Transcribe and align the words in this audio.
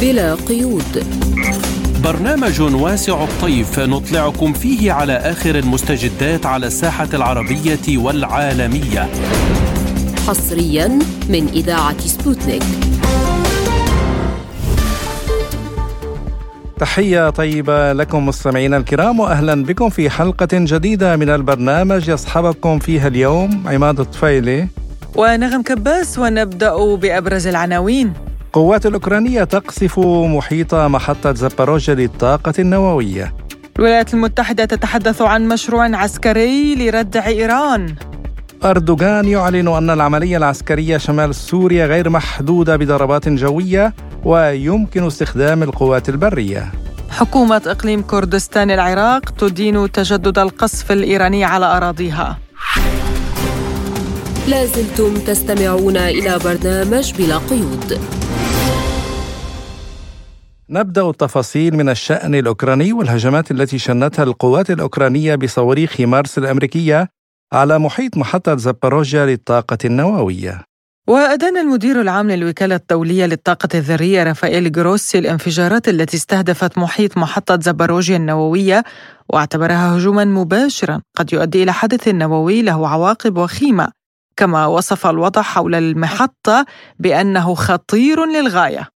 بلا 0.00 0.34
قيود. 0.34 1.06
برنامج 2.04 2.60
واسع 2.60 3.24
الطيف 3.24 3.78
نطلعكم 3.78 4.52
فيه 4.52 4.92
على 4.92 5.12
آخر 5.12 5.58
المستجدات 5.58 6.46
على 6.46 6.66
الساحة 6.66 7.08
العربية 7.14 7.98
والعالمية. 7.98 9.08
حصريا 10.26 10.98
من 11.28 11.48
إذاعة 11.48 11.98
سبوتنيك. 11.98 12.62
تحية 16.78 17.30
طيبة 17.30 17.92
لكم 17.92 18.26
مستمعينا 18.26 18.76
الكرام 18.76 19.20
وأهلا 19.20 19.64
بكم 19.64 19.88
في 19.88 20.10
حلقة 20.10 20.48
جديدة 20.52 21.16
من 21.16 21.30
البرنامج 21.30 22.08
يصحبكم 22.08 22.78
فيها 22.78 23.08
اليوم 23.08 23.64
عماد 23.66 24.00
الطفيلي. 24.00 24.68
ونغم 25.16 25.62
كباس 25.62 26.18
ونبدأ 26.18 26.94
بأبرز 26.94 27.46
العناوين. 27.46 28.12
قوات 28.54 28.86
الأوكرانية 28.86 29.44
تقصف 29.44 29.98
محيط 30.36 30.74
محطة 30.74 31.34
زباروجيا 31.34 31.94
للطاقة 31.94 32.52
النووية. 32.58 33.34
الولايات 33.78 34.14
المتحدة 34.14 34.64
تتحدث 34.64 35.22
عن 35.22 35.48
مشروع 35.48 35.96
عسكري 35.96 36.74
لردع 36.74 37.26
إيران. 37.26 37.94
أردوغان 38.64 39.28
يعلن 39.28 39.68
أن 39.68 39.90
العملية 39.90 40.36
العسكرية 40.36 40.96
شمال 40.96 41.34
سوريا 41.34 41.86
غير 41.86 42.10
محدودة 42.10 42.76
بضربات 42.76 43.28
جوية 43.28 43.94
ويمكن 44.24 45.06
استخدام 45.06 45.62
القوات 45.62 46.08
البرية. 46.08 46.72
حكومة 47.10 47.62
إقليم 47.66 48.02
كردستان 48.02 48.70
العراق 48.70 49.30
تدين 49.30 49.92
تجدد 49.92 50.38
القصف 50.38 50.92
الإيراني 50.92 51.44
على 51.44 51.66
أراضيها. 51.66 52.38
لازلتم 54.48 55.14
تستمعون 55.14 55.96
إلى 55.96 56.38
برنامج 56.44 57.12
بلا 57.18 57.36
قيود. 57.36 58.00
نبدأ 60.70 61.10
التفاصيل 61.10 61.76
من 61.76 61.88
الشأن 61.88 62.34
الأوكراني 62.34 62.92
والهجمات 62.92 63.50
التي 63.50 63.78
شنتها 63.78 64.22
القوات 64.22 64.70
الأوكرانية 64.70 65.34
بصواريخ 65.34 66.00
مارس 66.00 66.38
الأمريكية 66.38 67.08
على 67.52 67.78
محيط 67.78 68.16
محطة 68.16 68.56
زباروجيا 68.56 69.26
للطاقة 69.26 69.78
النووية. 69.84 70.60
وأدان 71.08 71.56
المدير 71.56 72.00
العام 72.00 72.30
للوكالة 72.30 72.76
الدولية 72.76 73.26
للطاقة 73.26 73.68
الذرية 73.74 74.22
رافائيل 74.22 74.72
جروسي 74.72 75.18
الانفجارات 75.18 75.88
التي 75.88 76.16
استهدفت 76.16 76.78
محيط 76.78 77.18
محطة 77.18 77.58
زباروجيا 77.60 78.16
النووية 78.16 78.84
واعتبرها 79.28 79.96
هجوما 79.96 80.24
مباشرا 80.24 81.00
قد 81.16 81.32
يؤدي 81.32 81.62
إلى 81.62 81.72
حدث 81.72 82.08
نووي 82.08 82.62
له 82.62 82.88
عواقب 82.88 83.38
وخيمة 83.38 83.88
كما 84.36 84.66
وصف 84.66 85.06
الوضع 85.06 85.42
حول 85.42 85.74
المحطة 85.74 86.66
بأنه 86.98 87.54
خطير 87.54 88.24
للغاية. 88.24 88.93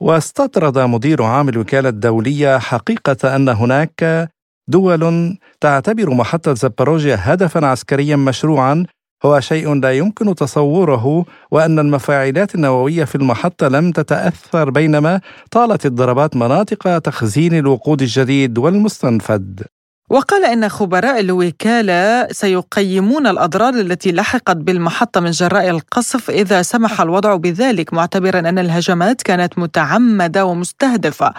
واستطرد 0.00 0.78
مدير 0.78 1.22
عام 1.22 1.48
الوكالة 1.48 1.88
الدولية 1.88 2.58
حقيقة 2.58 3.36
أن 3.36 3.48
هناك 3.48 4.28
دول 4.68 5.38
تعتبر 5.60 6.10
محطة 6.10 6.54
زباروجيا 6.54 7.16
هدفا 7.20 7.66
عسكريا 7.66 8.16
مشروعا 8.16 8.86
هو 9.24 9.40
شيء 9.40 9.74
لا 9.74 9.92
يمكن 9.92 10.34
تصوره 10.34 11.24
وأن 11.50 11.78
المفاعلات 11.78 12.54
النووية 12.54 13.04
في 13.04 13.14
المحطة 13.14 13.68
لم 13.68 13.92
تتأثر 13.92 14.70
بينما 14.70 15.20
طالت 15.50 15.86
الضربات 15.86 16.36
مناطق 16.36 16.98
تخزين 16.98 17.54
الوقود 17.54 18.02
الجديد 18.02 18.58
والمستنفد 18.58 19.62
وقال 20.10 20.44
إن 20.44 20.68
خبراء 20.68 21.20
الوكالة 21.20 22.28
سيقيمون 22.32 23.26
الأضرار 23.26 23.74
التي 23.74 24.12
لحقت 24.12 24.56
بالمحطة 24.56 25.20
من 25.20 25.30
جراء 25.30 25.70
القصف 25.70 26.30
إذا 26.30 26.62
سمح 26.62 27.00
الوضع 27.00 27.36
بذلك 27.36 27.94
معتبرا 27.94 28.38
أن 28.38 28.58
الهجمات 28.58 29.22
كانت 29.22 29.58
متعمدة 29.58 30.46
ومستهدفة 30.46 31.34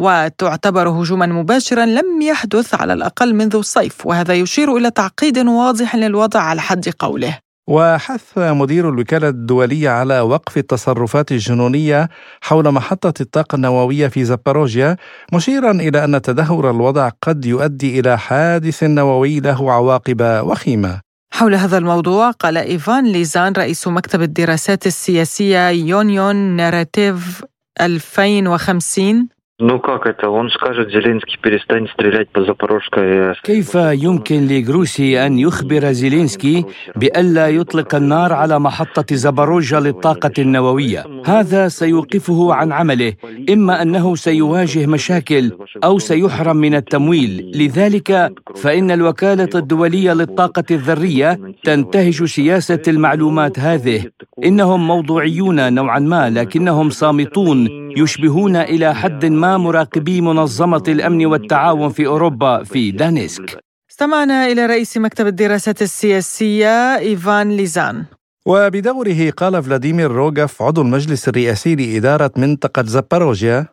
وتعتبر 0.00 0.88
هجوما 0.88 1.26
مباشرا 1.26 1.86
لم 1.86 2.22
يحدث 2.22 2.74
على 2.74 2.92
الأقل 2.92 3.34
منذ 3.34 3.56
الصيف 3.56 4.06
وهذا 4.06 4.34
يشير 4.34 4.76
إلى 4.76 4.90
تعقيد 4.90 5.38
واضح 5.38 5.96
للوضع 5.96 6.40
على 6.40 6.60
حد 6.60 6.88
قوله. 6.88 7.45
وحث 7.68 8.38
مدير 8.38 8.88
الوكالة 8.88 9.28
الدولية 9.28 9.90
على 9.90 10.20
وقف 10.20 10.58
التصرفات 10.58 11.32
الجنونية 11.32 12.08
حول 12.40 12.72
محطة 12.72 13.14
الطاقة 13.20 13.56
النووية 13.56 14.08
في 14.08 14.24
زباروجيا 14.24 14.96
مشيرا 15.32 15.70
إلى 15.70 16.04
أن 16.04 16.22
تدهور 16.22 16.70
الوضع 16.70 17.10
قد 17.22 17.44
يؤدي 17.44 18.00
إلى 18.00 18.18
حادث 18.18 18.82
نووي 18.84 19.40
له 19.40 19.72
عواقب 19.72 20.20
وخيمة. 20.44 21.00
حول 21.32 21.54
هذا 21.54 21.78
الموضوع 21.78 22.30
قال 22.30 22.56
إيفان 22.56 23.06
ليزان 23.06 23.52
رئيس 23.52 23.88
مكتب 23.88 24.22
الدراسات 24.22 24.86
السياسية 24.86 25.68
يونيون 25.70 26.36
ناراتيف 26.36 27.44
2050 27.80 29.35
Ну 29.61 29.79
как 29.79 30.07
это? 30.07 30.29
Он 30.29 30.49
скажет, 30.49 30.89
Зеленский 30.89 31.37
перестань 31.39 31.87
стрелять 31.93 32.29
по 32.29 32.43
Запорожской 32.43 33.35
كيف 33.43 33.75
يمكن 33.75 34.47
لجروسي 34.47 35.25
أن 35.25 35.39
يخبر 35.39 35.91
زيلينسكي 35.91 36.65
بألا 36.95 37.47
يطلق 37.47 37.95
النار 37.95 38.33
على 38.33 38.59
محطة 38.59 39.15
زباروجا 39.15 39.79
للطاقة 39.79 40.31
النووية 40.39 41.05
هذا 41.25 41.67
سيوقفه 41.67 42.53
عن 42.53 42.71
عمله 42.71 43.13
إما 43.49 43.81
أنه 43.81 44.15
سيواجه 44.15 44.85
مشاكل 44.85 45.51
أو 45.83 45.99
سيحرم 45.99 46.57
من 46.57 46.75
التمويل 46.75 47.51
لذلك 47.55 48.33
فإن 48.55 48.91
الوكالة 48.91 49.49
الدولية 49.55 50.13
للطاقة 50.13 50.65
الذرية 50.71 51.39
تنتهج 51.63 52.23
سياسة 52.23 52.81
المعلومات 52.87 53.59
هذه 53.59 54.03
إنهم 54.43 54.87
موضوعيون 54.87 55.73
نوعا 55.73 55.99
ما 55.99 56.29
لكنهم 56.29 56.89
صامتون 56.89 57.81
يشبهون 57.97 58.55
إلى 58.55 58.95
حد 58.95 59.25
ما 59.25 59.44
مراقبي 59.54 60.20
منظمة 60.20 60.86
الأمن 60.88 61.26
والتعاون 61.26 61.90
في 61.96 62.06
أوروبا 62.06 62.62
في 62.62 62.90
دانيسك 62.90 63.48
استمعنا 63.90 64.46
إلى 64.50 64.66
رئيس 64.66 64.96
مكتب 64.96 65.26
الدراسات 65.26 65.82
السياسية 65.82 66.98
إيفان 66.98 67.46
ليزان. 67.56 68.04
وبدوره 68.46 69.30
قال 69.30 69.62
فلاديمير 69.62 70.10
روغاف 70.10 70.62
عضو 70.62 70.82
المجلس 70.82 71.28
الرئاسي 71.28 71.74
لإدارة 71.74 72.30
منطقة 72.36 72.82
زباروجيا 72.86 73.66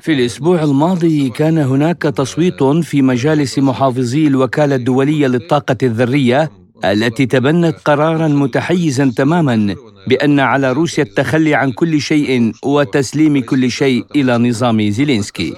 في 0.00 0.12
الأسبوع 0.12 0.62
الماضي 0.62 1.30
كان 1.30 1.58
هناك 1.58 2.02
تصويت 2.02 2.62
في 2.62 3.02
مجالس 3.02 3.58
محافظي 3.58 4.26
الوكالة 4.26 4.74
الدولية 4.74 5.26
للطاقة 5.26 5.76
الذرية 5.82 6.50
التي 6.84 7.26
تبنت 7.26 7.76
قرارا 7.84 8.28
متحيزا 8.28 9.12
تماما. 9.16 9.74
بأن 10.06 10.40
على 10.40 10.72
روسيا 10.72 11.04
التخلي 11.04 11.54
عن 11.54 11.72
كل 11.72 12.00
شيء 12.00 12.52
وتسليم 12.64 13.40
كل 13.40 13.70
شيء 13.70 14.04
إلى 14.16 14.38
نظام 14.38 14.90
زيلينسكي. 14.90 15.54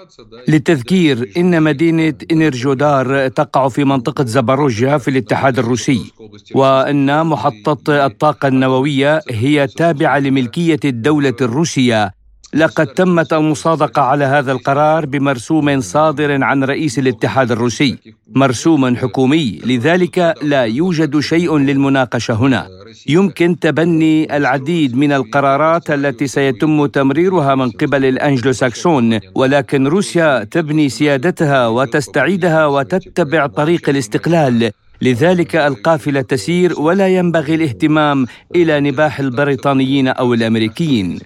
للتذكير 0.48 1.32
إن 1.36 1.62
مدينة 1.62 2.14
إنرجودار 2.32 3.28
تقع 3.28 3.68
في 3.68 3.84
منطقة 3.84 4.24
زباروجيا 4.24 4.98
في 4.98 5.08
الاتحاد 5.08 5.58
الروسي 5.58 6.12
وأن 6.54 7.26
محطة 7.26 8.06
الطاقة 8.06 8.48
النووية 8.48 9.20
هي 9.30 9.66
تابعة 9.66 10.18
لملكية 10.18 10.80
الدولة 10.84 11.34
الروسية 11.40 12.17
لقد 12.54 12.86
تمت 12.86 13.32
المصادقة 13.32 14.02
على 14.02 14.24
هذا 14.24 14.52
القرار 14.52 15.06
بمرسوم 15.06 15.80
صادر 15.80 16.44
عن 16.44 16.64
رئيس 16.64 16.98
الاتحاد 16.98 17.52
الروسي 17.52 17.98
مرسوم 18.34 18.96
حكومي. 18.96 19.58
لذلك 19.64 20.34
لا 20.42 20.62
يوجد 20.62 21.20
شيء 21.20 21.56
للمناقشة 21.58 22.34
هنا. 22.34 22.68
يمكن 23.08 23.58
تبني 23.58 24.36
العديد 24.36 24.96
من 24.96 25.12
القرارات 25.12 25.90
التي 25.90 26.26
سيتم 26.26 26.86
تمريرها 26.86 27.54
من 27.54 27.70
قبل 27.70 28.04
الانجلو 28.04 28.52
ساكسون 28.52 29.20
ولكن 29.34 29.86
روسيا 29.86 30.44
تبني 30.44 30.88
سيادتها 30.88 31.66
وتستعيدها 31.68 32.66
وتتبع 32.66 33.46
طريق 33.46 33.88
الاستقلال. 33.88 34.70
لذلك 35.02 35.56
القافلة 35.56 36.20
تسير 36.20 36.80
ولا 36.80 37.08
ينبغي 37.08 37.54
الاهتمام 37.54 38.26
إلى 38.56 38.80
نباح 38.80 39.20
البريطانيين 39.20 40.08
أو 40.08 40.34
الأمريكيين. 40.34 41.18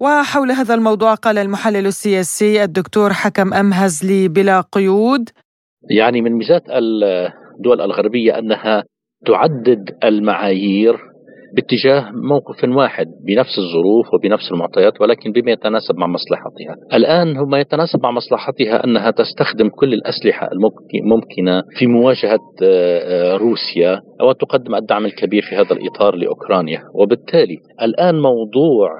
وحول 0.00 0.50
هذا 0.50 0.74
الموضوع 0.74 1.14
قال 1.14 1.38
المحلل 1.38 1.86
السياسي 1.86 2.64
الدكتور 2.64 3.12
حكم 3.12 3.54
أمهزلي 3.54 4.28
بلا 4.28 4.60
قيود. 4.60 5.28
يعني 5.90 6.22
من 6.22 6.32
ميزات 6.32 6.62
الدول 7.58 7.80
الغربية 7.80 8.38
أنها 8.38 8.84
تعدد 9.26 9.96
المعايير 10.04 10.96
باتجاه 11.54 12.10
موقف 12.12 12.64
واحد 12.76 13.06
بنفس 13.26 13.58
الظروف 13.58 14.14
وبنفس 14.14 14.52
المعطيات 14.52 15.00
ولكن 15.00 15.32
بما 15.32 15.52
يتناسب 15.52 15.94
مع 15.96 16.06
مصلحتها. 16.06 16.96
الآن 16.96 17.36
هم 17.36 17.54
يتناسب 17.54 18.02
مع 18.02 18.10
مصلحتها 18.10 18.84
أنها 18.84 19.10
تستخدم 19.10 19.68
كل 19.68 19.94
الأسلحة 19.94 20.48
الممكنة 21.02 21.62
في 21.78 21.86
مواجهة 21.86 22.40
روسيا 23.36 24.00
وتقدم 24.28 24.74
الدعم 24.74 25.04
الكبير 25.04 25.42
في 25.42 25.56
هذا 25.56 25.72
الإطار 25.72 26.14
لأوكرانيا. 26.14 26.82
وبالتالي 26.94 27.56
الآن 27.82 28.14
موضوع 28.14 28.90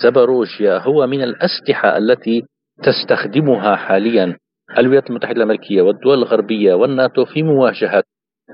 زباروجيا 0.00 0.78
هو 0.78 1.06
من 1.06 1.22
الأسلحة 1.22 1.98
التي 1.98 2.42
تستخدمها 2.82 3.76
حاليا. 3.76 4.36
الولايات 4.78 5.10
المتحدة 5.10 5.36
الأمريكية 5.36 5.82
والدول 5.82 6.18
الغربية 6.18 6.74
والناتو 6.74 7.24
في 7.24 7.42
مواجهة 7.42 8.02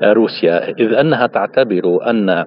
روسيا 0.02 0.69
إذ 0.69 0.93
أنها 0.93 1.26
تعتبر 1.26 2.11
أن 2.11 2.44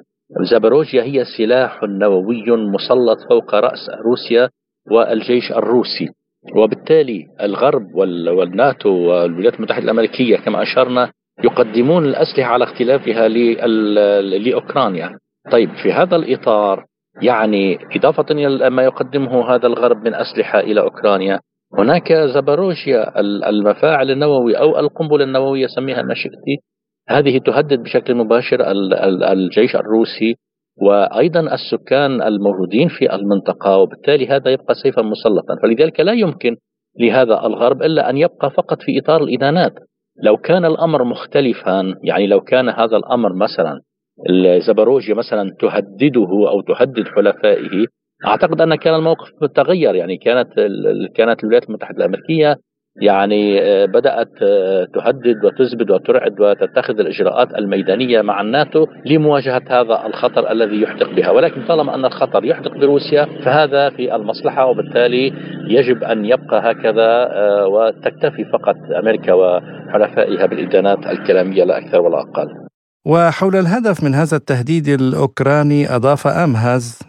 زابروجيا 0.51 1.03
هي 1.03 1.25
سلاح 1.37 1.83
نووي 1.83 2.51
مسلط 2.51 3.19
فوق 3.29 3.55
رأس 3.55 3.89
روسيا 4.05 4.49
والجيش 4.91 5.51
الروسي. 5.51 6.09
وبالتالي 6.55 7.27
الغرب 7.41 7.95
والناتو 7.95 8.89
والولايات 8.89 9.55
المتحدة 9.55 9.83
الأمريكية 9.83 10.37
كما 10.37 10.61
أشرنا 10.61 11.11
يقدمون 11.43 12.05
الأسلحة 12.05 12.53
على 12.53 12.63
اختلافها 12.63 13.27
لأوكرانيا. 14.21 15.17
طيب 15.51 15.69
في 15.83 15.93
هذا 15.93 16.15
الإطار 16.15 16.85
يعني 17.21 17.77
إضافة 17.95 18.25
إلى 18.31 18.69
ما 18.69 18.83
يقدمه 18.83 19.55
هذا 19.55 19.67
الغرب 19.67 19.97
من 19.97 20.13
أسلحة 20.15 20.59
إلى 20.59 20.81
أوكرانيا. 20.81 21.39
هناك 21.79 22.13
زبروجيا 22.13 23.19
المفاعل 23.49 24.11
النووي 24.11 24.57
أو 24.57 24.79
القنبلة 24.79 25.23
النووية 25.23 25.67
سميها 25.67 26.01
ما 26.01 26.13
شئت 26.13 26.59
هذه 27.09 27.37
تهدد 27.37 27.83
بشكل 27.83 28.15
مباشر 28.15 28.71
الجيش 29.31 29.75
الروسي 29.75 30.35
وأيضا 30.81 31.39
السكان 31.39 32.21
الموجودين 32.21 32.87
في 32.87 33.15
المنطقة 33.15 33.77
وبالتالي 33.77 34.27
هذا 34.27 34.51
يبقى 34.51 34.75
سيفا 34.83 35.01
مسلطا. 35.01 35.55
فلذلك 35.63 35.99
لا 35.99 36.13
يمكن 36.13 36.55
لهذا 36.99 37.45
الغرب 37.45 37.81
إلا 37.83 38.09
أن 38.09 38.17
يبقى 38.17 38.51
فقط 38.51 38.81
في 38.81 38.99
إطار 38.99 39.23
الإدانات. 39.23 39.73
لو 40.23 40.37
كان 40.37 40.65
الأمر 40.65 41.03
مختلفا 41.03 41.93
يعني 42.03 42.27
لو 42.27 42.41
كان 42.41 42.69
هذا 42.69 42.97
الأمر 42.97 43.33
مثلا 43.33 43.81
الزبروجيا 44.29 45.15
مثلا 45.15 45.51
تهدده 45.59 46.49
أو 46.49 46.61
تهدد 46.61 47.07
حلفائه 47.07 47.85
أعتقد 48.27 48.61
أن 48.61 48.75
كان 48.75 48.95
الموقف 48.95 49.29
تغير 49.55 49.95
يعني 49.95 50.17
كانت 50.17 50.53
كانت 51.15 51.43
الولايات 51.43 51.69
المتحدة 51.69 51.97
الأمريكية 51.97 52.57
يعني 53.01 53.61
آه، 53.61 53.85
بدأت 53.85 54.31
آه، 54.41 54.87
تهدد 54.93 55.45
وتزبد 55.45 55.91
وترعد 55.91 56.41
وتتخذ 56.41 56.99
الإجراءات 56.99 57.55
الميدانية 57.55 58.21
مع 58.21 58.41
الناتو 58.41 58.85
لمواجهة 59.05 59.61
هذا 59.67 60.05
الخطر 60.05 60.51
الذي 60.51 60.81
يحدق 60.81 61.09
بها، 61.09 61.31
ولكن 61.31 61.65
طالما 61.67 61.95
أن 61.95 62.05
الخطر 62.05 62.45
يحدق 62.45 62.77
بروسيا 62.77 63.25
فهذا 63.45 63.89
في 63.89 64.15
المصلحة 64.15 64.65
وبالتالي 64.65 65.33
يجب 65.69 66.03
أن 66.03 66.25
يبقى 66.25 66.71
هكذا 66.71 67.29
آه، 67.31 67.67
وتكتفي 67.67 68.45
فقط 68.45 68.75
أمريكا 68.99 69.33
وحلفائها 69.33 70.45
بالإدانات 70.45 71.05
الكلامية 71.05 71.63
لا 71.63 71.77
أكثر 71.77 72.01
ولا 72.01 72.17
أقل. 72.19 72.66
وحول 73.07 73.55
الهدف 73.55 74.03
من 74.03 74.15
هذا 74.15 74.37
التهديد 74.37 74.87
الأوكراني 74.87 75.95
أضاف 75.95 76.27
امهز 76.27 76.99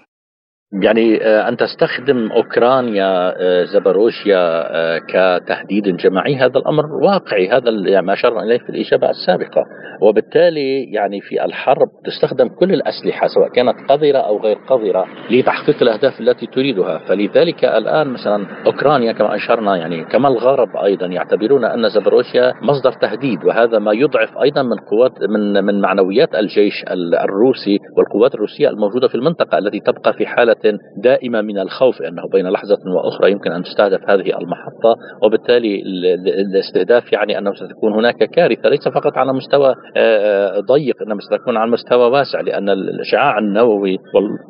يعني 0.72 1.24
آه، 1.24 1.48
أن 1.48 1.56
تستخدم 1.56 2.32
أوكرانيا 2.32 3.34
آه، 3.40 3.64
زبروشيا 3.64 4.38
آه، 4.38 4.98
كتهديد 4.98 5.96
جماعي 5.96 6.36
هذا 6.36 6.58
الأمر 6.58 6.86
واقعي. 6.86 7.48
هذا 7.48 7.70
يعني 7.70 8.06
ما 8.06 8.12
أشرنا 8.12 8.42
إليه 8.42 8.58
في 8.58 8.68
الإجابة 8.70 9.10
السابقة. 9.10 9.64
وبالتالي 10.02 10.84
يعني 10.84 11.20
في 11.20 11.44
الحرب 11.44 11.88
تستخدم 12.04 12.48
كل 12.48 12.72
الأسلحة 12.72 13.26
سواء 13.26 13.48
كانت 13.48 13.74
قذرة 13.88 14.18
أو 14.18 14.38
غير 14.38 14.56
قذرة 14.56 15.06
لتحقيق 15.30 15.82
الأهداف 15.82 16.20
التي 16.20 16.46
تريدها. 16.46 16.98
فلذلك 16.98 17.64
الآن 17.64 18.08
مثلا 18.08 18.46
أوكرانيا 18.66 19.12
كما 19.12 19.34
أشرنا 19.34 19.76
يعني 19.76 20.04
كما 20.04 20.28
الغرب 20.28 20.76
أيضا 20.76 21.06
يعتبرون 21.06 21.64
أن 21.64 21.88
زبروشيا 21.88 22.54
مصدر 22.62 22.92
تهديد 22.92 23.44
وهذا 23.44 23.78
ما 23.78 23.92
يضعف 23.92 24.38
أيضا 24.42 24.62
من 24.62 24.76
قوات 24.76 25.12
من 25.22 25.64
من 25.64 25.80
معنويات 25.80 26.34
الجيش 26.34 26.84
الروسي 27.24 27.78
والقوات 27.96 28.34
الروسية 28.34 28.68
الموجودة 28.68 29.08
في 29.08 29.14
المنطقة 29.14 29.58
التي 29.58 29.80
تبقى 29.80 30.12
في 30.12 30.26
حالة 30.26 30.57
دائمة 30.96 31.40
من 31.40 31.58
الخوف 31.58 32.02
أنه 32.02 32.22
بين 32.32 32.48
لحظة 32.48 32.78
وأخرى 32.86 33.30
يمكن 33.32 33.52
أن 33.52 33.62
تستهدف 33.62 34.10
هذه 34.10 34.38
المحطة 34.38 34.96
وبالتالي 35.22 35.82
الاستهداف 36.26 37.12
يعني 37.12 37.38
أنه 37.38 37.54
ستكون 37.54 37.92
هناك 37.92 38.16
كارثة 38.16 38.68
ليس 38.68 38.88
فقط 38.88 39.18
على 39.18 39.32
مستوى 39.32 39.74
آه، 39.96 40.58
آه، 40.58 40.60
ضيق 40.60 41.02
إنما 41.02 41.20
ستكون 41.20 41.56
على 41.56 41.70
مستوى 41.70 42.10
واسع 42.10 42.40
لأن 42.40 42.68
الإشعاع 42.68 43.38
النووي 43.38 43.98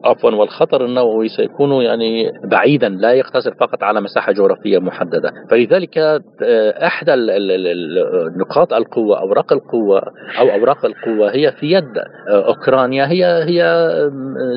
عفوا 0.04 0.30
والخطر 0.30 0.84
النووي 0.84 1.28
سيكون 1.28 1.82
يعني 1.82 2.32
بعيدا 2.44 2.88
لا 2.88 3.12
يقتصر 3.12 3.54
فقط 3.54 3.82
على 3.82 4.00
مساحة 4.00 4.32
جغرافية 4.32 4.78
محددة. 4.78 5.32
فلذلك 5.50 5.98
آه، 5.98 6.86
إحدى 6.86 7.12
نقاط 8.36 8.72
القوة 8.72 9.20
أوراق 9.20 9.52
القوة 9.52 10.02
أو 10.38 10.48
أوراق 10.48 10.84
القوة 10.84 11.30
هي 11.34 11.52
في 11.52 11.66
يد 11.66 11.98
أوكرانيا 12.28 13.06
هي 13.06 13.24
هي 13.24 13.90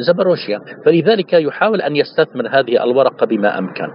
زبروشيا. 0.08 0.60
فلذلك 0.86 1.34
يحاول 1.42 1.82
أن 1.82 1.96
يستثمر 1.96 2.48
هذه 2.48 2.84
الورقة 2.84 3.26
بما 3.26 3.58
أمكن. 3.58 3.88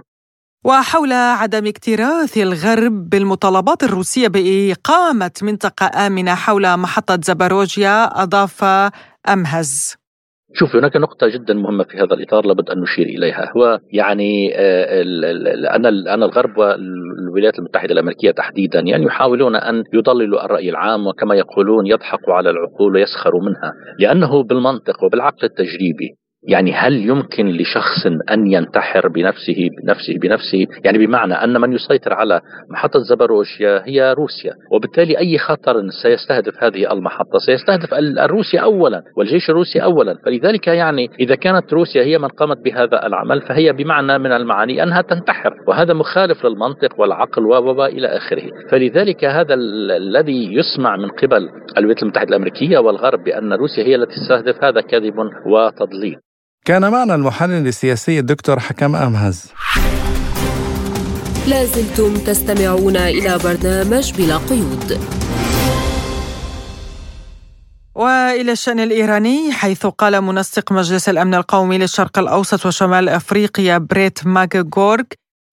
وحول 0.65 1.13
عدم 1.13 1.67
اكتراث 1.67 2.37
الغرب 2.37 3.09
بالمطالبات 3.09 3.83
الروسية 3.83 4.27
بإقامة 4.27 5.31
منطقة 5.41 6.07
آمنة 6.07 6.35
حول 6.35 6.77
محطة 6.77 7.19
زباروجيا 7.23 8.03
أضاف 8.23 8.63
أمهز. 9.29 9.95
شوف 10.53 10.75
هناك 10.75 10.95
نقطة 10.95 11.27
جدا 11.27 11.53
مهمة 11.53 11.83
في 11.83 11.97
هذا 11.97 12.13
الإطار 12.13 12.45
لابد 12.45 12.69
أن 12.69 12.81
نشير 12.81 13.05
إليها. 13.05 13.51
هو 13.57 13.79
يعني 13.93 14.55
آه، 14.55 15.01
أن 15.75 15.85
أن 15.85 16.23
الغرب 16.23 16.57
والولايات 16.57 17.59
المتحدة 17.59 17.93
الأمريكية 17.93 18.31
تحديدا 18.31 18.79
يعني 18.79 19.05
يحاولون 19.05 19.55
أن 19.55 19.83
يضللوا 19.93 20.45
الرأي 20.45 20.69
العام 20.69 21.07
وكما 21.07 21.35
يقولون 21.35 21.87
يضحكوا 21.87 22.33
على 22.33 22.49
العقول 22.49 22.95
ويسخروا 22.95 23.41
منها 23.41 23.73
لأنه 23.99 24.43
بالمنطق 24.43 25.03
وبالعقل 25.03 25.43
التجريبي 25.43 26.17
يعني 26.43 26.73
هل 26.73 26.93
يمكن 27.09 27.47
لشخص 27.47 28.05
أن 28.31 28.47
ينتحر 28.47 29.07
بنفسه 29.07 29.69
بنفسه 29.83 30.13
بنفسه؟ 30.21 30.65
يعني 30.85 30.97
بمعنى 30.97 31.33
أن 31.33 31.61
من 31.61 31.73
يسيطر 31.73 32.13
على 32.13 32.41
محطة 32.69 32.99
زبروشيا 32.99 33.81
هي 33.85 34.13
روسيا 34.13 34.53
وبالتالي 34.71 35.17
أي 35.17 35.37
خطر 35.37 35.75
سيستهدف 36.03 36.63
هذه 36.63 36.93
المحطة؟ 36.93 37.37
سيستهدف 37.45 37.93
الروسيا 37.93 38.59
اولا 38.59 39.03
والجيش 39.17 39.49
الروسي 39.49 39.83
اولا. 39.83 40.17
فلذلك 40.25 40.67
يعني 40.67 41.09
إذا 41.19 41.35
كانت 41.35 41.73
روسيا 41.73 42.03
هي 42.03 42.17
من 42.17 42.27
قامت 42.27 42.57
بهذا 42.57 43.05
العمل 43.05 43.41
فهي 43.41 43.73
بمعنى 43.73 44.17
من 44.17 44.31
المعاني 44.31 44.83
أنها 44.83 45.01
تنتحر 45.01 45.53
وهذا 45.67 45.93
مخالف 45.93 46.45
للمنطق 46.45 46.99
والعقل 46.99 47.45
و 47.45 47.85
إلى 47.85 48.07
آخره. 48.07 48.43
فلذلك 48.71 49.25
هذا 49.25 49.53
الذي 49.97 50.53
يسمع 50.53 50.97
من 50.97 51.09
قبل 51.09 51.49
الولايات 51.77 52.03
المتحدة 52.03 52.29
الأمريكية 52.29 52.77
والغرب 52.77 53.23
بأن 53.23 53.53
روسيا 53.53 53.83
هي 53.83 53.95
التي 53.95 54.15
تستهدف 54.15 54.63
هذا 54.63 54.81
كذب 54.81 55.13
وتضليل. 55.45 56.17
كان 56.67 56.91
معنا 56.91 57.15
المحلل 57.15 57.67
السياسي 57.67 58.19
الدكتور 58.19 58.59
حكم 58.59 58.95
أمهز. 58.95 59.51
لازلتم 61.47 62.17
تستمعون 62.17 62.97
إلى 62.97 63.37
برنامج 63.43 64.11
بلا 64.11 64.37
قيود. 64.37 64.99
وإلى 67.95 68.51
الشأن 68.51 68.79
الإيراني 68.79 69.51
حيث 69.51 69.85
قال 69.85 70.21
منسق 70.21 70.71
مجلس 70.71 71.09
الأمن 71.09 71.33
القومي 71.33 71.77
للشرق 71.77 72.19
الأوسط 72.19 72.65
وشمال 72.65 73.09
أفريقيا 73.09 73.77
بريت 73.77 74.27
ماجورغ 74.27 75.03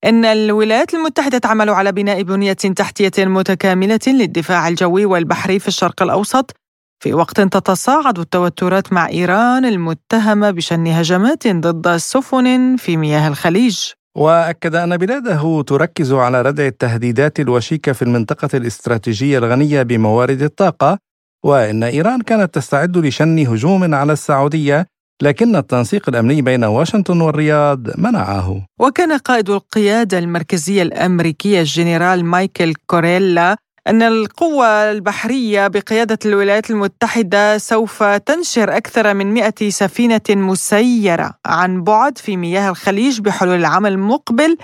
إن 0.04 0.24
الولايات 0.24 0.94
المتحدة 0.94 1.38
تعمل 1.38 1.70
على 1.70 1.92
بناء 1.92 2.22
بنية 2.22 2.52
تحتية 2.52 3.24
متكاملة 3.24 4.00
للدفاع 4.06 4.68
الجوي 4.68 5.04
والبحري 5.04 5.58
في 5.58 5.68
الشرق 5.68 6.02
الأوسط 6.02 6.56
في 7.02 7.14
وقت 7.14 7.40
تتصاعد 7.40 8.18
التوترات 8.18 8.92
مع 8.92 9.08
إيران 9.08 9.64
المتهمه 9.64 10.50
بشن 10.50 10.86
هجمات 10.86 11.48
ضد 11.48 11.96
سفن 11.96 12.76
في 12.76 12.96
مياه 12.96 13.28
الخليج 13.28 13.78
وأكد 14.16 14.74
أن 14.74 14.96
بلاده 14.96 15.62
تركز 15.62 16.12
على 16.12 16.42
ردع 16.42 16.66
التهديدات 16.66 17.40
الوشيكة 17.40 17.92
في 17.92 18.02
المنطقة 18.02 18.48
الاستراتيجية 18.54 19.38
الغنية 19.38 19.82
بموارد 19.82 20.42
الطاقة 20.42 20.98
وإن 21.44 21.82
إيران 21.82 22.20
كانت 22.20 22.54
تستعد 22.54 22.96
لشن 22.96 23.38
هجوم 23.38 23.94
على 23.94 24.12
السعودية 24.12 24.86
لكن 25.22 25.56
التنسيق 25.56 26.08
الأمني 26.08 26.42
بين 26.42 26.64
واشنطن 26.64 27.20
والرياض 27.20 28.00
منعه. 28.00 28.66
وكان 28.80 29.18
قائد 29.18 29.50
القيادة 29.50 30.18
المركزية 30.18 30.82
الأمريكية 30.82 31.60
الجنرال 31.60 32.24
مايكل 32.24 32.74
كوريلا 32.86 33.56
أن 33.86 34.02
القوة 34.02 34.66
البحرية 34.66 35.68
بقيادة 35.68 36.18
الولايات 36.26 36.70
المتحدة 36.70 37.58
سوف 37.58 38.02
تنشر 38.02 38.76
أكثر 38.76 39.14
من 39.14 39.34
100 39.34 39.52
سفينة 39.68 40.20
مسيرة 40.30 41.34
عن 41.46 41.84
بعد 41.84 42.18
في 42.18 42.36
مياه 42.36 42.70
الخليج 42.70 43.20
بحلول 43.20 43.54
العام 43.54 43.86
المقبل 43.86 44.56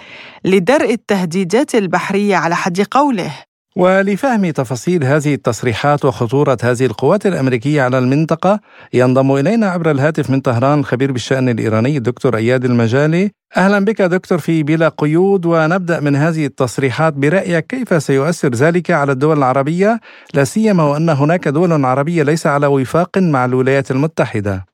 لدرء 0.44 0.92
التهديدات 0.92 1.74
البحرية. 1.74 2.36
على 2.36 2.56
حد 2.56 2.80
قوله 2.90 3.49
ولفهم 3.76 4.50
تفاصيل 4.50 5.04
هذه 5.04 5.34
التصريحات 5.34 6.04
وخطورة 6.04 6.58
هذه 6.64 6.86
القوات 6.86 7.26
الأمريكية 7.26 7.82
على 7.82 7.98
المنطقة 7.98 8.60
ينضم 8.94 9.36
إلينا 9.36 9.66
عبر 9.66 9.90
الهاتف 9.90 10.30
من 10.30 10.40
طهران 10.40 10.78
الخبير 10.78 11.12
بالشأن 11.12 11.48
الإيراني 11.48 11.96
الدكتور 11.96 12.36
أياد 12.36 12.64
المجالي. 12.64 13.30
أهلا 13.56 13.84
بك 13.84 14.02
دكتور 14.02 14.38
في 14.38 14.62
بلا 14.62 14.88
قيود 14.88 15.46
ونبدأ 15.46 16.00
من 16.00 16.16
هذه 16.16 16.46
التصريحات 16.46 17.14
برأيك 17.14 17.66
كيف 17.66 18.02
سيؤثر 18.02 18.48
ذلك 18.48 18.90
على 18.90 19.12
الدول 19.12 19.38
العربية؟ 19.38 20.00
لا 20.34 20.44
سيما 20.44 20.84
وأن 20.84 21.08
هناك 21.08 21.48
دول 21.48 21.84
عربية 21.84 22.22
ليس 22.22 22.46
على 22.46 22.66
وفاق 22.66 23.18
مع 23.18 23.44
الولايات 23.44 23.90
المتحدة. 23.90 24.64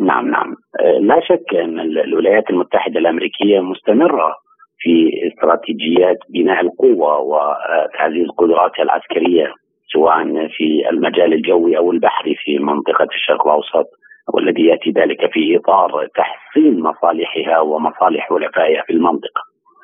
نعم 0.00 0.30
نعم. 0.30 0.54
لا 1.00 1.20
شك 1.28 1.54
أن 1.64 1.80
الولايات 1.80 2.50
المتحدة 2.50 2.98
الأمريكية 2.98 3.60
مستمرة 3.60 4.47
في 4.78 5.10
استراتيجيات 5.28 6.18
بناء 6.28 6.60
القوة 6.60 7.18
وتعزيز 7.18 8.28
قدراتها 8.38 8.82
العسكرية 8.82 9.52
سواء 9.92 10.24
في 10.48 10.88
المجال 10.90 11.32
الجوي 11.32 11.76
أو 11.78 11.92
البحري 11.92 12.34
في 12.34 12.58
منطقة 12.58 13.08
الشرق 13.14 13.46
الأوسط 13.46 13.86
والذي 14.34 14.66
يأتي 14.66 14.90
ذلك 14.90 15.32
في 15.32 15.56
إطار 15.56 16.08
تحسين 16.16 16.80
مصالحها 16.80 17.60
ومصالح 17.60 18.28
حلفائها 18.28 18.82
في 18.86 18.92
المنطقة. 18.92 19.42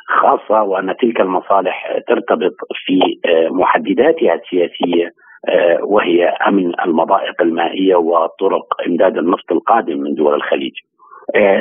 خاصة 0.09 0.63
وأن 0.63 0.95
تلك 1.01 1.21
المصالح 1.21 1.99
ترتبط 2.09 2.55
في 2.87 3.01
محدداتها 3.51 4.35
السياسية 4.35 5.11
وهي 5.83 6.25
أمن 6.29 6.81
المضائق 6.81 7.43
المائية 7.43 7.97
وطرق 7.97 8.67
إمداد 8.87 9.19
النفط 9.19 9.53
القادم 9.53 9.99
من 10.01 10.15
دول 10.15 10.35
الخليج. 10.35 10.73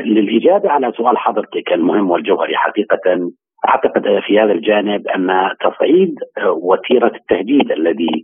للإجابة 0.06 0.70
على 0.70 0.92
سؤال 0.98 1.18
حضرتك 1.18 1.74
المهم 1.74 2.12
والجوهري 2.12 2.56
حقيقة 2.58 3.32
أعتقد 3.68 4.20
في 4.28 4.40
هذا 4.40 4.52
الجانب 4.52 5.08
أن 5.08 5.50
تصعيد 5.62 6.16
وتيرة 6.48 7.12
التهديد 7.16 7.72
الذي 7.72 8.24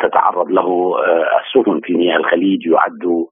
تتعرض 0.00 0.48
له 0.50 0.94
السفن 1.40 1.80
في 1.82 1.94
مياه 1.94 2.16
الخليج 2.16 2.66
يعد 2.66 3.26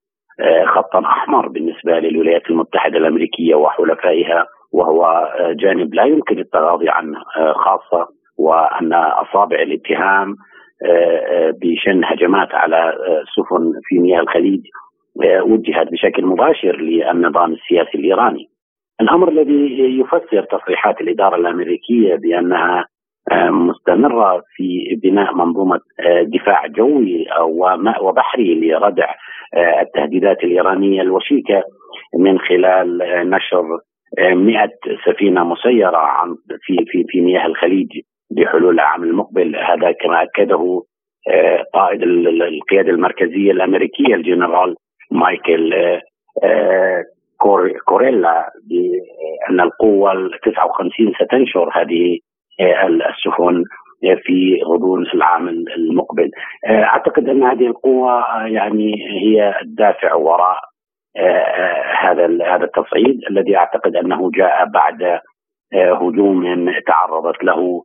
خطا 0.67 1.01
أحمر 1.01 1.49
بالنسبة 1.49 1.99
للولايات 1.99 2.51
المتحدة 2.51 2.99
الأمريكية 2.99 3.55
وحلفائها 3.55 4.47
وهو 4.73 5.29
جانب 5.53 5.95
لا 5.95 6.05
يمكن 6.05 6.39
التغاضي 6.39 6.89
عنه 6.89 7.19
خاصة 7.55 8.09
وأن 8.39 8.93
أصابع 8.93 9.57
الاتهام 9.63 10.37
بشن 11.63 12.05
هجمات 12.05 12.55
على 12.55 12.95
سفن 13.37 13.73
في 13.85 13.99
مياه 13.99 14.21
الخليج 14.21 14.61
وجهت 15.25 15.93
بشكل 15.93 16.27
مباشر 16.27 16.77
للنظام 16.77 17.53
السياسي 17.53 17.99
الإيراني. 17.99 18.49
الأمر 19.01 19.29
الذي 19.29 19.79
يفسر 20.01 20.43
تصريحات 20.43 21.01
الإدارة 21.01 21.37
الأمريكية 21.37 22.15
بأنها 22.15 22.87
مستمرة 23.51 24.43
في 24.57 24.99
بناء 25.03 25.35
منظومة 25.35 25.81
دفاع 26.23 26.67
جوي 26.67 27.27
وبحري 28.01 28.61
لردع 28.61 29.15
التهديدات 29.81 30.45
الإيرانية 30.45 31.03
الوشيكة 31.03 31.63
من 32.19 32.39
خلال 32.39 32.99
نشر 33.31 33.65
100 34.19 34.69
سفينة 35.07 35.45
مسيرة 35.45 35.97
عن 35.97 36.35
في 36.61 36.77
في 36.87 37.05
في 37.09 37.21
مياه 37.21 37.47
الخليج 37.47 37.89
بحلول 38.31 38.75
العام 38.75 39.03
المقبل 39.05 39.57
هذا 39.57 39.93
كما 39.93 40.23
أكده 40.23 40.83
قائد 41.75 42.03
القيادة 42.03 42.91
المركزية 42.91 43.51
الأمريكية 43.53 44.15
الجنرال 44.15 44.75
مايكل 45.11 45.75
كوريلا 47.87 48.51
بان 48.69 49.61
القوة 49.61 50.13
ال 50.13 50.31
59 50.45 51.13
ستنشر 51.25 51.71
هذه 51.75 52.19
السفن 53.11 53.65
في 54.23 54.63
غضون 54.67 55.07
العام 55.15 55.49
المقبل. 55.49 56.31
أعتقد 56.67 57.29
أن 57.29 57.43
هذه 57.43 57.67
القوة 57.67 58.47
يعني 58.47 58.95
هي 59.23 59.55
الدافع 59.63 60.15
وراء 60.15 60.61
هذا 62.01 62.27
هذا 62.27 62.65
التصعيد 62.65 63.21
الذي 63.31 63.57
أعتقد 63.57 63.97
أنه 63.97 64.31
جاء 64.31 64.65
بعد 64.65 65.21
هجوم 65.75 66.71
تعرضت 66.87 67.45
له 67.45 67.83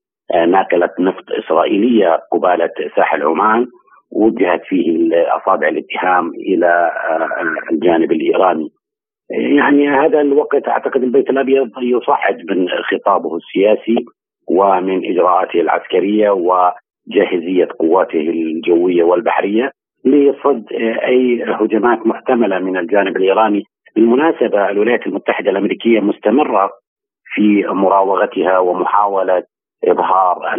ناقلة 0.48 0.90
نفط 1.00 1.24
إسرائيلية 1.46 2.20
قبالة 2.32 2.70
ساحل 2.96 3.24
عمان. 3.24 3.68
وجهت 4.16 4.62
فيه 4.66 5.10
أصابع 5.38 5.68
الاتهام 5.68 6.30
إلى 6.30 6.92
الجانب 7.72 8.12
الإيراني. 8.12 8.70
يعني 9.30 9.90
هذا 9.90 10.22
الوقت 10.22 10.68
أعتقد 10.68 11.04
البيت 11.04 11.30
الأبيض 11.30 11.70
يصعد 11.82 12.38
من 12.50 12.68
خطابه 12.70 13.36
السياسي 13.36 14.06
ومن 14.48 15.06
إجراءاته 15.12 15.62
العسكرية 15.62 16.30
وجاهزية 16.30 17.68
قواته 17.80 18.20
الجوية 18.20 19.04
والبحرية 19.04 19.72
لصد 20.06 20.66
أي 21.04 21.44
هجمات 21.48 22.08
محتملة 22.08 22.60
من 22.60 22.78
الجانب 22.78 23.18
الإيراني. 23.18 23.64
بالمناسبة 23.96 24.70
الولايات 24.70 25.08
المتحدة 25.08 25.52
الأمريكية 25.52 26.00
مستمرة 26.00 26.72
في 27.34 27.64
مراوغتها 27.68 28.60
ومحاولة 28.60 29.44
إظهار 29.88 30.56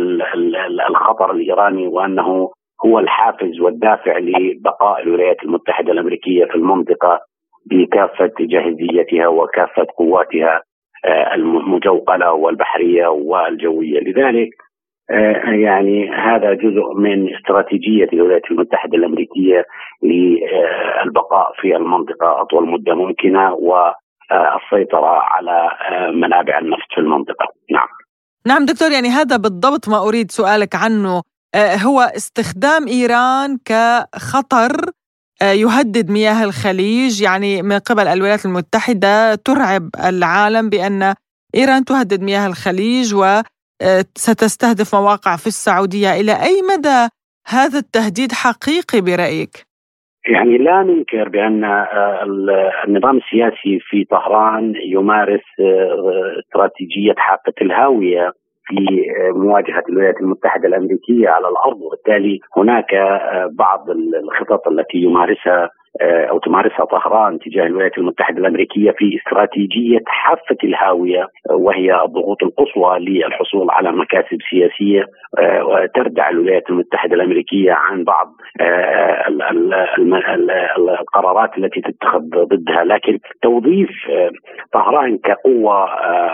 الخطر 0.90 1.30
الإيراني 1.30 1.86
وأنه 1.86 2.50
هو 2.84 2.98
الحافز 2.98 3.60
والدافع 3.60 4.18
لبقاء 4.18 5.02
الولايات 5.02 5.42
المتحدة 5.42 5.92
الأمريكية 5.92 6.44
في 6.44 6.54
المنطقة 6.54 7.20
بكافة 7.70 8.32
جاهزيتها 8.40 9.26
وكافة 9.28 9.86
قواتها 9.98 10.62
المجوقلة 11.34 12.32
والبحرية 12.32 13.06
والجوية، 13.06 14.00
لذلك 14.00 14.48
يعني 15.64 16.10
هذا 16.10 16.54
جزء 16.54 16.94
من 16.96 17.34
استراتيجية 17.34 18.08
الولايات 18.12 18.50
المتحدة 18.50 18.98
الأمريكية 18.98 19.64
للبقاء 20.02 21.52
في 21.60 21.76
المنطقة 21.76 22.40
أطول 22.42 22.68
مدة 22.68 22.94
ممكنة 22.94 23.54
والسيطرة 23.54 25.18
على 25.18 25.70
منابع 26.14 26.58
النفط 26.58 26.88
في 26.94 27.00
المنطقة، 27.00 27.46
نعم. 27.72 27.88
نعم 28.46 28.64
دكتور 28.64 28.90
يعني 28.90 29.08
هذا 29.08 29.36
بالضبط 29.36 29.88
ما 29.88 30.08
أريد 30.08 30.30
سؤالك 30.30 30.74
عنه. 30.84 31.22
هو 31.56 32.00
استخدام 32.00 32.88
إيران 32.88 33.58
كخطر 33.64 34.90
يهدد 35.42 36.10
مياه 36.10 36.44
الخليج. 36.44 37.22
يعني 37.22 37.62
من 37.62 37.78
قبل 37.78 38.08
الولايات 38.08 38.44
المتحدة 38.46 39.34
ترعب 39.34 39.90
العالم 40.08 40.68
بأن 40.68 41.14
إيران 41.54 41.84
تهدد 41.84 42.22
مياه 42.22 42.46
الخليج 42.46 43.14
وستستهدف 43.14 44.94
مواقع 44.94 45.36
في 45.36 45.46
السعودية. 45.46 46.20
إلى 46.20 46.32
أي 46.32 46.62
مدى 46.62 47.08
هذا 47.48 47.78
التهديد 47.78 48.32
حقيقي 48.32 49.00
برأيك؟ 49.00 49.66
يعني 50.28 50.58
لا 50.58 50.82
ننكر 50.82 51.28
بأن 51.28 51.64
النظام 52.88 53.16
السياسي 53.16 53.78
في 53.90 54.04
طهران 54.10 54.72
يمارس 54.84 55.46
استراتيجية 56.40 57.14
حافة 57.16 57.52
الهاوية. 57.62 58.32
في 58.66 58.86
مواجهة 59.34 59.82
الولايات 59.88 60.20
المتحدة 60.20 60.68
الأمريكية 60.68 61.28
على 61.28 61.48
الأرض 61.48 61.80
وبالتالي 61.82 62.40
هناك 62.56 62.94
بعض 63.50 63.90
الخطط 63.90 64.68
التي 64.68 64.98
يمارسها 64.98 65.70
أو 66.00 66.38
تمارسها 66.38 66.84
طهران 66.84 67.38
تجاه 67.38 67.66
الولايات 67.66 67.98
المتحدة 67.98 68.38
الأمريكية 68.38 68.90
في 68.90 69.16
استراتيجية 69.16 69.98
حافة 70.06 70.56
الهاوية 70.64 71.28
وهي 71.50 72.04
الضغوط 72.04 72.42
القصوى 72.42 72.98
للحصول 72.98 73.70
على 73.70 73.92
مكاسب 73.92 74.38
سياسية 74.50 75.06
تردع 75.94 76.30
الولايات 76.30 76.70
المتحدة 76.70 77.14
الأمريكية 77.14 77.72
عن 77.72 78.04
بعض 78.04 78.32
القرارات 80.78 81.58
التي 81.58 81.80
تتخذ 81.80 82.20
ضدها. 82.20 82.84
لكن 82.84 83.18
توظيف 83.42 83.90
طهران 84.72 85.18
كقوة 85.18 85.86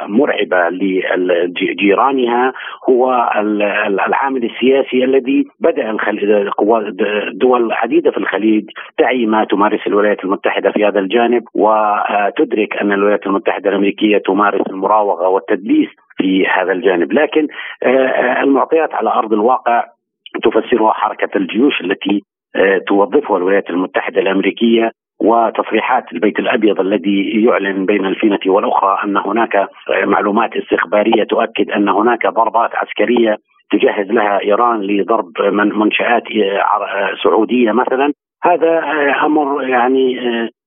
مرعبة 0.06 0.68
لجيرانها 0.68 2.52
هو 2.88 3.30
العامل 3.86 4.44
السياسي 4.44 5.04
الذي 5.04 5.44
بدأ 5.60 5.96
دول 7.32 7.72
عديدة 7.72 8.10
في 8.10 8.18
الخليج 8.18 8.64
تعي 8.98 9.26
ما 9.26 9.44
تمارس 9.52 9.86
الولايات 9.86 10.24
المتحدة 10.24 10.70
في 10.70 10.84
هذا 10.84 11.00
الجانب 11.00 11.42
وتدرك 11.54 12.76
أن 12.76 12.92
الولايات 12.92 13.26
المتحدة 13.26 13.70
الأمريكية 13.70 14.18
تمارس 14.18 14.66
المراوغة 14.70 15.28
والتدليس 15.28 15.88
في 16.16 16.46
هذا 16.46 16.72
الجانب، 16.72 17.12
لكن 17.12 17.46
المعطيات 18.42 18.94
على 18.94 19.10
أرض 19.10 19.32
الواقع 19.32 19.84
تفسرها 20.42 20.92
حركة 20.92 21.36
الجيوش 21.36 21.80
التي 21.80 22.20
توظفها 22.86 23.36
الولايات 23.36 23.70
المتحدة 23.70 24.20
الأمريكية 24.20 24.90
وتصريحات 25.20 26.04
البيت 26.12 26.38
الأبيض 26.38 26.80
الذي 26.80 27.44
يعلن 27.44 27.86
بين 27.86 28.06
الفينة 28.06 28.40
والأخرى 28.46 28.98
أن 29.04 29.16
هناك 29.16 29.68
معلومات 30.04 30.56
استخبارية 30.56 31.24
تؤكد 31.24 31.70
أن 31.70 31.88
هناك 31.88 32.26
ضربات 32.26 32.70
عسكرية 32.74 33.36
تجهز 33.70 34.06
لها 34.06 34.40
إيران 34.40 34.80
لضرب 34.82 35.32
منشآت 35.52 36.22
سعودية 37.24 37.72
مثلا. 37.72 38.12
هذا 38.42 38.78
أمر 39.24 39.68
يعني 39.68 40.14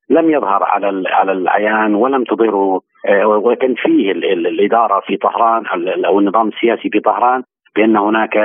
لم 0.10 0.30
يظهر 0.30 0.64
على 0.64 1.04
على 1.10 1.32
العيان 1.32 1.96
ولم 1.96 2.24
تظهره 2.24 2.82
وتنفيه 3.24 4.12
الإدارة 4.12 5.00
في 5.08 5.18
طهران 5.18 5.66
أو 6.06 6.20
النظام 6.20 6.48
السياسي 6.48 6.90
في 6.90 7.00
طهران 7.00 7.44
بأن 7.76 7.98
هناك 7.98 8.38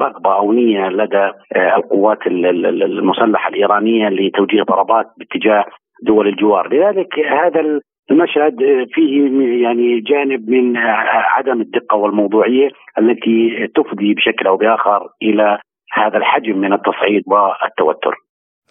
رغبة 0.00 0.34
أو 0.34 0.52
نية 0.52 0.88
لدى 0.88 1.30
القوات 1.56 2.26
المسلحة 2.26 3.48
الإيرانية 3.48 4.08
لتوجيه 4.08 4.62
ضربات 4.62 5.06
باتجاه 5.18 5.64
دول 6.02 6.28
الجوار، 6.28 6.74
لذلك 6.74 7.18
هذا 7.18 7.80
المشهد 8.10 8.86
فيه 8.92 9.30
يعني 9.62 10.00
جانب 10.00 10.50
من 10.50 10.76
عدم 11.36 11.60
الدقة 11.60 11.96
والموضوعية 11.96 12.68
التي 12.98 13.66
تفضي 13.74 14.14
بشكل 14.14 14.46
أو 14.46 14.56
بآخر 14.56 15.08
إلى 15.22 15.58
هذا 15.92 16.18
الحجم 16.18 16.58
من 16.58 16.72
التصعيد 16.72 17.22
والتوتر. 17.26 18.14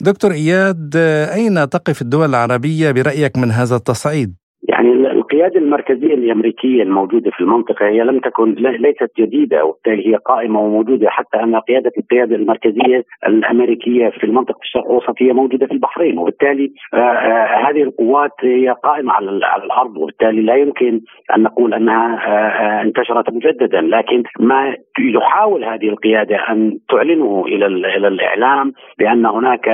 دكتور 0.01 0.31
إياد 0.31 0.95
أين 1.35 1.69
تقف 1.69 2.01
الدول 2.01 2.29
العربية 2.29 2.91
برأيك 2.91 3.37
من 3.37 3.51
هذا 3.51 3.75
التصعيد؟ 3.75 4.35
يعني 4.69 4.89
القيادة 5.35 5.59
المركزية 5.59 6.13
الأمريكية 6.13 6.83
الموجودة 6.83 7.31
في 7.31 7.41
المنطقة 7.41 7.87
هي 7.87 8.03
لم 8.03 8.19
تكن 8.19 8.53
ليست 8.53 9.11
جديدة 9.19 9.65
وبالتالي 9.65 10.07
هي 10.07 10.15
قائمة 10.15 10.59
وموجودة 10.59 11.09
حتى 11.09 11.37
أن 11.43 11.55
قيادة 11.55 11.91
القيادة 11.97 12.35
المركزية 12.35 13.03
الأمريكية 13.27 14.09
في 14.09 14.23
المنطقة 14.23 14.59
الشرق 14.63 14.85
الأوسط 14.85 15.21
هي 15.21 15.33
موجودة 15.33 15.65
في 15.65 15.71
البحرين 15.71 16.17
وبالتالي 16.17 16.71
آه، 16.93 16.97
آه، 16.97 17.69
هذه 17.69 17.83
القوات 17.83 18.31
هي 18.41 18.75
قائمة 18.83 19.13
على 19.13 19.45
على 19.45 19.63
الأرض 19.63 19.97
وبالتالي 19.97 20.41
لا 20.41 20.55
يمكن 20.55 21.01
أن 21.35 21.43
نقول 21.43 21.73
أنها 21.73 22.07
آه، 22.27 22.81
انتشرت 22.81 23.29
مجددا 23.29 23.81
لكن 23.81 24.23
ما 24.39 24.75
يحاول 24.99 25.63
هذه 25.63 25.89
القيادة 25.89 26.35
أن 26.35 26.77
تعلنه 26.89 27.43
إلى 27.47 27.65
إلى 27.65 28.07
الإعلام 28.07 28.73
بأن 28.99 29.25
هناك 29.25 29.69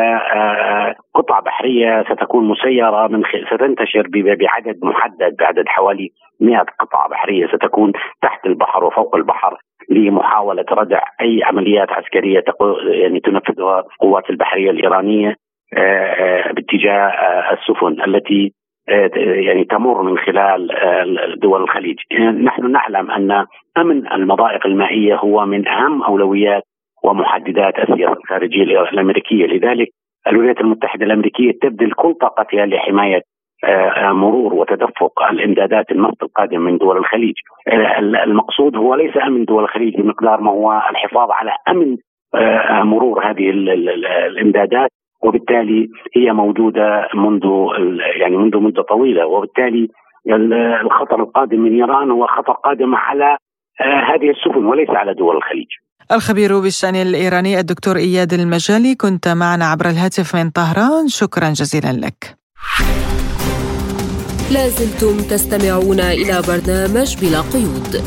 قطع 1.14 1.40
بحرية 1.40 2.04
ستكون 2.04 2.48
مسيرة 2.48 3.08
من 3.08 3.24
ستنتشر 3.54 4.08
بعدد 4.14 4.80
محدد 4.84 5.36
بعدد 5.52 5.68
حوالي 5.68 6.10
100 6.40 6.58
قطعة 6.80 7.10
بحرية 7.10 7.48
ستكون 7.48 7.92
تحت 8.22 8.46
البحر 8.46 8.84
وفوق 8.84 9.16
البحر 9.16 9.58
لمحاولة 9.90 10.66
ردع 10.72 11.00
أي 11.22 11.44
عمليات 11.44 11.92
عسكرية 11.92 12.44
يعني 12.88 13.20
تنفذها 13.20 13.80
القوات 13.80 14.30
البحرية 14.30 14.72
الإيرانية 14.72 15.36
آه، 15.74 15.80
آه، 15.80 16.52
باتجاه 16.52 17.08
آه، 17.08 17.54
السفن 17.54 18.02
التي 18.02 18.54
يعني 19.16 19.64
تمر 19.64 20.02
من 20.02 20.18
خلال 20.18 20.68
دول 21.40 21.62
الخليج. 21.64 21.98
نحن 22.44 22.72
نعلم 22.72 23.12
أن 23.12 23.46
أمن 23.78 24.12
المضائق 24.12 24.66
المائية 24.66 25.16
هو 25.16 25.46
من 25.46 25.68
أهم 25.68 26.04
أولويات 26.04 26.64
ومحددات 27.04 27.80
السياسة 27.80 28.14
الخارجية 28.14 28.64
الأمريكية. 28.64 29.46
لذلك 29.46 29.88
الولايات 30.28 30.62
المتحدة 30.62 31.06
الأمريكية 31.06 31.52
تبذل 31.62 31.92
كل 31.92 32.14
طاقتها 32.14 32.66
لحماية 32.66 33.16
آه، 33.16 33.31
مرور 34.12 34.54
وتدفق 34.54 35.24
الإمدادات 35.32 35.92
النفط 35.92 36.24
القادم 36.24 36.62
من 36.62 36.78
دول 36.78 36.98
الخليج 36.98 37.34
آه، 37.68 38.00
المقصود 38.00 38.76
هو 38.76 38.96
ليس 38.96 39.18
أمن 39.28 39.46
دول 39.46 39.64
الخليج 39.64 39.96
بمقدار 39.96 40.42
ما 40.42 40.52
هو 40.52 40.82
الحفاظ 40.90 41.32
على 41.32 41.52
أمن 41.70 41.98
آه، 42.36 42.84
مرور 42.84 43.32
هذه 43.32 43.50
الإمدادات 43.50 44.90
وبالتالي 45.24 45.90
هي 46.16 46.32
موجودة 46.32 47.08
منذ 47.14 47.42
يعني 48.22 48.38
منذ 48.38 48.58
مدة 48.58 48.82
طويلة 48.82 49.26
وبالتالي 49.26 49.88
الخطر 50.82 51.20
القادم 51.20 51.60
من 51.60 51.74
إيران 51.76 52.12
هو 52.12 52.28
خطر 52.28 52.54
قادم 52.54 52.96
على 52.96 53.38
هذه 53.82 54.30
السفن 54.30 54.66
وليس 54.66 54.90
على 54.90 55.14
دول 55.14 55.38
الخليج. 55.38 55.68
الخبير 56.12 56.60
بالشأن 56.60 56.96
الإيراني 56.96 57.60
الدكتور 57.60 57.96
إياد 57.96 58.34
المجالي 58.34 58.96
كنت 58.96 59.28
معنا 59.28 59.66
عبر 59.66 59.86
الهاتف 59.86 60.36
من 60.36 60.50
طهران 60.50 61.08
شكرا 61.08 61.50
جزيلا 61.50 62.06
لك. 62.06 62.38
لازلتم 64.52 65.18
تستمعون 65.18 66.00
إلى 66.00 66.42
برنامج 66.48 67.18
بلا 67.22 67.42
قيود. 67.42 68.04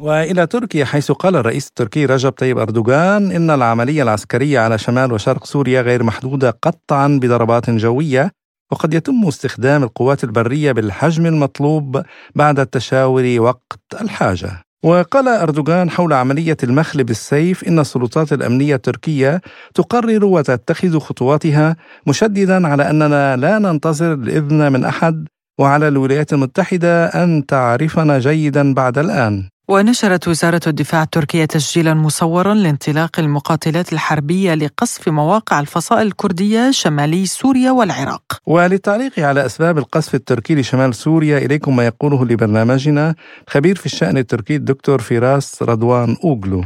وإلى 0.00 0.46
تركيا 0.46 0.84
حيث 0.84 1.12
قال 1.12 1.36
الرئيس 1.36 1.68
التركي 1.68 2.06
رجب 2.06 2.30
طيب 2.30 2.58
أردوغان 2.58 3.32
إن 3.32 3.50
العملية 3.50 4.02
العسكرية 4.02 4.60
على 4.60 4.78
شمال 4.78 5.12
وشرق 5.12 5.44
سوريا 5.44 5.80
غير 5.82 6.02
محدودة 6.02 6.58
قطعا 6.62 7.18
بضربات 7.22 7.70
جوية 7.70 8.30
وقد 8.72 8.94
يتم 8.94 9.26
استخدام 9.26 9.82
القوات 9.82 10.24
البرية 10.24 10.72
بالحجم 10.72 11.26
المطلوب 11.26 12.02
بعد 12.34 12.60
التشاور 12.60 13.36
وقت 13.38 13.82
الحاجة. 14.00 14.67
وقال 14.84 15.28
أردوغان 15.28 15.90
حول 15.90 16.12
عملية 16.12 16.56
المخل 16.62 17.04
بالسيف 17.04 17.64
إن 17.68 17.78
السلطات 17.78 18.32
الأمنية 18.32 18.74
التركية 18.74 19.40
تقرر 19.74 20.24
وتتخذ 20.24 20.98
خطواتها 20.98 21.76
مشددا 22.06 22.68
على 22.68 22.90
أننا 22.90 23.36
لا 23.36 23.58
ننتظر 23.58 24.12
الإذن 24.12 24.72
من 24.72 24.84
أحد 24.84 25.28
وعلى 25.60 25.88
الولايات 25.88 26.32
المتحدة 26.32 27.06
أن 27.06 27.46
تعرفنا 27.46 28.18
جيدا 28.18 28.74
بعد 28.74 28.98
الآن. 28.98 29.48
ونشرت 29.70 30.28
وزارة 30.28 30.60
الدفاع 30.66 31.02
التركية 31.02 31.44
تسجيلا 31.44 31.94
مصورا 31.94 32.54
لانطلاق 32.54 33.20
المقاتلات 33.20 33.92
الحربية 33.92 34.54
لقصف 34.54 35.08
مواقع 35.08 35.60
الفصائل 35.60 36.06
الكردية 36.06 36.70
شمالي 36.70 37.26
سوريا 37.26 37.70
والعراق. 37.70 38.22
وللتعليق 38.46 39.18
على 39.18 39.46
أسباب 39.46 39.78
القصف 39.78 40.14
التركي 40.14 40.54
لشمال 40.54 40.94
سوريا 40.94 41.38
إليكم 41.38 41.76
ما 41.76 41.86
يقوله 41.86 42.24
لبرنامجنا 42.24 43.14
خبير 43.48 43.76
في 43.76 43.86
الشأن 43.86 44.18
التركي 44.18 44.56
الدكتور 44.56 45.00
فراس 45.00 45.62
رضوان 45.62 46.16
أوغلو. 46.24 46.64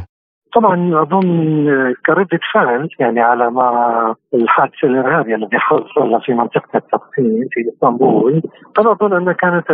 طبعا 0.55 1.01
أظن 1.01 1.93
كردة 2.05 2.39
فعل 2.53 2.89
يعني 2.99 3.21
على 3.21 3.51
ما 3.51 4.15
الحادث 4.33 4.83
الإرهابي 4.83 5.35
الذي 5.35 5.59
حصل 5.59 6.21
في 6.25 6.33
منطقة 6.33 6.77
التقسيم 6.77 7.47
في 7.51 7.69
إسطنبول. 7.69 8.41
أنا 8.79 8.91
أظن 8.91 9.13
أن 9.13 9.31
كانت 9.31 9.71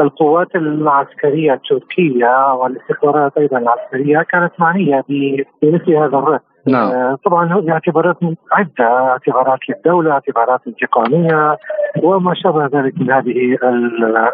القوات 0.00 0.56
العسكريه 0.56 1.54
التركية 1.54 2.54
والاستخبارات 2.54 3.38
أيضا 3.38 3.58
العسكرية 3.58 4.22
كانت 4.22 4.52
معنية 4.58 5.04
بمثل 5.62 5.94
هذا 5.94 6.18
الرد. 6.18 6.40
نعم. 6.66 6.90
آه، 6.90 7.18
طبعا 7.24 7.62
اعتبارات 7.68 8.16
عدة 8.52 8.84
اعتبارات 8.84 9.58
للدولة 9.68 10.10
اعتبارات 10.10 10.60
انتقاميه 10.66 11.58
وما 12.02 12.34
شابه 12.34 12.66
ذلك 12.66 12.98
من 13.00 13.10
هذه 13.10 13.58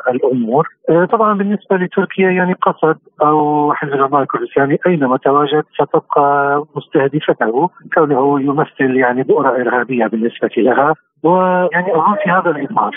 الأمور 0.08 0.68
آه، 0.90 1.04
طبعا 1.04 1.38
بالنسبة 1.38 1.76
لتركيا 1.76 2.30
يعني 2.30 2.52
قصد 2.52 2.96
أو 3.22 3.72
حزب 3.72 3.92
العمال 3.92 4.22
الكردستاني 4.22 4.78
أينما 4.86 5.16
تواجد 5.16 5.64
ستبقى 5.74 6.64
مستهدفته 6.76 7.70
كونه 7.94 8.40
يمثل 8.40 8.96
يعني 8.96 9.22
بؤرة 9.22 9.50
إرهابية 9.50 10.06
بالنسبة 10.06 10.50
لها 10.56 10.94
ويعني 11.22 11.94
أظن 11.96 12.16
في 12.24 12.30
هذا 12.30 12.50
الإطار 12.50 12.96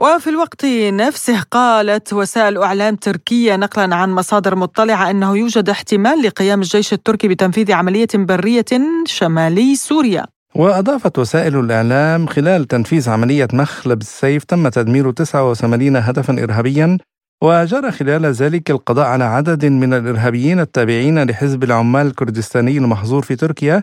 وفي 0.00 0.30
الوقت 0.30 0.64
نفسه 0.92 1.40
قالت 1.40 2.12
وسائل 2.12 2.58
إعلام 2.58 2.96
تركية 2.96 3.56
نقلا 3.56 3.96
عن 3.96 4.10
مصادر 4.10 4.54
مطلعة 4.54 5.10
أنه 5.10 5.36
يوجد 5.36 5.68
احتمال 5.68 6.22
لقيام 6.22 6.60
الجيش 6.60 6.92
التركي 6.92 7.28
بتنفيذ 7.28 7.72
عملية 7.72 8.08
برية 8.14 8.64
شمالي 9.06 9.74
سوريا. 9.74 10.26
وأضافت 10.54 11.18
وسائل 11.18 11.60
الإعلام 11.60 12.26
خلال 12.26 12.64
تنفيذ 12.64 13.10
عملية 13.10 13.48
مخلب 13.52 14.00
السيف 14.00 14.44
تم 14.44 14.68
تدمير 14.68 15.10
89 15.10 15.96
هدفا 15.96 16.42
إرهابيا 16.44 16.98
وجرى 17.42 17.90
خلال 17.90 18.26
ذلك 18.26 18.70
القضاء 18.70 19.06
على 19.06 19.24
عدد 19.24 19.64
من 19.66 19.94
الإرهابيين 19.94 20.60
التابعين 20.60 21.22
لحزب 21.30 21.64
العمال 21.64 22.06
الكردستاني 22.06 22.78
المحظور 22.78 23.22
في 23.22 23.36
تركيا 23.36 23.82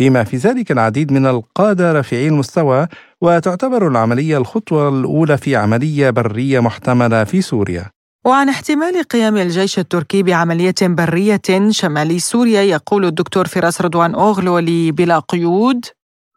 بما 0.00 0.24
في 0.24 0.36
ذلك 0.36 0.72
العديد 0.72 1.12
من 1.12 1.26
القادة 1.26 1.92
رفيعي 1.98 2.28
المستوى 2.28 2.86
وتعتبر 3.20 3.88
العملية 3.88 4.38
الخطوة 4.38 4.88
الأولى 4.88 5.36
في 5.36 5.56
عملية 5.56 6.10
برية 6.10 6.60
محتملة 6.60 7.24
في 7.24 7.40
سوريا. 7.40 7.84
وعن 8.26 8.48
احتمال 8.48 8.94
قيام 9.12 9.36
الجيش 9.36 9.78
التركي 9.78 10.22
بعملية 10.22 10.80
برية 10.82 11.48
شمالي 11.70 12.18
سوريا 12.18 12.62
يقول 12.62 13.04
الدكتور 13.04 13.44
فراس 13.44 13.82
رضوان 13.82 14.14
أوغلو 14.14 14.58
لبلا 14.58 15.18
قيود. 15.18 15.80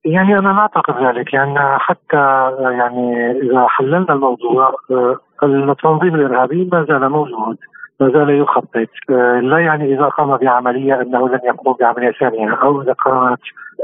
يعني 0.06 0.39
أنا 0.39 0.48
لا 0.48 0.60
أعتقد 0.60 0.93
ذلك 0.93 1.34
لأن 1.34 1.56
يعني 1.56 1.80
حتى 1.80 2.24
يعني 2.80 3.32
إذا 3.32 3.65
حللنا 3.67 4.13
الموضوع 4.13 4.76
آه، 4.91 5.19
التنظيم 5.43 6.15
الإرهابي 6.15 6.69
ما 6.72 6.86
زال 6.89 7.10
موجود. 7.10 7.58
ما 8.00 8.10
زال 8.10 8.30
يخطط. 8.30 8.90
آه، 9.10 9.40
لا 9.40 9.60
يعني 9.60 9.94
إذا 9.94 10.06
قام 10.06 10.38
بعملية 10.38 11.02
أنه 11.02 11.30
لن 11.30 11.40
يقوم 11.44 11.76
بعملية 11.80 12.12
ثانية 12.12 12.54
أو 12.54 12.82
إذا 12.82 12.94
قامت 12.94 13.40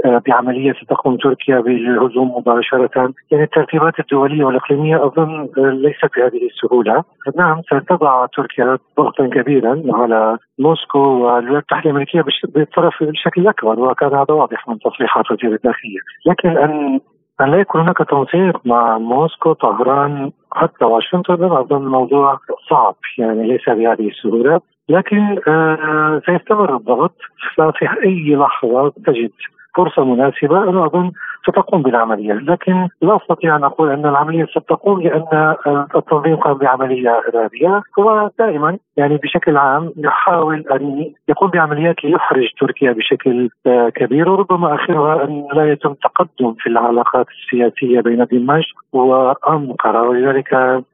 آه، 0.06 0.21
بعملية 0.28 0.73
ستقوم 0.73 1.17
تركيا 1.17 1.60
بالهجوم 1.60 2.38
مباشرة. 2.38 3.13
يعني 3.32 3.43
الترتيبات 3.43 3.99
الدولية 3.99 4.43
والإقليمية 4.43 5.06
أظن 5.06 5.49
آه، 5.58 5.69
ليست 5.69 6.10
بهذه 6.17 6.47
السهولة. 6.47 7.04
نعم 7.36 7.62
ستضع 7.62 8.25
تركيا 8.25 8.78
ضغطا 8.97 9.28
كبيرا 9.28 9.84
على 9.89 10.38
موسكو 10.60 10.99
والولايات 10.99 11.47
المتحده 11.47 11.84
الامريكيه 11.84 12.23
بالطرف 12.43 13.04
بشكل 13.04 13.47
أكبر 13.47 13.80
وكان 13.80 14.10
هذا 14.13 14.34
واضح 14.34 14.67
من 14.67 14.80
تصريحات 14.80 15.32
وزير 15.32 15.54
الداخلية. 15.54 15.99
لكن 16.25 16.49
أن 16.49 16.99
أن 17.41 17.51
لا 17.51 17.58
يكون 17.58 17.82
هناك 17.82 17.97
تنسيق 17.97 18.65
مع 18.65 18.97
موسكو 18.97 19.54
طهران 19.54 20.32
حتى 20.55 20.85
واشنطن 20.85 21.43
أظن 21.43 21.83
الموضوع 21.83 22.39
صعب 22.69 22.95
يعني 23.17 23.47
ليس 23.47 23.69
بهذه 23.69 24.07
السهولة. 24.07 24.61
لكن 24.89 25.39
آه 25.47 26.21
سيستمر 26.25 26.75
الضغط. 26.75 27.15
ففي 27.55 27.85
أي 28.05 28.35
لحظة 28.35 28.93
تجد 29.05 29.31
فرصة 29.75 30.05
مناسبة 30.05 30.69
أنا 30.69 30.85
أظن 30.85 31.11
ستقوم 31.47 31.81
بالعملية، 31.81 32.33
لكن 32.33 32.88
لا 33.01 33.15
أستطيع 33.15 33.55
أن 33.55 33.63
أقول 33.63 33.91
أن 33.91 34.05
العملية 34.05 34.45
ستقوم 34.45 35.01
لأن 35.01 35.55
التنظيم 35.95 36.35
قام 36.35 36.53
بعملية 36.53 37.21
إرهابية، 37.29 37.81
هو 37.99 38.29
دائما 38.39 38.77
يعني 38.97 39.17
بشكل 39.17 39.57
عام 39.57 39.91
يحاول 39.97 40.63
أن 40.71 41.11
يقوم 41.29 41.49
بعمليات 41.49 42.05
ليحرج 42.05 42.47
تركيا 42.59 42.91
بشكل 42.91 43.49
آه، 43.67 43.89
كبير 43.89 44.29
وربما 44.29 44.75
آخرها 44.75 45.23
أن 45.23 45.47
لا 45.53 45.71
يتم 45.71 45.93
تقدم 45.93 46.53
في 46.59 46.69
العلاقات 46.69 47.25
السياسية 47.29 48.01
بين 48.01 48.25
دمشق 48.31 48.75
وأنقرة 48.93 50.01
ولذلك 50.09 50.53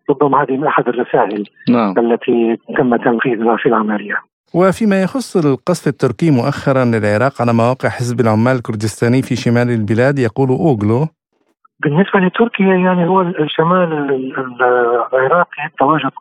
ربما 0.10 0.44
هذه 0.44 0.58
من 0.58 0.67
أحد 0.67 0.88
الرسائل 0.88 1.44
نعم. 1.70 1.94
التي 1.98 2.58
تم 2.78 2.96
تنفيذها 2.96 3.56
في 3.56 3.65
العملية. 3.70 4.31
وفيما 4.54 5.02
يخص 5.04 5.38
القصف 5.38 5.88
التركي 5.88 6.32
مؤخرا 6.32 6.86
للعراق 6.86 7.42
على 7.42 7.54
مواقع 7.54 7.90
حزب 7.90 8.20
العمال 8.20 8.56
الكردستاني 8.56 9.22
في 9.22 9.36
شمال 9.36 9.70
البلاد 9.70 10.20
يقول 10.20 10.50
أوغلو 10.50 11.08
بالنسبة 11.84 12.20
لتركيا 12.20 12.76
يعني 12.76 13.08
هو 13.08 13.22
الشمال 13.22 13.90
العراقي 15.14 15.70
تواجد 15.80 16.12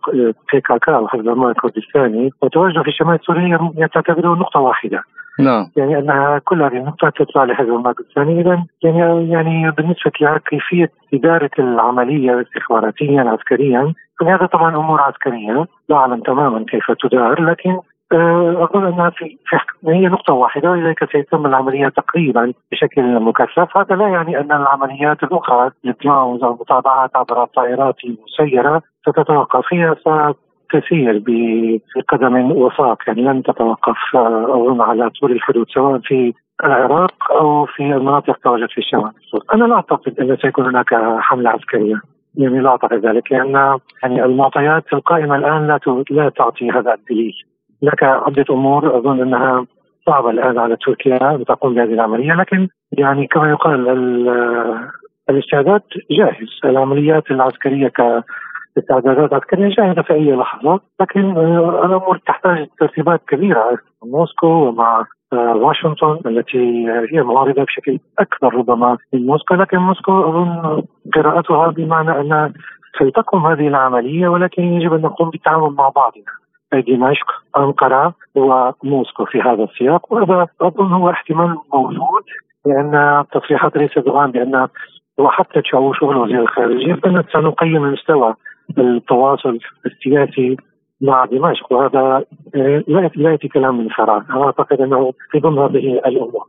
بي 0.53 0.61
كاكا 0.61 1.07
حزب 1.09 1.29
الله 1.29 1.51
الكردستاني 1.51 2.31
وتواجده 2.43 2.83
في 2.83 2.93
شمال 2.93 3.19
سوريا 3.27 3.87
تعتبره 3.95 4.35
نقطة 4.35 4.61
واحدة. 4.61 5.03
نعم. 5.39 5.71
يعني 5.77 5.99
أنها 5.99 6.39
كل 6.39 6.63
هذه 6.63 6.77
النقطة 6.77 7.09
تطلع 7.09 7.45
لحزب 7.45 7.69
الله 7.69 7.91
الكردستاني. 7.91 8.41
اذا 8.41 8.65
يعني 8.83 9.31
يعني 9.31 9.71
بالنسبة 9.71 10.13
لكيفيه 10.21 10.91
إدارة 11.15 11.51
العملية 11.59 12.43
استخباراتيا 12.43 13.21
عسكريا 13.21 13.95
هذا 14.23 14.47
طبعا 14.47 14.77
أمور 14.77 15.01
عسكرية 15.01 15.67
لا 15.89 15.97
أعلم 15.97 16.21
تماما 16.21 16.65
كيف 16.65 16.91
تدار 16.91 17.43
لكن 17.43 17.79
آه، 18.13 18.65
اظن 18.65 18.87
أنها 18.87 19.11
في 19.11 19.39
هي 19.87 20.07
نقطة 20.07 20.35
واحدة 20.35 20.71
ولذلك 20.71 21.13
سيتم 21.13 21.47
العملية 21.47 21.89
تقريبا 21.89 22.53
بشكل 22.73 23.21
مكثف، 23.21 23.77
هذا 23.77 23.97
لا 23.97 24.09
يعني 24.09 24.41
أن 24.41 24.53
العمليات 24.53 25.23
الأخرى 25.23 25.71
الدراونز 25.85 26.43
أو 26.43 26.53
المتابعات 26.55 27.17
عبر 27.17 27.43
الطائرات 27.43 27.95
المسيرة 28.05 28.83
ستتوقف، 29.09 29.65
هي 29.75 29.95
ستسير 29.95 31.23
بقدم 31.27 32.53
وساق 32.53 32.99
يعني 33.07 33.23
لن 33.23 33.43
تتوقف 33.43 33.97
آه، 34.15 34.45
اظن 34.45 34.81
على 34.81 35.11
طول 35.11 35.33
الحدود 35.33 35.67
سواء 35.69 36.01
في 36.01 36.35
العراق 36.65 37.33
أو 37.33 37.67
في 37.67 37.83
المناطق 37.83 38.37
تواجد 38.37 38.69
في 38.71 38.79
الشمال. 38.79 39.13
أنا 39.55 39.65
لا 39.65 39.75
أعتقد 39.75 40.21
أن 40.21 40.37
سيكون 40.43 40.67
هناك 40.67 40.95
حملة 41.21 41.51
عسكرية 41.51 42.01
يعني 42.35 42.61
لا 42.61 42.71
أعتقد 42.71 43.07
ذلك 43.07 43.33
لأن 43.33 43.79
يعني 44.03 44.25
المعطيات 44.25 44.93
القائمة 44.93 45.37
الآن 45.37 45.67
لا 45.67 45.81
لا 46.11 46.29
تعطي 46.29 46.71
هذا 46.71 46.95
الدليل. 46.95 47.35
هناك 47.83 48.03
عده 48.03 48.45
أمور. 48.51 48.99
أظن 48.99 49.21
أنها 49.23 49.67
صعبة 50.07 50.31
الآن 50.31 50.59
على 50.59 50.77
تركيا 50.77 51.35
ان 51.35 51.45
تقوم 51.45 51.75
بهذه 51.75 51.93
العملية 51.93 52.33
لكن 52.33 52.69
يعني 52.93 53.27
كما 53.27 53.51
يقال 53.51 53.89
الاستعداد 55.31 55.83
جاهز. 56.11 56.61
العمليات 56.65 57.31
العسكرية 57.31 57.89
كاستعدادات 57.89 59.33
عسكرية 59.33 59.69
جاهزة 59.69 60.03
في 60.03 60.13
أي 60.13 60.33
لحظة 60.33 60.81
لكن 61.01 61.31
الأمور 61.85 62.19
تحتاج 62.27 62.67
ترتيبات 62.81 63.21
كبيرة 63.29 63.79
موسكو 64.05 64.47
ومع 64.47 65.05
واشنطن 65.33 66.19
التي 66.27 66.87
هي 67.13 67.23
معارضة 67.23 67.63
بشكل 67.63 67.99
أكبر 68.19 68.55
ربما 68.55 68.99
من 69.13 69.27
موسكو 69.27 69.55
لكن 69.55 69.79
موسكو 69.79 70.21
أظن 70.21 70.83
قراءتها 71.15 71.69
بمعنى 71.69 72.11
ان 72.11 72.53
ستقوم 72.95 73.47
هذه 73.47 73.69
العملية 73.69 74.29
ولكن 74.29 74.63
يجب 74.63 74.93
أن 74.93 75.01
نقوم 75.01 75.31
بالتعامل 75.31 75.71
مع 75.71 75.89
بعضنا. 75.89 76.40
دمشق 76.73 77.27
أنقرة 77.59 78.15
وموسكو 78.35 79.25
في 79.25 79.41
هذا 79.41 79.65
السياق. 79.65 80.13
وهذا 80.13 80.47
أظن 80.61 80.93
هو 80.93 81.11
احتمال 81.11 81.57
موجود 81.73 82.25
لأن 82.67 83.25
تصريحات 83.33 83.77
رئيس 83.77 83.91
أردوغان 83.97 84.31
بأن 84.31 84.69
وحتى 85.19 85.63
شغل 85.65 86.17
وزير 86.17 86.43
الخارجية 86.43 86.95
فإن 86.95 87.25
سنقيم 87.33 87.93
مستوى 87.93 88.35
التواصل 88.79 89.59
السياسي 89.87 90.57
مع 91.01 91.25
دمشق. 91.25 91.73
وهذا 91.73 92.25
لا 93.17 93.31
يأتي 93.31 93.49
كلام 93.49 93.79
من 93.79 93.89
فراغ. 93.89 94.23
أنا 94.31 94.45
أعتقد 94.45 94.81
أنه 94.81 95.13
في 95.31 95.39
ضمن 95.41 95.59
هذه 95.59 96.01
الأمور. 96.07 96.47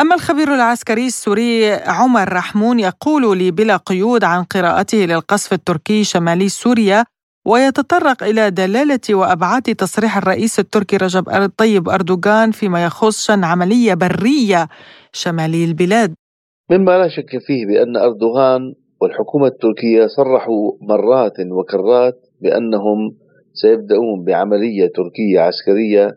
أما 0.00 0.14
الخبير 0.14 0.54
العسكري 0.54 1.06
السوري 1.06 1.72
عمر 1.72 2.32
رحمون 2.32 2.78
يقول 2.80 3.38
لي 3.38 3.50
بلا 3.50 3.76
قيود 3.76 4.24
عن 4.24 4.44
قراءته 4.44 4.98
للقصف 4.98 5.52
التركي 5.52 6.04
شمالي 6.04 6.48
سوريا 6.48 7.04
ويتطرق 7.48 8.22
إلى 8.22 8.50
دلالة 8.50 9.00
وأبعاد 9.10 9.62
تصريح 9.62 10.16
الرئيس 10.16 10.58
التركي 10.58 10.96
رجب 10.96 11.50
طيب 11.56 11.88
أردوغان 11.88 12.50
فيما 12.50 12.84
يخص 12.84 13.26
شن 13.26 13.44
عملية 13.44 13.94
برية 13.94 14.68
شمالي 15.12 15.64
البلاد. 15.64 16.14
مما 16.70 16.98
لا 16.98 17.08
شك 17.08 17.38
فيه 17.46 17.66
بأن 17.66 17.96
أردوغان 17.96 18.74
والحكومة 19.00 19.46
التركية 19.46 20.06
صرحوا 20.06 20.72
مرات 20.80 21.32
وكرات 21.50 22.14
بأنهم 22.42 23.16
سيبدأون 23.52 24.24
بعملية 24.24 24.86
تركية 24.86 25.40
عسكرية 25.40 26.16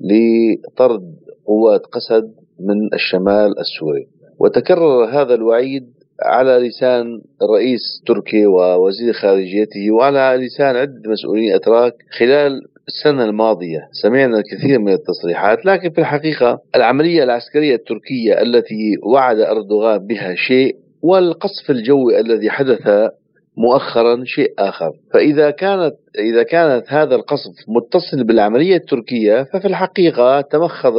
لطرد 0.00 1.16
قوات 1.46 1.80
قسد 1.86 2.34
من 2.60 2.94
الشمال 2.94 3.58
السوري. 3.58 4.08
وتكرر 4.38 5.04
هذا 5.04 5.34
الوعيد 5.34 5.99
على 6.24 6.68
لسان 6.68 7.20
الرئيس 7.42 8.02
تركي 8.06 8.46
ووزير 8.46 9.12
خارجيته 9.12 9.90
وعلى 9.90 10.46
لسان 10.46 10.76
عدة 10.76 11.10
مسؤولين 11.10 11.54
أتراك 11.54 11.92
خلال 12.18 12.60
السنة 12.88 13.24
الماضية. 13.24 13.88
سمعنا 14.02 14.38
الكثير 14.38 14.78
من 14.78 14.92
التصريحات 14.92 15.66
لكن 15.66 15.90
في 15.90 16.00
الحقيقة 16.00 16.58
العملية 16.76 17.22
العسكرية 17.22 17.74
التركية 17.74 18.42
التي 18.42 18.96
وعد 19.02 19.38
أردوغان 19.38 20.06
بها 20.06 20.34
شيء 20.34 20.76
والقصف 21.02 21.70
الجوي 21.70 22.20
الذي 22.20 22.50
حدث 22.50 23.10
مؤخرا 23.56 24.24
شيء 24.24 24.52
آخر. 24.58 24.92
فإذا 25.14 25.50
كانت 25.50 25.94
إذا 26.18 26.42
كانت 26.42 26.84
هذا 26.88 27.14
القصف 27.14 27.52
متصل 27.68 28.24
بالعملية 28.24 28.76
التركية 28.76 29.42
ففي 29.42 29.68
الحقيقة 29.68 30.40
تمخض 30.40 30.94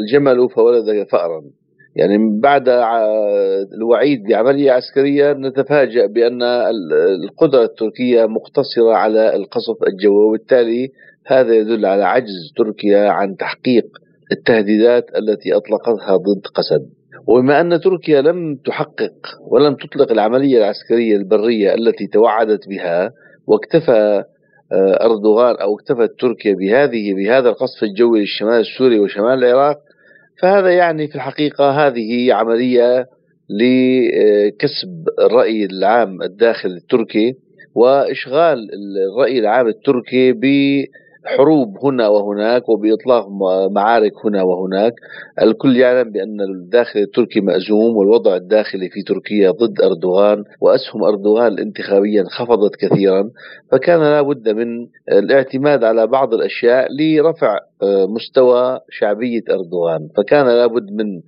الجمل 0.00 0.48
فولد 0.48 1.06
فأرا. 1.10 1.42
يعني 1.96 2.40
بعد 2.40 2.68
الوعيد 3.74 4.22
بعملية 4.28 4.72
عسكرية 4.72 5.32
نتفاجأ 5.32 6.06
بأن 6.06 6.42
القدرة 7.24 7.62
التركية 7.62 8.26
مقتصرة 8.26 8.94
على 8.94 9.36
القصف 9.36 9.76
الجوي 9.88 10.24
وبالتالي 10.24 10.88
هذا 11.26 11.54
يدل 11.54 11.86
على 11.86 12.04
عجز 12.04 12.52
تركيا 12.56 13.08
عن 13.08 13.36
تحقيق 13.36 13.86
التهديدات 14.32 15.04
التي 15.16 15.56
أطلقتها 15.56 16.16
ضد 16.16 16.46
قسد. 16.54 16.86
وبما 17.26 17.60
أن 17.60 17.80
تركيا 17.80 18.20
لم 18.20 18.56
تحقق 18.56 19.12
ولم 19.50 19.74
تطلق 19.74 20.12
العملية 20.12 20.58
العسكرية 20.58 21.16
البرية 21.16 21.74
التي 21.74 22.06
توعدت 22.06 22.68
بها 22.68 23.12
واكتفى 23.46 24.24
آه، 24.72 25.06
أردوغان 25.06 25.56
أو 25.56 25.74
اكتفت 25.74 26.10
تركيا 26.20 26.54
بهذه 26.54 27.14
بهذا 27.14 27.48
القصف 27.48 27.82
الجوي 27.82 28.20
للشمال 28.20 28.60
السوري 28.60 29.00
وشمال 29.00 29.44
العراق 29.44 29.78
فهذا 30.42 30.70
يعني 30.70 31.08
في 31.08 31.14
الحقيقة 31.14 31.70
هذه 31.70 32.34
عملية 32.34 33.06
لكسب 33.50 35.04
الرأي 35.18 35.64
العام 35.64 36.22
الداخلي 36.22 36.76
التركي 36.76 37.34
وإشغال 37.74 38.68
الرأي 39.14 39.38
العام 39.38 39.66
التركي 39.66 40.32
حروب 41.24 41.78
هنا 41.82 42.08
وهناك 42.08 42.68
وبإطلاق 42.68 43.28
معارك 43.70 44.12
هنا 44.24 44.42
وهناك. 44.42 44.92
الكل 45.42 45.76
يعلم 45.76 46.10
بأن 46.10 46.40
الداخل 46.40 47.00
التركي 47.00 47.40
مأزوم 47.40 47.96
والوضع 47.96 48.36
الداخلي 48.36 48.88
في 48.88 49.02
تركيا 49.02 49.50
ضد 49.50 49.80
أردوغان 49.80 50.44
وأسهم 50.60 51.04
أردوغان 51.04 51.52
الانتخابية 51.52 52.20
انخفضت 52.20 52.76
كثيرا 52.76 53.30
فكان 53.72 54.00
لا 54.00 54.22
بد 54.22 54.48
من 54.48 54.86
الاعتماد 55.12 55.84
على 55.84 56.06
بعض 56.06 56.34
الأشياء 56.34 56.88
لرفع 56.92 57.58
آه، 57.82 58.06
مستوى 58.06 58.80
شعبية 58.90 59.42
أردوغان. 59.50 60.08
فكان 60.16 60.46
لا 60.46 60.66
بد 60.66 60.92
من 60.92 61.20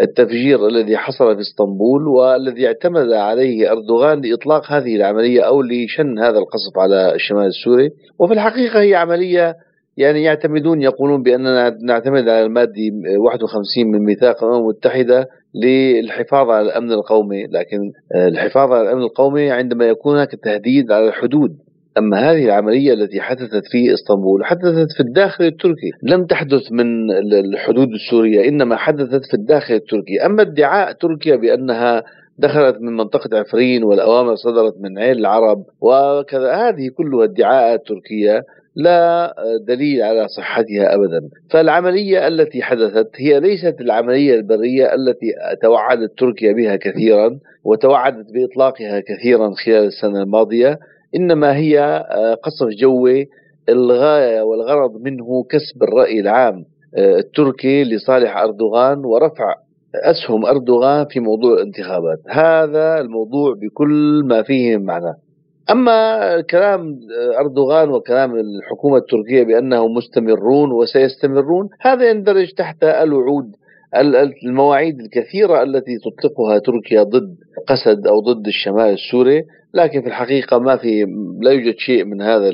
التفجير 0.00 0.66
الذي 0.66 0.96
حصل 0.96 1.34
في 1.34 1.40
اسطنبول 1.40 2.08
والذي 2.08 2.66
اعتمد 2.66 3.12
عليه 3.12 3.72
أردوغان 3.72 4.20
لإطلاق 4.20 4.72
هذه 4.72 4.96
العملية 4.96 5.42
أو 5.42 5.62
لشن 5.62 6.18
هذا 6.18 6.38
القصف 6.38 6.78
على 6.78 7.14
الشمال 7.14 7.46
السوري. 7.46 7.90
وفي 8.18 8.32
الحقيقة 8.32 8.80
هي 8.80 8.94
عملية 8.94 9.54
يعني 9.96 10.22
يعتمدون 10.22 10.82
يقولون 10.82 11.22
بأننا 11.22 11.76
نعتمد 11.82 12.28
على 12.28 12.42
المادة 12.42 12.72
51 13.18 13.90
من 13.92 14.04
ميثاق 14.04 14.44
الأمم 14.44 14.62
المتحدة 14.62 15.26
للحفاظ 15.54 16.50
على 16.50 16.66
الأمن 16.66 16.92
القومي، 16.92 17.46
لكن 17.46 17.92
الحفاظ 18.14 18.72
على 18.72 18.82
الأمن 18.82 19.02
القومي 19.02 19.50
عندما 19.50 19.84
يكون 19.84 20.14
هناك 20.14 20.30
تهديد 20.44 20.92
على 20.92 21.08
الحدود 21.08 21.56
أما 21.98 22.30
هذه 22.30 22.44
العملية 22.44 22.92
التي 22.92 23.20
حدثت 23.20 23.62
في 23.70 23.94
إسطنبول 23.94 24.44
حدثت 24.44 24.92
في 24.96 25.00
الداخل 25.00 25.44
التركي. 25.44 25.90
لم 26.02 26.26
تحدث 26.26 26.72
من 26.72 27.10
الحدود 27.32 27.88
السورية 27.88 28.48
إنما 28.48 28.76
حدثت 28.76 29.24
في 29.30 29.34
الداخل 29.34 29.74
التركي. 29.74 30.26
أما 30.26 30.42
ادعاء 30.42 30.92
تركيا 30.92 31.36
بأنها 31.36 32.02
دخلت 32.38 32.76
من 32.80 32.96
منطقة 32.96 33.38
عفرين 33.38 33.84
والأوامر 33.84 34.34
صدرت 34.34 34.74
من 34.80 34.98
عين 34.98 35.12
العرب 35.18 35.64
وكذا 35.80 36.52
هذه 36.52 36.88
كلها 36.96 37.24
ادعاءات 37.24 37.86
تركية 37.86 38.42
لا 38.76 39.34
دليل 39.68 40.02
على 40.02 40.28
صحتها 40.28 40.94
ابدا، 40.94 41.20
فالعملية 41.50 42.28
التي 42.28 42.62
حدثت 42.62 43.10
هي 43.16 43.40
ليست 43.40 43.80
العملية 43.80 44.34
البرية 44.34 44.94
التي 44.94 45.32
توعدت 45.62 46.18
تركيا 46.18 46.52
بها 46.52 46.76
كثيرا 46.76 47.38
وتوعدت 47.64 48.26
بإطلاقها 48.32 49.00
كثيرا 49.00 49.50
خلال 49.64 49.84
السنة 49.84 50.22
الماضية، 50.22 50.78
إنما 51.14 51.56
هي 51.56 51.80
آه، 52.10 52.34
قصف 52.34 52.66
جوي 52.80 53.28
الغاية 53.68 54.42
والغرض 54.42 54.90
منه 55.00 55.44
كسب 55.50 55.82
الرأي 55.82 56.20
العام 56.20 56.64
آه، 56.96 57.16
التركي 57.18 57.84
لصالح 57.84 58.36
أردوغان 58.36 59.04
ورفع 59.04 59.54
أسهم 59.94 60.46
أردوغان 60.46 61.06
في 61.10 61.20
موضوع 61.20 61.54
الانتخابات، 61.54 62.18
هذا 62.28 63.00
الموضوع 63.00 63.54
بكل 63.54 64.22
ما 64.28 64.42
فيه 64.42 64.76
معنى. 64.76 65.14
أما 65.70 66.40
كلام 66.40 66.80
آه، 66.80 67.40
أردوغان 67.40 67.90
وكلام 67.90 68.34
الحكومة 68.36 68.96
التركية 68.96 69.42
بأنهم 69.42 69.94
مستمرون 69.94 70.72
وسيستمرون، 70.72 71.68
هذا 71.80 72.10
يندرج 72.10 72.52
تحت 72.52 72.84
الوعود 72.84 73.52
المواعيد 74.44 75.00
الكثيرة 75.00 75.62
التي 75.62 75.98
تطلقها 75.98 76.58
تركيا 76.58 77.02
ضد 77.02 77.36
قسد 77.68 78.06
أو 78.06 78.20
ضد 78.20 78.46
الشمال 78.46 78.92
السوري 78.92 79.44
لكن 79.76 80.02
في 80.02 80.06
الحقيقة 80.06 80.58
ما 80.58 80.76
في 80.76 81.06
لا 81.40 81.50
يوجد 81.50 81.74
شيء 81.78 82.04
من 82.04 82.22
هذا 82.22 82.50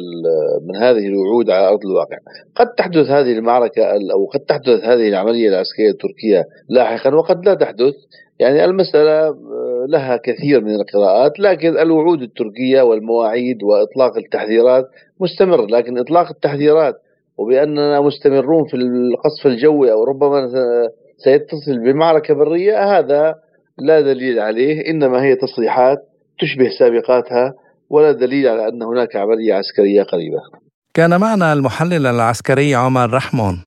من 0.69 0.77
هذه 0.77 1.07
الوعود 1.07 1.51
على 1.51 1.69
أرض 1.69 1.81
الواقع. 1.87 2.17
قد 2.57 2.67
تحدث 2.67 3.11
هذه 3.11 3.33
المعركة 3.33 3.83
أو 4.13 4.27
قد 4.27 4.41
تحدث 4.41 4.85
هذه 4.85 5.09
العملية 5.09 5.49
العسكرية 5.49 5.91
التركية 5.91 6.45
لاحقا 6.69 7.15
وقد 7.15 7.45
لا 7.47 7.55
تحدث. 7.55 7.95
يعني 8.39 8.65
المسألة 8.65 9.29
آه، 9.29 9.87
لها 9.89 10.17
كثير 10.17 10.65
من 10.65 10.75
القراءات 10.75 11.39
لكن 11.39 11.79
الوعود 11.79 12.23
التركية 12.23 12.83
والمواعيد 12.83 13.63
وإطلاق 13.63 14.17
التحذيرات 14.17 14.85
مستمر. 15.21 15.67
لكن 15.67 15.99
إطلاق 15.99 16.29
التحذيرات 16.29 16.95
وبأننا 17.39 18.01
مستمرون 18.01 18.65
في 18.65 18.77
القصف 18.77 19.47
الجوي 19.47 19.93
أو 19.93 20.05
ربما 20.05 20.49
سيتصل 21.25 21.79
بمعركة 21.85 22.35
برية 22.35 22.99
هذا 22.99 23.35
لا 23.79 24.01
دليل 24.01 24.41
عليه 24.41 24.91
إنما 24.91 25.23
هي 25.23 25.37
تصريحات 25.37 25.99
تشبه 26.41 26.69
سابقاتها 26.79 27.55
ولا 27.91 28.13
دليل 28.13 28.49
على 28.49 28.69
أن 28.69 28.83
هناك 28.83 29.17
عملية 29.17 29.55
عسكرية 29.55 30.03
قريبة. 30.03 30.41
كان 30.95 31.21
معنا 31.21 31.53
المحلل 31.53 32.07
العسكري 32.07 32.75
عمر 32.75 33.13
رحمون. 33.13 33.65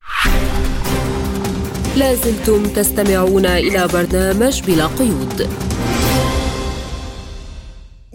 لازلتم 1.97 2.63
تستمعون 2.63 3.45
إلى 3.45 3.87
برنامج 3.93 4.61
بلا 4.67 4.85
قيود. 4.99 5.47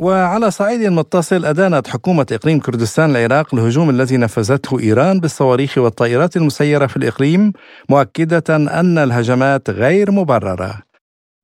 وعلى 0.00 0.50
صعيد 0.50 0.80
متصل 0.80 1.44
أدانت 1.44 1.88
حكومة 1.88 2.26
إقليم 2.32 2.60
كردستان 2.60 3.10
العراق 3.16 3.54
الهجوم 3.54 3.90
الذي 3.90 4.16
نفذته 4.16 4.80
إيران 4.80 5.20
بالصواريخ 5.20 5.78
والطائرات 5.78 6.36
المسيرة 6.36 6.86
في 6.86 6.96
الإقليم 6.96 7.52
مؤكدة 7.88 8.56
أن 8.56 8.98
الهجمات 8.98 9.70
غير 9.70 10.10
مبررة. 10.10 10.89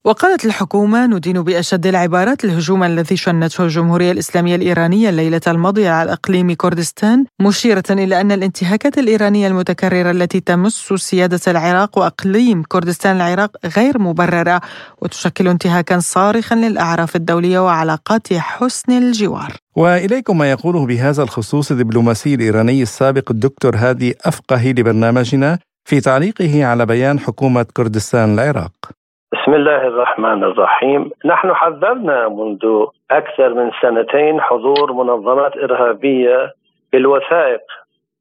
وقالت 0.07 0.45
الحكومة 0.45 1.07
ندين 1.07 1.43
بأشد 1.43 1.87
العبارات 1.87 2.45
الهجوم 2.45 2.85
الذي 2.85 3.17
شنته 3.17 3.65
الجمهورية 3.65 4.13
الإسلامية 4.13 4.55
الإيرانية 4.57 5.09
الليلة 5.09 5.41
الماضية 5.47 5.91
على 5.91 6.13
إقليم 6.13 6.53
كردستان 6.53 7.25
مشيرة 7.41 7.83
إلى 7.91 8.21
أن 8.21 8.33
الانتهاكات 8.33 8.99
الإيرانية 8.99 9.49
المتكررة 9.49 10.11
التي 10.11 10.41
تمس 10.41 10.93
سيادة 10.97 11.41
العراق 11.49 11.99
وإقليم 11.99 12.63
كردستان 12.63 13.17
العراق 13.17 13.51
غير 13.77 13.99
مبررة 13.99 14.61
وتشكل 15.03 15.49
انتهاكا 15.49 15.99
صارخا 15.99 16.57
للأعراف 16.57 17.17
الدولية 17.17 17.59
وعلاقات 17.59 18.33
حسن 18.33 18.93
الجوار. 18.93 19.53
وإليكم 19.77 20.39
ما 20.39 20.51
يقوله 20.51 20.87
بهذا 20.87 21.23
الخصوص 21.23 21.71
الدبلوماسي 21.71 22.35
الإيراني 22.35 22.83
السابق 22.83 23.31
الدكتور 23.31 23.77
هادي 23.77 24.15
أفقهي 24.25 24.73
لبرنامجنا 24.73 25.59
في 25.85 26.01
تعليقه 26.01 26.65
على 26.65 26.87
بيان 26.87 27.21
حكومة 27.21 27.67
كردستان 27.77 28.35
العراق. 28.35 28.96
بسم 29.33 29.55
الله 29.55 29.87
الرحمن 29.87 30.45
الرحيم. 30.45 31.11
نحن 31.25 31.55
حذرنا 31.55 32.29
منذ 32.29 32.87
أكثر 33.11 33.55
من 33.55 33.71
سنتين 33.83 34.41
حضور 34.41 34.93
منظمات 34.93 35.57
إرهابية 35.57 36.53
بالوثائق 36.93 37.61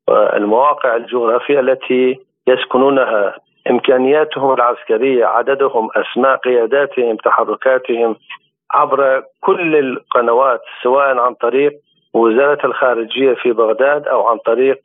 والمواقع 0.07 0.95
الجغرافية 0.95 1.59
التي 1.59 2.19
يسكنونها. 2.47 3.35
إمكانياتهم 3.69 4.53
العسكرية 4.53 5.25
عددهم 5.25 5.89
أسماء 5.95 6.35
قياداتهم 6.35 7.15
تحركاتهم 7.15 8.15
عبر 8.71 9.23
كل 9.41 9.75
القنوات 9.75 10.61
سواء 10.83 11.17
عن 11.17 11.33
طريق 11.33 11.71
وزارة 12.13 12.65
الخارجية 12.65 13.33
في 13.33 13.51
بغداد 13.51 14.07
أو 14.07 14.27
عن 14.27 14.37
طريق 14.37 14.79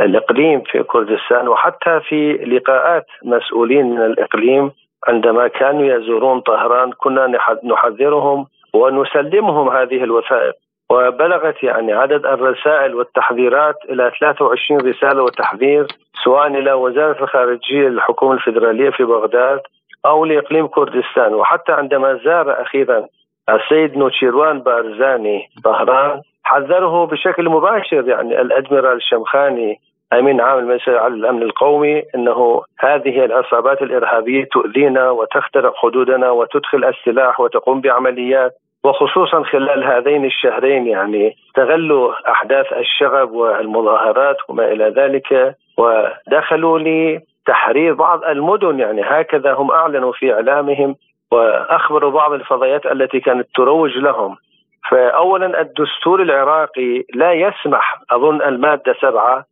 الإقليم 0.00 0.60
في 0.60 0.82
كردستان 0.82 1.48
وحتى 1.48 2.00
في 2.00 2.32
لقاءات 2.32 3.06
مسؤولين 3.24 3.86
من 3.90 4.02
الإقليم 4.04 4.72
عندما 5.08 5.48
كانوا 5.48 5.96
يزورون 5.96 6.40
طهران 6.40 6.92
كنا 6.92 7.26
نحذرهم 7.64 8.46
ونسلمهم 8.74 9.68
هذه 9.68 10.04
الوثائق. 10.04 10.54
وبلغت 10.90 11.62
يعني 11.62 11.92
عدد 11.92 12.26
الرسائل 12.26 12.94
والتحذيرات 12.94 13.74
إلى 13.88 14.10
23 14.20 14.80
رسالة 14.80 15.22
وتحذير 15.22 15.86
سواء 16.24 16.46
إلى 16.46 16.72
وزارة 16.72 17.22
الخارجية 17.22 17.88
للحكومه 17.88 18.32
الفدراليه 18.32 18.90
في 18.90 19.04
بغداد 19.04 19.60
أو 20.06 20.24
لإقليم 20.24 20.66
كردستان. 20.66 21.34
وحتى 21.34 21.72
عندما 21.72 22.20
زار 22.24 22.62
أخيرا 22.62 23.06
السيد 23.48 23.96
نوتشيروان 23.96 24.60
بارزاني 24.60 25.48
طهران 25.64 26.20
حذره 26.44 27.06
بشكل 27.06 27.48
مباشر 27.48 28.08
يعني 28.08 28.40
الأدميرال 28.40 28.96
الشمخاني 28.96 29.80
أمين 30.12 30.40
عام 30.40 30.58
المجلس 30.58 30.88
على 30.88 31.14
الأمن 31.14 31.42
القومي 31.42 32.02
إنه 32.14 32.62
هذه 32.78 33.24
العصابات 33.24 33.82
الإرهابية 33.82 34.44
تؤذينا 34.44 35.10
وتخترق 35.10 35.76
حدودنا 35.76 36.30
وتدخل 36.30 36.84
السلاح 36.84 37.40
وتقوم 37.40 37.80
بعمليات 37.80 38.52
وخصوصا 38.84 39.42
خلال 39.42 39.84
هذين 39.84 40.24
الشهرين 40.24 40.86
يعني 40.86 41.36
استغلوا 41.48 42.30
أحداث 42.30 42.72
الشغب 42.72 43.30
والمظاهرات 43.32 44.36
وما 44.48 44.72
إلى 44.72 44.84
ذلك. 44.84 45.56
ودخلوا 45.78 46.78
لتحرير 46.78 47.94
بعض 47.94 48.24
المدن 48.24 48.78
يعني 48.78 49.02
هكذا 49.02 49.52
هم 49.52 49.70
أعلنوا 49.70 50.12
في 50.12 50.34
إعلامهم 50.34 50.96
وأخبروا 51.32 52.10
بعض 52.10 52.32
الفضائيات 52.32 52.86
التي 52.86 53.20
كانت 53.20 53.48
تروج 53.54 53.98
لهم. 53.98 54.36
فاولا 54.90 55.60
الدستور 55.60 56.22
العراقي 56.22 57.04
لا 57.14 57.32
يسمح 57.32 58.00
أظن 58.10 58.42
المادة 58.42 58.94
سبعة 59.00 59.44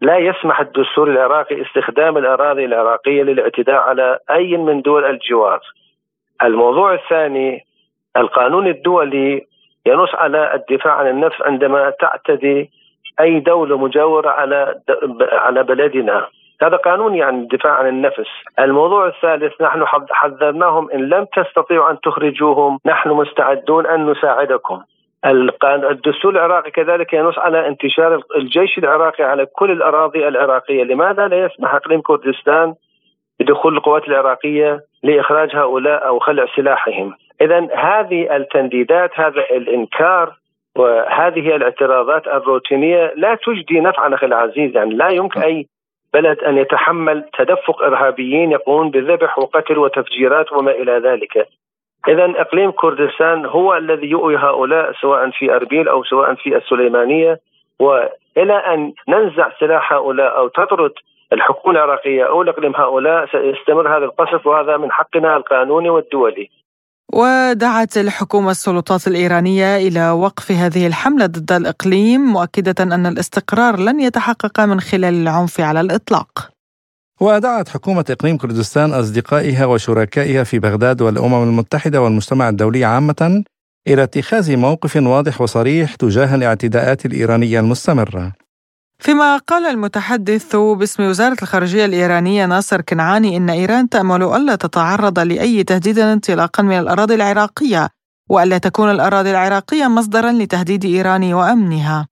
لا 0.00 0.16
يسمح 0.18 0.60
الدستور 0.60 1.10
العراقي 1.10 1.62
استخدام 1.62 2.18
الأراضي 2.18 2.64
العراقية 2.64 3.22
للاعتداء 3.22 3.80
على 3.80 4.18
أي 4.30 4.56
من 4.56 4.82
دول 4.82 5.04
الجوار. 5.04 5.60
الموضوع 6.42 6.94
الثاني 6.94 7.64
القانون 8.16 8.66
الدولي 8.66 9.46
ينص 9.86 10.14
على 10.14 10.54
الدفاع 10.54 10.94
عن 10.94 11.08
النفس 11.08 11.42
عندما 11.42 11.90
تعتدي 11.90 12.70
أي 13.20 13.40
دولة 13.40 13.78
مجاورة 13.78 14.28
على 14.28 14.80
على 15.32 15.62
بلدنا. 15.62 16.26
هذا 16.62 16.76
قانون 16.76 17.14
يعني 17.14 17.42
الدفاع 17.42 17.72
عن 17.72 17.88
النفس 17.88 18.28
الموضوع 18.58 19.06
الثالث 19.06 19.62
نحن 19.62 19.84
حذرناهم 20.10 20.90
إن 20.90 21.08
لم 21.08 21.26
تستطيعوا 21.36 21.90
أن 21.90 22.00
تخرجوهم 22.00 22.78
نحن 22.86 23.08
مستعدون 23.10 23.86
أن 23.86 24.10
نساعدكم 24.10 24.82
الدستور 25.24 26.32
العراقي 26.32 26.70
كذلك 26.70 27.12
ينص 27.12 27.38
على 27.38 27.68
انتشار 27.68 28.22
الجيش 28.36 28.78
العراقي 28.78 29.24
على 29.24 29.46
كل 29.46 29.70
الأراضي 29.70 30.28
العراقية، 30.28 30.82
لماذا 30.82 31.28
لا 31.28 31.44
يسمح 31.44 31.74
إقليم 31.74 32.00
كردستان 32.00 32.74
بدخول 33.40 33.76
القوات 33.76 34.08
العراقية 34.08 34.80
لإخراج 35.02 35.56
هؤلاء 35.56 36.06
أو 36.06 36.18
خلع 36.18 36.46
سلاحهم؟ 36.56 37.14
اذا 37.40 37.68
هذه 37.74 38.36
التنديدات 38.36 39.10
هذا 39.14 39.40
الإنكار 39.50 40.32
وهذه 40.76 41.56
الاعتراضات 41.56 42.26
الروتينية 42.26 43.12
لا 43.16 43.34
تجدي 43.34 43.80
نفعا 43.80 44.14
أخي 44.14 44.26
العزيز 44.26 44.76
يعني 44.76 44.94
لا 44.94 45.08
يمكن 45.08 45.42
أي 45.42 45.66
بلد 46.14 46.38
أن 46.38 46.58
يتحمل 46.58 47.24
تدفق 47.38 47.82
إرهابيين 47.82 48.52
يقومون 48.52 48.90
بذبح 48.90 49.38
وقتل 49.38 49.78
وتفجيرات 49.78 50.52
وما 50.52 50.70
إلى 50.70 50.92
ذلك. 50.92 51.48
إذا 52.08 52.40
إقليم 52.40 52.70
كردستان 52.70 53.46
هو 53.46 53.76
الذي 53.76 54.06
يؤوي 54.06 54.36
هؤلاء 54.36 54.92
سواء 55.00 55.30
في 55.30 55.54
أربيل 55.54 55.88
أو 55.88 56.04
سواء 56.04 56.34
في 56.34 56.56
السليمانية. 56.56 57.40
وإلى 57.78 58.56
أن 58.74 58.92
ننزع 59.08 59.48
سلاح 59.60 59.92
هؤلاء 59.92 60.36
أو 60.36 60.48
تطرد 60.48 60.92
الحكومة 61.32 61.74
العراقية 61.74 62.28
أو 62.28 62.42
الإقليم 62.42 62.76
هؤلاء 62.76 63.26
سيستمر 63.26 63.96
هذا 63.96 64.04
القصف 64.04 64.46
وهذا 64.46 64.76
من 64.76 64.92
حقنا 64.92 65.36
القانوني 65.36 65.90
والدولي. 65.90 66.50
ودعت 67.12 67.96
الحكومة 67.96 68.50
السلطات 68.50 69.06
الإيرانية 69.06 69.76
إلى 69.76 70.10
وقف 70.10 70.52
هذه 70.52 70.86
الحملة 70.86 71.26
ضد 71.26 71.52
الإقليم 71.52 72.20
مؤكدة 72.20 72.74
أن 72.80 73.06
الاستقرار 73.06 73.76
لن 73.76 74.00
يتحقق 74.00 74.60
من 74.60 74.80
خلال 74.80 75.14
العنف 75.22 75.60
على 75.60 75.80
الإطلاق. 75.80 76.57
ودعت 77.20 77.68
حكومة 77.68 78.04
إقليم 78.10 78.36
كردستان 78.36 78.92
أصدقائها 78.92 79.64
وشركائها 79.66 80.44
في 80.44 80.58
بغداد 80.58 81.02
والأمم 81.02 81.42
المتحدة 81.42 82.02
والمجتمع 82.02 82.48
الدولي 82.48 82.84
عامة 82.84 83.44
إلى 83.88 84.02
اتخاذ 84.02 84.56
موقف 84.56 84.96
واضح 84.96 85.40
وصريح 85.40 85.94
تجاه 85.94 86.34
الاعتداءات 86.34 87.06
الإيرانية 87.06 87.60
المستمرة. 87.60 88.32
فيما 89.02 89.36
قال 89.36 89.66
المتحدث 89.66 90.56
باسم 90.56 91.02
وزارة 91.02 91.36
الخارجية 91.42 91.84
الإيرانية 91.84 92.46
ناصر 92.46 92.80
كنعاني 92.80 93.36
إن 93.36 93.50
إيران 93.50 93.88
تأمل 93.88 94.22
ألا 94.22 94.54
تتعرض 94.54 95.18
لأي 95.18 95.64
تهديد 95.64 95.98
انطلاقا 95.98 96.62
من 96.62 96.78
الأراضي 96.78 97.14
العراقية 97.14 97.88
وألا 98.30 98.58
تكون 98.58 98.90
الأراضي 98.90 99.30
العراقية 99.30 99.86
مصدرا 99.88 100.32
لتهديد 100.32 100.84
إيران 100.84 101.34
وأمنها. 101.34 102.06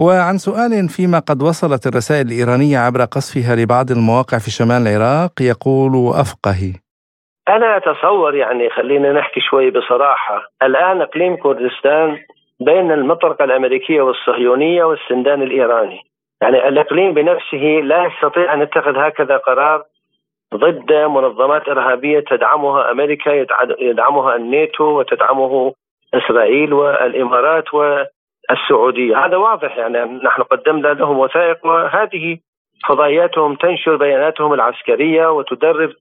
وعن 0.00 0.36
سؤال 0.38 0.88
فيما 0.88 1.18
قد 1.18 1.42
وصلت 1.42 1.86
الرسائل 1.86 2.26
الإيرانية 2.26 2.78
عبر 2.78 3.00
قصفها 3.04 3.56
لبعض 3.56 3.90
المواقع 3.90 4.38
في 4.38 4.50
شمال 4.50 4.82
العراق 4.86 5.32
يقول 5.40 5.92
أفقهي 6.22 6.72
أنا 7.48 7.76
أتصور 7.76 8.34
يعني 8.34 8.70
خلينا 8.70 9.12
نحكي 9.12 9.40
شوي 9.40 9.70
بصراحة 9.70 10.42
الآن 10.62 11.00
إقليم 11.00 11.36
كردستان 11.36 12.18
بين 12.60 12.92
المطرقة 12.92 13.44
الأمريكية 13.44 14.02
والصهيونية 14.02 14.84
والسندان 14.84 15.42
الإيراني. 15.42 16.00
يعني 16.42 16.68
الإقليم 16.68 17.14
بنفسه 17.14 17.64
لا 17.84 18.06
يستطيع 18.06 18.54
أن 18.54 18.62
يتخذ 18.62 18.96
هكذا 18.96 19.36
قرار 19.36 19.84
ضد 20.54 20.92
منظمات 20.92 21.68
إرهابية 21.68 22.20
تدعمها 22.20 22.90
أمريكا 22.90 23.30
يدعمها 23.80 24.36
الناتو 24.36 24.84
وتدعمه 24.84 25.72
إسرائيل 26.14 26.72
والإمارات 26.72 27.74
والسعوديه، 28.50 29.26
هذا 29.26 29.36
واضح 29.36 29.76
يعني 29.76 29.98
نحن 30.24 30.42
قدمنا 30.42 30.88
لهم 30.88 31.18
وثائق 31.18 31.66
وهذه 31.66 32.38
فضائياتهم 32.88 33.54
تنشر 33.54 33.96
بياناتهم 33.96 34.52
العسكرية 34.52 35.32
وتدرب 35.32 35.92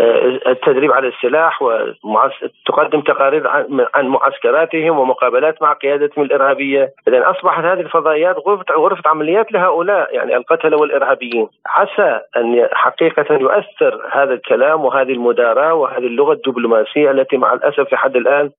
آه، 0.00 0.40
التدريب 0.46 0.92
على 0.92 1.08
السلاح 1.08 1.62
وتقدم 1.62 3.00
تقارير 3.00 3.48
عن 3.94 4.08
معسكراتهم 4.08 4.98
ومقابلات 4.98 5.62
مع 5.62 5.72
قيادتهم 5.72 6.24
الإرهابية، 6.24 6.92
اذا 7.08 7.30
أصبحت 7.30 7.64
هذه 7.64 7.80
الفضائيات 7.80 8.36
غرفه 8.36 8.74
غرفة 8.74 9.10
عمليات 9.10 9.52
لهؤلاء 9.52 10.14
يعني 10.14 10.36
القتلة 10.36 10.76
والإرهابيين، 10.76 11.48
عسى 11.66 12.20
أن 12.36 12.68
حقيقة 12.72 13.34
يؤثر 13.34 14.08
هذا 14.12 14.34
الكلام 14.34 14.84
وهذه 14.84 15.12
المداراة 15.12 15.74
وهذه 15.74 16.06
اللغة 16.06 16.32
الدبلوماسية 16.32 17.10
التي 17.10 17.36
مع 17.36 17.52
الأسف 17.52 17.92
لحد 17.92 18.16
الآن 18.16 18.50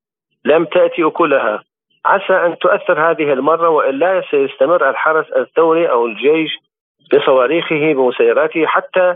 لم 0.45 0.65
تأتي 0.65 1.03
أكلها. 1.03 1.63
عسى 2.07 2.33
أن 2.33 2.57
تؤثر 2.57 3.11
هذه 3.11 3.33
المرة 3.33 3.69
وإلا 3.69 4.23
سيستمر 4.31 4.89
الحرس 4.89 5.25
الثوري 5.31 5.89
أو 5.89 6.05
الجيش 6.05 6.51
بصواريخه 7.13 7.93
بمسيراته 7.93 8.65
حتى 8.65 9.15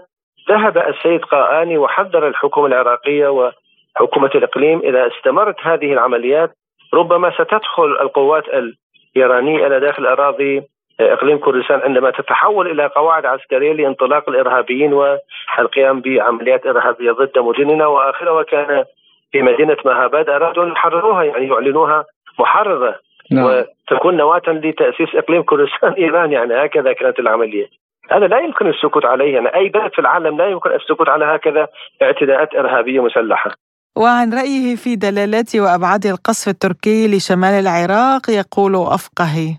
ذهب 0.49 0.77
السيد 0.77 1.21
قاآني 1.21 1.77
وحذر 1.77 2.27
الحكومة 2.27 2.67
العراقية 2.67 3.27
وحكومة 3.27 4.32
الإقليم 4.36 4.80
إذا 4.80 5.08
استمرت 5.08 5.56
هذه 5.62 5.93
العمليات. 5.93 6.51
ربما 6.93 7.32
ستدخل 7.32 7.97
القوات 8.01 8.43
الإيرانية 8.47 9.67
إلى 9.67 9.80
داخل 9.80 10.06
أراضي 10.06 10.62
إقليم 10.99 11.38
كردستان 11.38 11.80
عندما 11.80 12.12
تتحول 12.12 12.71
إلى 12.71 12.86
قواعد 12.88 13.25
عسكرية 13.25 13.73
لانطلاق 13.73 14.30
الإرهابيين 14.30 14.93
والقيام 14.93 16.01
بعمليات 16.01 16.65
إرهابية 16.65 17.12
ضد 17.12 17.39
مدننا. 17.39 17.88
وآخرها 17.88 18.43
كان 18.43 18.86
في 19.32 19.41
مدينة 19.41 19.77
مهاباد 19.86 20.30
أرادوا 20.30 20.63
أن 20.63 20.71
يحرروها 20.71 21.23
يعني 21.23 21.47
يعلنوها 21.47 22.06
محررة 22.39 22.99
نعم. 23.31 23.45
وتكون 23.45 24.17
نواة 24.17 24.41
لتأسيس 24.47 25.15
إقليم 25.15 25.43
كردستان 25.43 25.93
إيران 25.93 26.31
يعني 26.31 26.53
هكذا 26.65 26.93
كانت 26.93 27.19
العملية. 27.19 27.67
هذا 28.11 28.27
لا 28.27 28.39
يمكن 28.39 28.67
السكوت 28.67 29.05
عليه 29.05 29.33
يعني 29.33 29.55
أي 29.55 29.69
بلد 29.69 29.91
في 29.93 29.99
العالم 29.99 30.37
لا 30.37 30.47
يمكن 30.47 30.69
السكوت 30.71 31.09
على 31.09 31.25
هكذا 31.25 31.67
اعتداءات 32.01 32.55
إرهابية 32.55 32.99
مسلحة. 33.03 33.51
وعن 33.97 34.33
رأيه 34.33 34.75
في 34.75 34.95
دلالات 34.95 35.55
وأبعاد 35.55 36.05
القصف 36.05 36.47
التركي 36.47 37.07
لشمال 37.07 37.53
العراق 37.63 38.29
يقول 38.29 38.75
أفقهي 38.75 39.49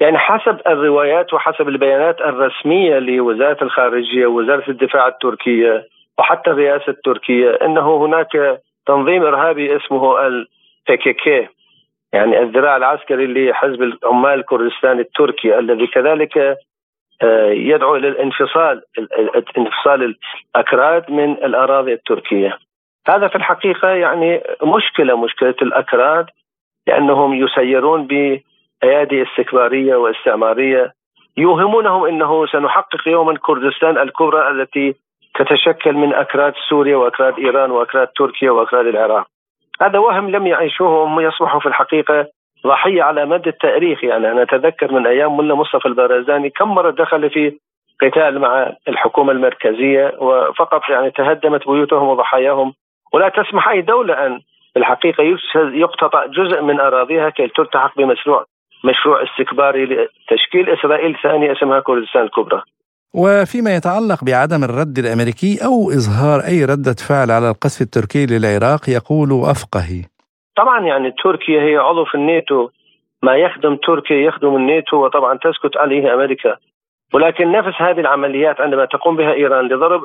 يعني 0.00 0.18
حسب 0.18 0.60
الروايات 0.66 1.34
وحسب 1.34 1.68
البيانات 1.68 2.20
الرسمية 2.20 2.98
لوزارة 2.98 3.64
الخارجية 3.64 4.26
ووزارة 4.26 4.70
الدفاع 4.70 5.08
التركية 5.08 5.86
وحتى 6.18 6.50
الرئاسة 6.50 6.88
التركية 6.88 7.50
أنه 7.50 8.04
هناك 8.04 8.60
تنظيم 8.86 9.22
إرهابي 9.22 9.76
اسمه 9.76 10.26
البيكيكي 10.26 11.48
يعني 12.14 12.42
الذراع 12.42 12.76
العسكري 12.76 13.26
لحزب 13.26 13.82
العمال 13.82 14.38
الكردستاني 14.38 15.00
التركي 15.00 15.58
الذي 15.58 15.86
كذلك 15.86 16.58
آه، 17.22 17.50
يدعو 17.50 17.96
إلى 17.96 18.08
الانفصال 18.08 18.82
انفصال 19.58 20.16
الأكراد 20.54 21.10
من 21.10 21.32
الأراضي 21.32 21.92
التركية. 21.92 22.58
هذا 23.08 23.28
في 23.28 23.36
الحقيقة 23.36 23.88
يعني 23.88 24.42
مشكلة 24.62 25.16
مشكلة 25.16 25.54
الأكراد 25.62 26.26
لأنهم 26.86 27.34
يسيرون 27.34 28.06
بأيادي 28.06 29.22
استكبارية 29.22 29.96
واستعمارية 29.96 30.92
يوهمونهم 31.36 32.04
إنه 32.06 32.46
سنحقق 32.46 33.08
يوما 33.08 33.36
كردستان 33.36 33.98
الكبرى 33.98 34.50
التي 34.50 34.94
تتشكل 35.34 35.92
من 35.92 36.14
أكراد 36.14 36.54
سوريا 36.68 36.96
وأكراد 36.96 37.38
إيران 37.38 37.70
وأكراد 37.70 38.08
تركيا 38.16 38.50
وأكراد 38.50 38.86
العراق. 38.86 39.33
هذا 39.82 39.98
وهم 39.98 40.30
لم 40.30 40.46
يعيشوه 40.46 41.04
هم 41.04 41.20
يصبحوا 41.20 41.60
في 41.60 41.66
الحقيقة 41.66 42.26
ضحية 42.66 43.02
على 43.02 43.26
مدى 43.26 43.50
التاريخ 43.50 44.04
يعني 44.04 44.32
أنا 44.32 44.42
أتذكر 44.42 44.92
من 44.92 45.06
أيام 45.06 45.36
ملا 45.36 45.54
مصطفى 45.54 45.86
البارزاني 45.86 46.50
كم 46.50 46.68
مرة 46.68 46.90
دخل 46.90 47.30
في 47.30 47.58
قتال 48.02 48.38
مع 48.38 48.72
الحكومة 48.88 49.32
المركزية 49.32 50.12
وفقط 50.18 50.88
يعني 50.88 51.10
تهدمت 51.10 51.68
بيوتهم 51.68 52.08
وضحاياهم 52.08 52.72
ولا 53.12 53.28
تسمح 53.28 53.68
أي 53.68 53.80
دولة 53.80 54.26
أن 54.26 54.40
الحقيقة 54.76 55.38
يقتطع 55.56 56.26
جزء 56.26 56.62
من 56.62 56.80
أراضيها 56.80 57.30
كي 57.30 57.48
تلتحق 57.48 57.96
بمشروع 57.96 58.44
مشروع 58.84 59.22
استكباري 59.22 59.84
لتشكيل 59.84 60.70
إسرائيل 60.70 61.16
ثانية 61.22 61.52
اسمها 61.52 61.80
كردستان 61.80 62.22
الكبرى. 62.22 62.62
وفيما 63.14 63.76
يتعلق 63.76 64.24
بعدم 64.24 64.64
الرد 64.64 64.98
الأمريكي 64.98 65.64
أو 65.64 65.90
إظهار 65.90 66.40
أي 66.40 66.64
ردة 66.64 66.96
فعل 67.08 67.30
على 67.30 67.50
القصف 67.50 67.80
التركي 67.82 68.26
للعراق 68.26 68.88
يقول 68.88 69.30
افقهي 69.54 70.02
طبعا 70.56 70.80
يعني 70.86 71.10
تركيا 71.24 71.62
هي 71.62 71.76
عضو 71.76 72.04
في 72.04 72.14
الناتو. 72.14 72.68
ما 73.22 73.36
يخدم 73.36 73.76
تركيا 73.76 74.16
يخدم 74.16 74.56
الناتو 74.56 75.04
وطبعا 75.04 75.38
تسكت 75.38 75.76
عليه 75.76 76.14
أمريكا. 76.14 76.56
ولكن 77.14 77.52
نفس 77.52 77.82
هذه 77.82 78.00
العمليات 78.00 78.60
عندما 78.60 78.84
تقوم 78.84 79.16
بها 79.16 79.32
إيران 79.32 79.64
لضرب 79.68 80.02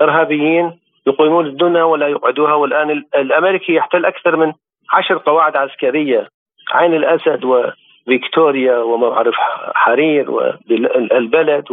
إرهابيين 0.00 0.78
يقيمون 1.06 1.46
الدنيا 1.46 1.82
ولا 1.82 2.08
يقعدوها. 2.08 2.54
والآن 2.54 3.04
الأمريكي 3.14 3.74
يحتل 3.74 4.04
أكثر 4.04 4.36
من 4.36 4.52
عشر 4.92 5.18
قواعد 5.18 5.56
عسكرية. 5.56 6.28
عين 6.72 6.94
الأسد 6.94 7.44
وفيكتوريا 7.44 8.78
وما 8.78 9.12
اعرف 9.12 9.34
حرير 9.74 10.30
والبلد 10.30 11.64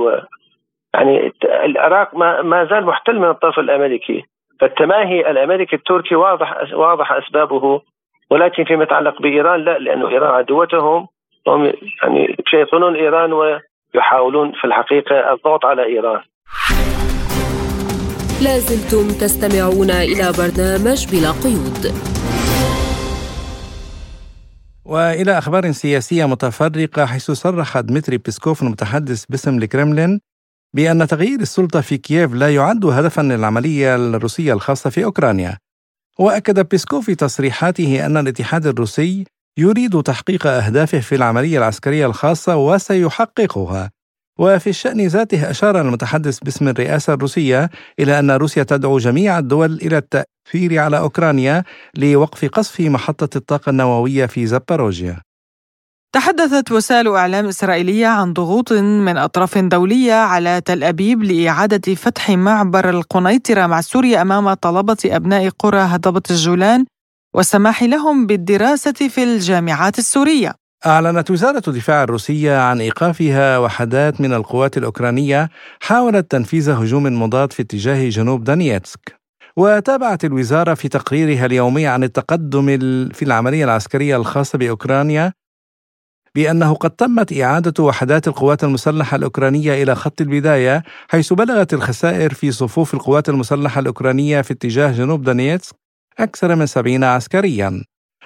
يعني 0.94 1.34
العراق 1.66 2.16
ما, 2.16 2.42
ما 2.42 2.66
زال 2.66 2.86
محتل 2.86 3.20
من 3.20 3.30
الطرف 3.30 3.60
الأمريكي 3.60 4.24
فالتماهي 4.60 5.32
الأمريكي 5.32 5.76
التركي 5.76 6.16
واضح 6.16 6.74
واضح 6.74 7.12
أسبابه 7.12 7.82
ولكن 8.32 8.64
فيما 8.64 8.84
يتعلق 8.84 9.22
بإيران 9.22 9.60
لا 9.60 9.78
لأنه 9.78 10.10
إيران 10.10 10.36
عدوتهم 10.36 11.08
هم 11.48 11.66
يعني 12.04 12.36
يشيطنون 12.48 12.96
إيران 12.96 13.34
ويحاولون 13.34 14.52
في 14.52 14.66
الحقيقة 14.66 15.34
الضغط 15.34 15.66
على 15.66 15.84
إيران. 15.84 16.22
لازلتم 18.44 19.08
تستمعون 19.22 19.90
إلى 19.90 20.26
برنامج 20.40 21.00
بلا 21.12 21.32
قيود. 21.44 21.84
وإلى 24.86 25.38
أخبار 25.38 25.72
سياسية 25.72 26.26
متفرقة 26.26 27.06
حيث 27.06 27.32
صرح 27.32 27.80
دمتري 27.80 28.18
بيسكوف 28.18 28.62
المتحدث 28.62 29.26
باسم 29.26 29.58
الكرملين 29.58 30.20
بأن 30.74 31.08
تغيير 31.08 31.40
السلطة 31.40 31.82
في 31.82 31.98
كييف 31.98 32.34
لا 32.34 32.56
يعد 32.56 32.86
هدفا 32.86 33.22
للعملية 33.22 33.96
الروسية 33.96 34.54
الخاصة 34.54 34.90
في 34.90 35.04
أوكرانيا. 35.04 35.58
وأكد 36.20 36.70
بيسكوف 36.70 37.06
في 37.06 37.16
تصريحاته 37.16 38.06
أن 38.06 38.18
الاتحاد 38.18 38.68
الروسي 38.68 39.24
يريد 39.58 40.02
تحقيق 40.02 40.48
أهدافه 40.48 41.00
في 41.00 41.16
العملية 41.16 41.58
العسكرية 41.58 42.06
الخاصة 42.06 42.56
وسيحققها. 42.56 43.92
وفي 44.40 44.70
الشأن 44.70 45.08
ذاته 45.08 45.50
أشار 45.50 45.82
المتحدث 45.82 46.40
باسم 46.40 46.68
الرئاسة 46.68 47.14
الروسية 47.14 47.70
إلى 48.00 48.20
أن 48.20 48.32
روسيا 48.32 48.64
تدعو 48.64 48.98
جميع 48.98 49.40
الدول 49.40 49.74
إلى 49.74 49.98
التأثير 49.98 50.80
على 50.80 50.98
أوكرانيا 50.98 51.64
لوقف 51.98 52.46
قصف 52.46 52.80
محطة 52.80 53.38
الطاقة 53.38 53.70
النووية 53.70 54.26
في 54.26 54.46
زاباروجيا. 54.46 55.22
تحدثت 56.12 56.72
وسائل 56.72 57.08
إعلام 57.08 57.46
إسرائيلية 57.46 58.08
عن 58.08 58.34
ضغوط 58.34 58.74
من 58.74 59.18
أطراف 59.18 59.58
دولية 59.58 60.14
على 60.14 60.62
تل 60.66 60.84
أبيب 60.84 61.24
لإعادة 61.24 61.96
فتح 61.96 62.30
معبر 62.30 62.90
القنيطرة 62.90 63.68
مع 63.68 63.82
سوريا 63.82 64.22
أمام 64.22 64.54
طلبة 64.54 64.98
أبناء 65.06 65.50
قرى 65.50 65.80
هضبة 65.80 66.22
الجولان 66.32 66.86
والسماح 67.36 67.84
لهم 67.84 68.26
بالدراسة 68.26 68.92
في 68.92 69.24
الجامعات 69.24 70.00
السورية. 70.00 70.56
أعلنت 70.86 71.32
وزارة 71.32 71.64
الدفاع 71.68 72.04
الروسية 72.04 72.58
عن 72.60 72.82
إيقافها 72.82 73.58
وحدات 73.58 74.22
من 74.22 74.34
القوات 74.34 74.78
الأوكرانية 74.78 75.50
حاولت 75.82 76.32
تنفيذ 76.32 76.70
هجوم 76.70 77.04
مضاد 77.04 77.54
في 77.54 77.62
اتجاه 77.62 78.10
جنوب 78.10 78.44
دانييتسك. 78.44 79.20
وتابعت 79.58 80.26
الوزارة 80.26 80.74
في 80.74 80.88
تقريرها 80.90 81.46
اليومي 81.46 81.88
عن 81.88 82.04
التقدم 82.04 82.66
في 83.14 83.22
العملية 83.22 83.64
العسكرية 83.64 84.16
الخاصة 84.18 84.58
بأوكرانيا 84.58 85.34
بأنه 86.40 86.74
قد 86.74 86.92
تمت 86.92 87.34
إعادة 87.34 87.84
وحدات 87.84 88.28
القوات 88.28 88.64
المسلحة 88.64 89.16
الأوكرانية 89.16 89.84
إلى 89.84 89.96
خط 89.96 90.22
البداية 90.22 90.84
حيث 91.10 91.34
بلغت 91.34 91.74
الخسائر 91.74 92.34
في 92.34 92.52
صفوف 92.52 92.94
القوات 92.94 93.30
المسلحة 93.30 93.80
الأوكرانية 93.80 94.42
في 94.42 94.54
اتجاه 94.54 94.92
جنوب 94.92 95.24
دونيتسك 95.24 95.76
أكثر 96.20 96.56
من 96.56 96.66
سبعين 96.66 97.04
عسكريا. 97.04 97.84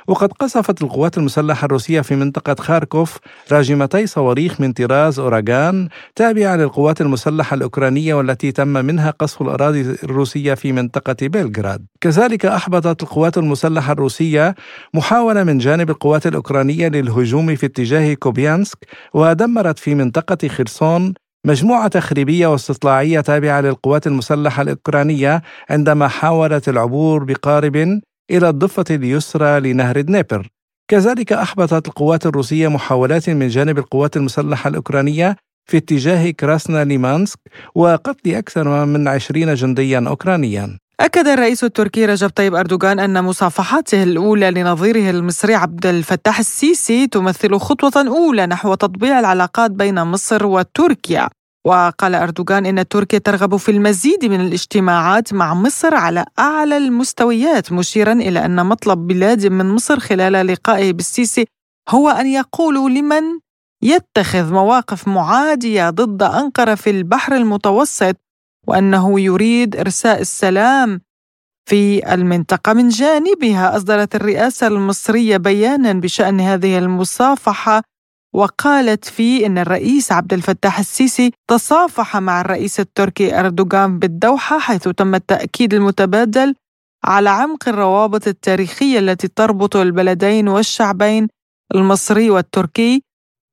وقد 0.07 0.33
قصفت 0.33 0.81
القوات 0.81 1.17
المسلحة 1.17 1.65
الروسية 1.65 2.01
في 2.01 2.15
منطقة 2.15 2.55
خاركوف 2.59 3.17
راجمتي 3.51 4.07
صواريخ 4.07 4.61
من 4.61 4.73
طراز 4.73 5.19
أوراغان 5.19 5.89
تابعة 6.15 6.55
للقوات 6.55 7.01
المسلحة 7.01 7.53
الأوكرانية 7.55 8.13
والتي 8.13 8.51
تم 8.51 8.67
منها 8.67 9.11
قصف 9.11 9.41
الأراضي 9.41 9.81
الروسية 9.81 10.53
في 10.53 10.71
منطقة 10.71 11.15
بيلغراد 11.21 11.85
كذلك 12.01 12.45
أحبطت 12.45 13.03
القوات 13.03 13.37
المسلحة 13.37 13.93
الروسية 13.93 14.55
محاولة 14.93 15.43
من 15.43 15.57
جانب 15.57 15.89
القوات 15.89 16.27
الأوكرانية 16.27 16.87
للهجوم 16.87 17.55
في 17.55 17.65
اتجاه 17.65 18.13
كوبيانسك 18.13 18.77
ودمرت 19.13 19.79
في 19.79 19.95
منطقة 19.95 20.47
خرسون 20.47 21.13
مجموعة 21.45 21.87
تخريبية 21.87 22.47
واستطلاعية 22.47 23.19
تابعة 23.21 23.61
للقوات 23.61 24.07
المسلحة 24.07 24.61
الأوكرانية 24.61 25.41
عندما 25.69 26.07
حاولت 26.07 26.69
العبور 26.69 27.23
بقارب 27.23 28.01
إلى 28.31 28.49
الضفة 28.49 28.85
اليسرى 28.91 29.59
لنهر 29.59 30.01
دنيبر. 30.01 30.47
كذلك 30.87 31.33
أحبطت 31.33 31.87
القوات 31.87 32.25
الروسية 32.25 32.67
محاولات 32.67 33.29
من 33.29 33.47
جانب 33.47 33.77
القوات 33.77 34.17
المسلحة 34.17 34.67
الأوكرانية 34.67 35.35
في 35.65 35.77
اتجاه 35.77 36.29
كراسنا 36.31 36.83
ليمانسك 36.83 37.39
وقتل 37.75 38.35
أكثر 38.35 38.85
من 38.85 39.07
عشرين 39.07 39.53
جنديا 39.53 40.03
أوكرانيا. 40.07 40.77
أكد 40.99 41.27
الرئيس 41.27 41.63
التركي 41.63 42.05
رجب 42.05 42.29
طيب 42.29 42.55
أردوغان 42.55 42.99
أن 42.99 43.23
مصافحاته 43.23 44.03
الأولى 44.03 44.51
لنظيره 44.51 45.09
المصري 45.09 45.55
عبد 45.55 45.85
الفتاح 45.85 46.39
السيسي 46.39 47.07
تمثل 47.07 47.55
خطوة 47.59 48.07
أولى 48.07 48.45
نحو 48.45 48.73
تطبيع 48.73 49.19
العلاقات 49.19 49.71
بين 49.71 50.03
مصر 50.03 50.45
وتركيا. 50.45 51.29
وقال 51.65 52.15
أردوغان 52.15 52.65
إن 52.65 52.87
تركيا 52.87 53.19
ترغب 53.19 53.55
في 53.55 53.71
المزيد 53.71 54.25
من 54.25 54.41
الاجتماعات 54.41 55.33
مع 55.33 55.53
مصر 55.53 55.95
على 55.95 56.25
أعلى 56.39 56.77
المستويات 56.77 57.71
مشيرا 57.71 58.13
إلى 58.13 58.45
أن 58.45 58.65
مطلب 58.65 59.07
بلاد 59.07 59.45
من 59.45 59.65
مصر 59.65 59.99
خلال 59.99 60.47
لقائه 60.47 60.93
بالسيسي 60.93 61.45
هو 61.89 62.09
أن 62.09 62.27
يقولوا 62.27 62.89
لمن 62.89 63.23
يتخذ 63.83 64.53
مواقف 64.53 65.07
معادية 65.07 65.89
ضد 65.89 66.23
أنقرة 66.23 66.75
في 66.75 66.89
البحر 66.89 67.35
المتوسط 67.35 68.15
وأنه 68.67 69.19
يريد 69.19 69.75
إرساء 69.75 70.21
السلام 70.21 71.01
في 71.69 72.13
المنطقة. 72.13 72.73
من 72.73 72.89
جانبها 72.89 73.75
أصدرت 73.77 74.15
الرئاسة 74.15 74.67
المصرية 74.67 75.37
بيانا 75.37 75.93
بشأن 75.93 76.39
هذه 76.39 76.77
المصافحة 76.77 77.83
وقالت 78.33 79.05
فيه 79.05 79.45
إن 79.45 79.57
الرئيس 79.57 80.11
عبد 80.11 80.33
الفتاح 80.33 80.79
السيسي 80.79 81.31
تصافح 81.47 82.17
مع 82.17 82.41
الرئيس 82.41 82.79
التركي 82.79 83.39
أردوغان 83.39 83.99
بالدوحة 83.99 84.59
حيث 84.59 84.87
تم 84.87 85.15
التأكيد 85.15 85.73
المتبادل 85.73 86.55
على 87.05 87.29
عمق 87.29 87.69
الروابط 87.69 88.27
التاريخية 88.27 88.99
التي 88.99 89.27
تربط 89.27 89.75
البلدين 89.75 90.47
والشعبين 90.47 91.27
المصري 91.75 92.29
والتركي. 92.29 93.03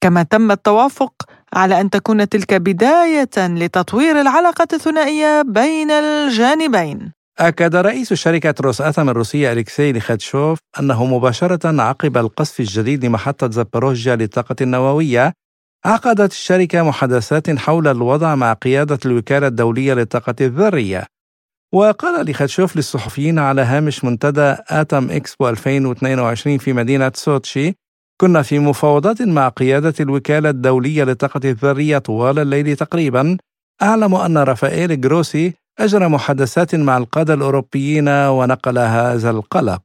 كما 0.03 0.23
تم 0.23 0.51
التوافق 0.51 1.13
على 1.53 1.81
أن 1.81 1.91
تكون 1.91 2.29
تلك 2.29 2.55
بداية 2.55 3.31
لتطوير 3.39 4.21
العلاقة 4.21 4.69
الثنائية 4.73 5.43
بين 5.43 5.91
الجانبين. 5.91 7.13
أكد 7.41 7.77
رئيس 7.77 8.13
شركة 8.13 8.55
روس 8.61 8.81
أتم 8.81 9.09
الروسية 9.09 9.53
أليكسي 9.53 9.93
ليخاتشوف 9.93 10.59
أنه 10.81 11.05
مباشرة 11.05 11.83
عقب 11.83 12.17
القصف 12.17 12.61
الجديد 12.61 13.05
لمحطة 13.05 13.51
زاباروجيا 13.51 14.17
للطاقة 14.17 14.57
النووية 14.61 15.33
عقدت 15.85 16.33
الشركة 16.33 16.83
محادثات 16.83 17.59
حول 17.59 17.89
الوضع 17.89 18.35
مع 18.35 18.53
قيادة 18.53 18.99
الوكالة 19.07 19.47
الدولية 19.47 19.95
للطاقة 19.95 20.35
الذرية. 20.41 21.07
وقال 21.75 22.27
ليخاتشوف 22.27 22.77
للصحفيين 22.77 23.39
على 23.39 23.63
هامش 23.63 24.05
منتدى 24.05 24.57
آتم 24.69 25.11
إكسبو 25.11 25.49
2022 25.49 26.59
في 26.59 26.73
مدينة 26.73 27.13
سوتشي 27.15 27.75
كنا 28.21 28.43
في 28.43 28.59
مفاوضات 28.59 29.23
مع 29.23 29.49
قيادة 29.49 29.95
الوكالة 30.01 30.51
الدولية 30.51 31.05
للطاقة 31.05 31.41
الذرية 31.45 31.99
طوال 31.99 32.39
الليل 32.39 32.77
تقريبا. 32.77 33.37
أعلم 33.83 34.15
أن 34.15 34.39
رافائيل 34.39 35.01
جروسي 35.01 35.60
أجرى 35.81 36.09
محادثات 36.09 36.75
مع 36.75 36.97
القادة 36.97 37.35
الأوروبيين 37.35 38.09
ونقل 38.09 38.79
هذا 38.79 39.31
القلق. 39.31 39.81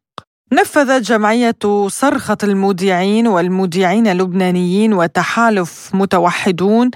نفذت 0.53 1.01
جمعية 1.01 1.87
صرخة 1.87 2.37
المودعين 2.43 3.27
والمودعين 3.27 4.07
اللبنانيين 4.07 4.93
وتحالف 4.93 5.91
متوحدون 5.93 6.91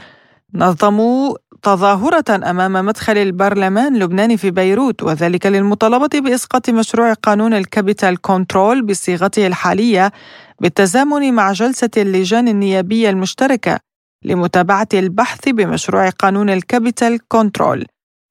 نظموا 0.53 1.35
تظاهرة 1.61 2.23
أمام 2.29 2.85
مدخل 2.85 3.17
البرلمان 3.17 3.95
اللبناني 3.95 4.37
في 4.37 4.51
بيروت 4.51 5.03
وذلك 5.03 5.45
للمطالبة 5.45 6.19
بإسقاط 6.19 6.69
مشروع 6.69 7.13
قانون 7.13 7.53
ال 7.53 7.62
capital 7.62 8.21
control 8.21 8.85
بصيغته 8.85 9.47
الحالية 9.47 10.11
بالتزامن 10.61 11.33
مع 11.33 11.51
جلسة 11.51 11.89
اللجان 11.97 12.47
النيابية 12.47 13.09
المشتركة 13.09 13.79
لمتابعة 14.25 14.87
البحث 14.93 15.49
بمشروع 15.49 16.09
قانون 16.09 16.49
ال 16.49 16.58
capital 16.58 17.19
control 17.27 17.85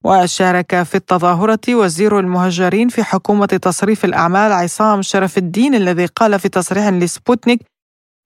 وشارك 0.05 0.83
في 0.83 0.95
التظاهرة 0.95 1.59
وزير 1.69 2.19
المهجرين 2.19 2.89
في 2.89 3.03
حكومة 3.03 3.45
تصريف 3.45 4.05
الأعمال 4.05 4.51
عصام 4.51 5.01
شرف 5.01 5.37
الدين 5.37 5.75
الذي 5.75 6.05
قال 6.05 6.39
في 6.39 6.49
تصريح 6.49 6.87
لسبوتنيك 6.87 7.59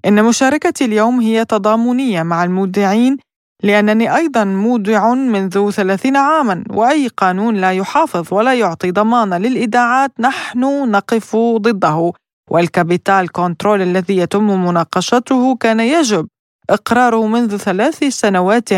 إن 0.06 0.24
مشاركتي 0.24 0.86
اليوم 0.86 1.20
هي 1.20 1.46
تضامنية 1.46 2.24
مع 2.24 2.44
المودعين 2.44 3.18
لأنني 3.64 4.16
أيضا 4.16 4.44
مودع 4.44 5.14
منذ 5.14 5.70
ثلاثين 5.72 6.18
عاما 6.18 6.64
وأي 6.70 7.08
قانون 7.08 7.56
لا 7.56 7.72
يحافظ 7.72 8.34
ولا 8.34 8.54
يعطي 8.54 8.92
ضمان 8.92 9.34
للإيداعات 9.34 10.12
نحن 10.20 10.92
نقف 10.92 11.36
ضده. 11.36 12.12
وال 12.52 12.70
capital 12.70 13.32
control 13.32 13.82
الذي 13.82 14.18
يتم 14.18 14.66
مناقشته 14.66 15.56
كان 15.56 15.80
يجب 15.80 16.28
إقراره 16.70 17.28
منذ 17.28 17.58
ثلاث 17.58 18.04
سنوات 18.04 18.70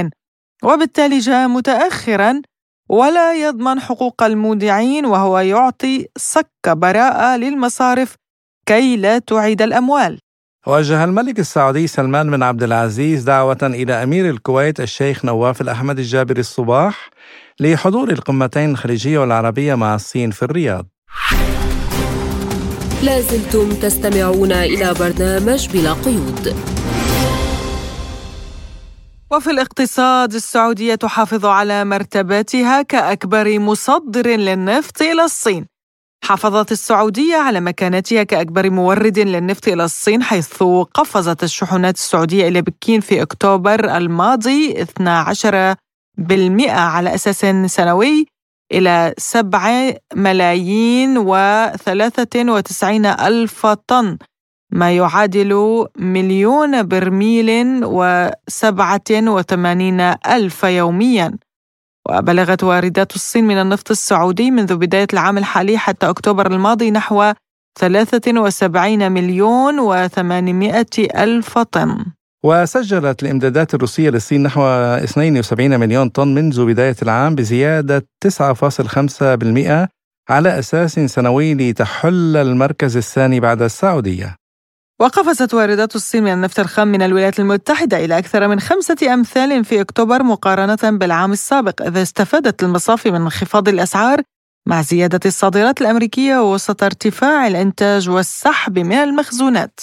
وبالتالي 0.64 1.20
جاء 1.20 1.48
متأخرا 1.48 2.42
ولا 2.90 3.34
يضمن 3.34 3.80
حقوق 3.80 4.24
المودعين 4.24 5.06
وهو 5.06 5.40
يعطي 5.40 6.08
صك 6.18 6.50
براءة 6.68 7.38
للمصارف 7.38 8.16
كي 8.66 8.98
لا 8.98 9.20
تعيد 9.20 9.62
الأموال. 9.62 10.20
وجه 10.68 11.04
الملك 11.04 11.40
السعودي 11.40 11.88
سلمان 11.88 12.32
بن 12.32 12.44
عبد 12.44 12.64
العزيز 12.64 13.24
دعوة 13.24 13.58
إلى 13.64 14.04
أمير 14.04 14.30
الكويت 14.30 14.80
الشيخ 14.80 15.26
نواف 15.26 15.62
الأحمد 15.62 16.00
الجابر 16.00 16.38
الصباح 16.38 17.10
لحضور 17.60 18.10
القمتين 18.10 18.72
الخليجية 18.72 19.20
والعربية 19.20 19.76
مع 19.76 19.96
الصين 19.96 20.32
في 20.32 20.44
الرياض. 20.44 20.86
لازلتم 23.04 23.70
تستمعون 23.70 24.52
إلى 24.52 24.94
برنامج 24.94 25.70
بلا 25.70 25.94
قيود. 25.94 26.56
وفي 29.32 29.52
الاقتصاد 29.52 30.34
السعودية 30.34 30.96
تحافظ 30.96 31.46
على 31.46 31.86
مرتباتها 31.86 32.82
كأكبر 32.82 33.60
مصدر 33.60 34.28
للنفط 34.28 35.02
إلى 35.02 35.24
الصين. 35.24 35.66
حافظت 36.24 36.72
السعودية 36.72 37.36
على 37.36 37.60
مكانتها 37.60 38.24
كأكبر 38.24 38.70
مورد 38.70 39.20
للنفط 39.20 39.68
إلى 39.68 39.84
الصين 39.84 40.24
حيث 40.24 40.64
قفزت 40.94 41.44
الشحنات 41.44 41.96
السعودية 41.96 42.48
إلى 42.48 42.62
بكين 42.62 43.02
في 43.02 43.22
أكتوبر 43.22 43.98
الماضي 43.98 44.82
12 44.82 45.76
بالمئة 46.18 46.80
على 46.80 47.16
أساس 47.16 47.46
سنوي 47.66 48.26
إلى 48.72 49.14
7 49.18 49.94
ملايين 50.16 51.26
و93 51.26 52.86
ألف 53.06 53.66
طن. 53.66 54.18
ما 54.72 54.92
يعادل 54.92 55.86
مليون 55.98 56.88
برميل 56.88 57.82
وسبعة 57.84 59.12
وثمانين 59.12 60.02
ألف 60.28 60.64
يومياً. 60.64 61.38
وبلغت 62.10 62.64
واردات 62.64 63.16
الصين 63.16 63.48
من 63.48 63.58
النفط 63.58 63.92
السعودي 63.92 64.52
منذ 64.52 64.76
بداية 64.76 65.08
العام 65.14 65.38
الحالي 65.38 65.78
حتى 65.78 66.10
أكتوبر 66.10 66.52
الماضي 66.52 66.92
نحو 66.92 67.34
73 67.80 69.12
مليون 69.12 69.80
و800 69.80 70.86
ألف 71.18 71.60
طن. 71.60 72.06
وسجلت 72.44 73.24
الإمدادات 73.24 73.74
الروسية 73.74 74.10
للصين 74.10 74.44
نحو 74.44 74.62
72 74.62 75.80
مليون 75.80 76.10
طن 76.10 76.34
منذ 76.34 76.66
بداية 76.66 76.96
العام 77.02 77.36
بزيادة 77.36 78.06
9.5% 78.26 79.88
على 80.30 80.60
أساس 80.60 81.00
سنوي 81.00 81.54
لتحل 81.54 82.38
المركز 82.38 82.98
الثاني 82.98 83.40
بعد 83.40 83.62
السعودية. 83.62 84.36
وقفزت 85.00 85.54
واردات 85.54 85.96
الصين 85.96 86.24
من 86.24 86.34
النفط 86.34 86.60
الخام 86.60 86.88
من 86.88 87.02
الولايات 87.02 87.40
المتحدة 87.40 88.06
إلى 88.06 88.18
أكثر 88.18 88.48
من 88.48 88.60
خمسة 88.60 89.14
أمثال 89.14 89.66
في 89.66 89.82
أكتوبر 89.82 90.24
مقارنة 90.24 90.98
بالعام 90.98 91.32
السابق 91.32 91.82
إذا 91.82 92.02
استفادت 92.02 92.64
المصافي 92.64 93.12
من 93.12 93.22
انخفاض 93.22 93.70
الأسعار 93.70 94.22
مع 94.68 94.82
زيادة 94.82 95.20
الصادرات 95.26 95.82
الأمريكية 95.82 96.54
وسط 96.54 96.84
ارتفاع 96.84 97.48
الإنتاج 97.48 98.10
والسحب 98.10 98.80
من 98.80 98.94
المخزونات. 98.94 99.80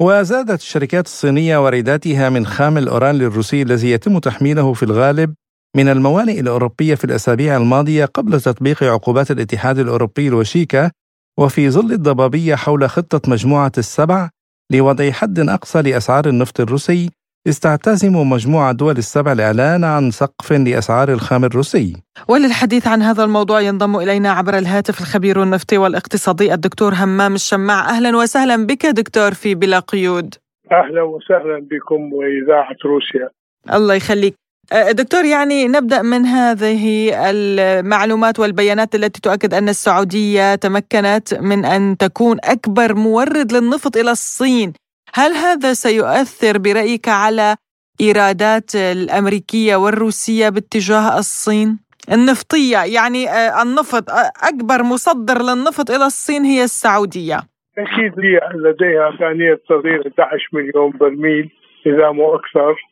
وزادت 0.00 0.60
الشركات 0.60 1.06
الصينية 1.06 1.64
وارداتها 1.64 2.28
من 2.28 2.46
خام 2.46 2.78
الأوران 2.78 3.16
الروسي 3.16 3.62
الذي 3.62 3.90
يتم 3.90 4.18
تحميله 4.18 4.72
في 4.72 4.82
الغالب 4.82 5.34
من 5.76 5.88
الموانئ 5.88 6.40
الأوروبية 6.40 6.94
في 6.94 7.04
الأسابيع 7.04 7.56
الماضية 7.56 8.04
قبل 8.04 8.40
تطبيق 8.40 8.82
عقوبات 8.84 9.30
الاتحاد 9.30 9.78
الأوروبي 9.78 10.28
الوشيكة 10.28 10.90
وفي 11.38 11.70
ظل 11.70 11.92
الضبابية 11.92 12.54
حول 12.54 12.90
خطة 12.90 13.30
مجموعة 13.30 13.72
السبع 13.78 14.30
لوضع 14.72 15.10
حد 15.10 15.38
أقصى 15.38 15.82
لأسعار 15.82 16.26
النفط 16.26 16.60
الروسي 16.60 17.10
استعتزم 17.48 18.16
مجموعة 18.30 18.72
دول 18.72 18.98
السبع 18.98 19.32
الإعلان 19.32 19.84
عن 19.84 20.10
سقف 20.10 20.52
لأسعار 20.52 21.12
الخام 21.12 21.44
الروسي. 21.44 21.96
وللحديث 22.28 22.86
عن 22.86 23.02
هذا 23.02 23.24
الموضوع 23.24 23.60
ينضم 23.60 23.96
إلينا 23.96 24.32
عبر 24.32 24.58
الهاتف 24.58 25.00
الخبير 25.00 25.42
النفطي 25.42 25.78
والاقتصادي 25.78 26.54
الدكتور 26.54 26.94
همام 26.94 27.34
الشماع. 27.34 27.90
أهلا 27.90 28.16
وسهلا 28.16 28.66
بك 28.66 28.86
دكتور 28.86 29.34
في 29.34 29.54
بلا 29.54 29.78
قيود. 29.78 30.34
أهلا 30.72 31.02
وسهلا 31.02 31.58
بكم 31.70 32.12
وإذاعة 32.12 32.76
روسيا. 32.84 33.28
الله 33.74 33.94
يخليك. 33.94 34.41
دكتور 34.72 35.24
يعني 35.24 35.68
نبدأ 35.68 36.02
من 36.02 36.26
هذه 36.26 37.12
المعلومات 37.30 38.38
والبيانات 38.40 38.94
التي 38.94 39.20
تؤكد 39.20 39.54
أن 39.54 39.68
السعودية 39.68 40.54
تمكنت 40.54 41.34
من 41.40 41.64
أن 41.64 41.96
تكون 41.96 42.36
أكبر 42.44 42.94
مورد 42.94 43.52
للنفط 43.52 43.96
إلى 43.96 44.10
الصين، 44.10 44.72
هل 45.14 45.32
هذا 45.32 45.72
سيؤثر 45.72 46.58
برأيك 46.58 47.08
على 47.08 47.56
إيرادات 48.00 48.74
الأمريكية 48.74 49.76
والروسية 49.76 50.48
باتجاه 50.48 51.18
الصين؟ 51.18 51.78
النفطية 52.12 52.78
يعني 52.96 53.28
آه، 53.28 53.62
النفط 53.62 54.10
آه، 54.10 54.48
أكبر 54.48 54.82
مصدر 54.82 55.38
للنفط 55.42 55.90
إلى 55.90 56.06
الصين 56.06 56.42
هي 56.44 56.64
السعودية. 56.64 57.38
أكيد 57.78 58.12
هي 58.20 58.40
لديها 58.54 59.08
امكانيه 59.08 59.54
تصدير 59.54 60.00
11 60.08 60.48
مليون 60.52 60.90
برميل 60.90 61.50
اذا 61.86 62.10
مو 62.10 62.34
أكثر 62.34 62.70
آه، 62.70 62.91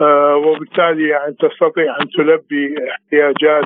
وبالتالي 0.00 1.08
يعني 1.08 1.34
تستطيع 1.34 1.96
أن 2.00 2.08
تلبي 2.08 2.74
احتياجات 2.90 3.64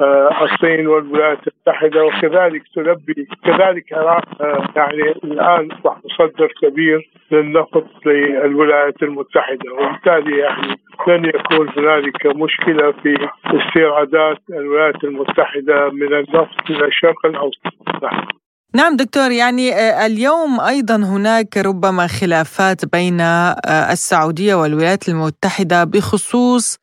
آه، 0.00 0.44
الصين 0.44 0.86
والولايات 0.86 1.38
المتحدة 1.48 2.04
وكذلك 2.04 2.62
تلبي 2.74 3.28
كذلك 3.44 3.92
العراق 3.92 4.42
آه، 4.42 4.68
يعني 4.76 5.02
الآن 5.24 5.72
أصبح 5.72 5.96
مصدر 6.04 6.52
كبير 6.62 7.10
للنفط 7.30 7.86
للولايات 8.06 9.02
المتحدة 9.02 9.72
وبالتالي 9.72 10.38
يعني 10.38 10.78
لن 11.08 11.24
يكون 11.24 11.68
هنالك 11.68 12.26
مشكلة 12.26 12.92
في 12.92 13.28
استيرادات 13.46 14.38
الولايات 14.50 15.04
المتحدة 15.04 15.90
من 15.90 16.14
النفط 16.14 16.70
إلى 16.70 16.84
الشرق 16.86 17.26
الأوسط. 17.26 17.60
نعم 18.76 18.96
دكتور 18.96 19.30
يعني 19.30 19.74
آه، 19.74 20.06
اليوم 20.06 20.60
أيضا 20.60 20.96
هناك 20.96 21.56
ربما 21.56 22.06
خلافات 22.06 22.84
بين 22.84 23.20
آه، 23.20 23.92
السعودية 23.92 24.54
والولايات 24.54 25.08
المتحدة 25.08 25.84
بخصوص 25.84 26.76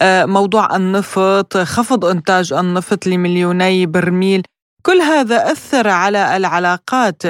آه، 0.00 0.24
موضوع 0.24 0.76
النفط 0.76 1.56
خفض 1.56 2.04
إنتاج 2.04 2.52
النفط 2.52 3.06
لمليوني 3.06 3.86
برميل. 3.86 4.42
كل 4.82 5.00
هذا 5.00 5.52
أثر 5.52 5.88
على 5.88 6.36
العلاقات 6.36 7.22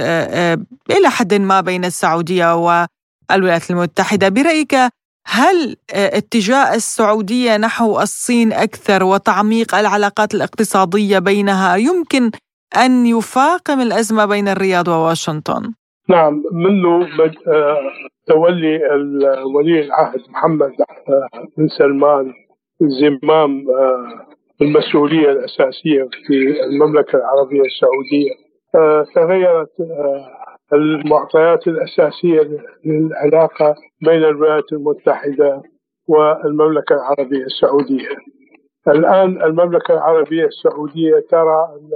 إلى 0.91 1.11
حد 1.11 1.35
ما 1.35 1.61
بين 1.61 1.85
السعودية 1.85 2.55
والولايات 2.55 3.71
المتحدة. 3.71 4.29
برأيك 4.29 4.77
هل 5.27 5.77
اتجاه 5.91 6.75
السعودية 6.75 7.57
نحو 7.57 8.01
الصين 8.01 8.53
أكثر 8.53 9.05
وتعميق 9.05 9.75
العلاقات 9.75 10.35
الاقتصادية 10.35 11.19
بينها 11.19 11.77
يمكن 11.77 12.31
أن 12.77 13.07
يفاقم 13.07 13.81
الأزمة 13.81 14.25
بين 14.25 14.49
الرياض 14.49 14.89
وواشنطن؟ 14.89 15.75
نعم 16.09 16.43
منذ 16.53 17.21
آه، 17.49 17.79
تولي 18.27 18.81
ولي 19.55 19.81
العهد 19.81 20.21
محمد 20.29 20.73
آه، 21.09 21.29
بن 21.59 21.69
سلمان 21.69 22.33
زمام 22.81 23.67
آه، 23.71 24.27
المسؤولية 24.63 25.31
الأساسية 25.31 26.09
في 26.27 26.65
المملكة 26.65 27.17
العربية 27.17 27.63
السعودية 27.63 28.51
تغيرت 29.15 29.73
المعطيات 30.73 31.67
الأساسية 31.67 32.49
للعلاقة 32.85 33.75
بين 34.03 34.25
الولايات 34.25 34.73
المتحدة 34.73 35.63
والمملكة 36.09 36.95
العربية 36.95 37.45
السعودية 37.45 38.09
الآن 38.89 39.43
المملكة 39.43 39.95
العربية 39.95 40.45
السعودية 40.47 41.25
ترى 41.31 41.69
أن 41.77 41.91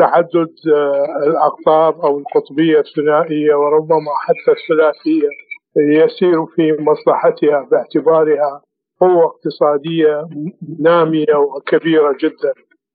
تعدد 0.00 0.54
آه، 0.74 1.26
الأقطاب 1.26 2.00
أو 2.00 2.18
القطبية 2.18 2.80
الثنائية 2.80 3.54
وربما 3.54 4.12
حتى 4.20 4.50
الثلاثية 4.60 5.28
يسير 5.76 6.46
في 6.46 6.76
مصلحتها 6.78 7.68
باعتبارها 7.70 8.62
قوة 9.00 9.24
اقتصادية 9.24 10.28
نامية 10.78 11.34
وكبيرة 11.36 12.16
جدا. 12.20 12.52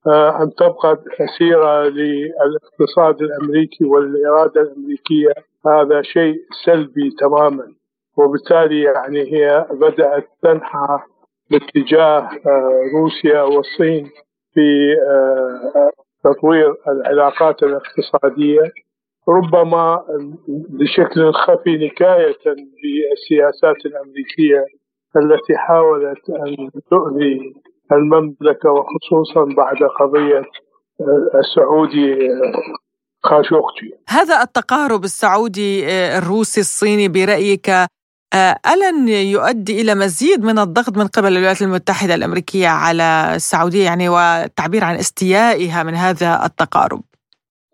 آه، 0.07 0.43
أن 0.43 0.49
تبقى 0.55 1.03
أسيرة 1.19 1.83
للاقتصاد 1.83 3.21
الأمريكي 3.21 3.85
والإرادة 3.85 4.61
الأمريكية 4.61 5.33
هذا 5.67 6.01
شيء 6.01 6.35
سلبي 6.65 7.09
تماما. 7.19 7.67
وبالتالي 8.17 8.81
يعني 8.81 9.19
هي 9.33 9.65
بدأت 9.71 10.27
تنحى 10.43 10.99
باتجاه 11.51 12.29
آه، 12.47 12.81
روسيا 12.93 13.41
والصين 13.41 14.09
في 14.53 14.95
تطوير 16.25 16.75
العلاقات 16.87 17.63
الاقتصادية 17.63 18.71
ربما 19.29 20.03
بشكل 20.69 21.33
خفي 21.33 21.77
نكاية 21.85 22.37
بالسياسات 22.81 23.85
الأمريكية 23.85 24.65
التي 25.17 25.57
حاولت 25.57 26.29
أن 26.29 26.69
تؤذي 26.89 27.53
المملكة 27.91 28.69
وخصوصا 28.71 29.43
بعد 29.57 29.77
قضية 29.99 30.43
السعودي 31.35 32.29
خاشوقجي. 33.23 33.91
هذا 34.09 34.41
التقارب 34.41 35.03
السعودي 35.03 35.85
الروسي 36.17 36.61
الصيني 36.61 37.07
برأيك 37.07 37.69
آه، 37.69 37.87
ألن 38.73 39.07
يؤدي 39.09 39.81
إلى 39.81 39.95
مزيد 39.95 40.43
من 40.43 40.59
الضغط 40.59 40.97
من 40.97 41.07
قبل 41.07 41.27
الولايات 41.27 41.61
المتحدة 41.61 42.15
الأمريكية 42.15 42.67
على 42.67 43.31
السعودية 43.35 43.85
يعني 43.85 44.09
والتعبير 44.09 44.83
عن 44.83 44.95
استيائها 44.95 45.83
من 45.83 45.93
هذا 45.93 46.45
التقارب. 46.45 47.01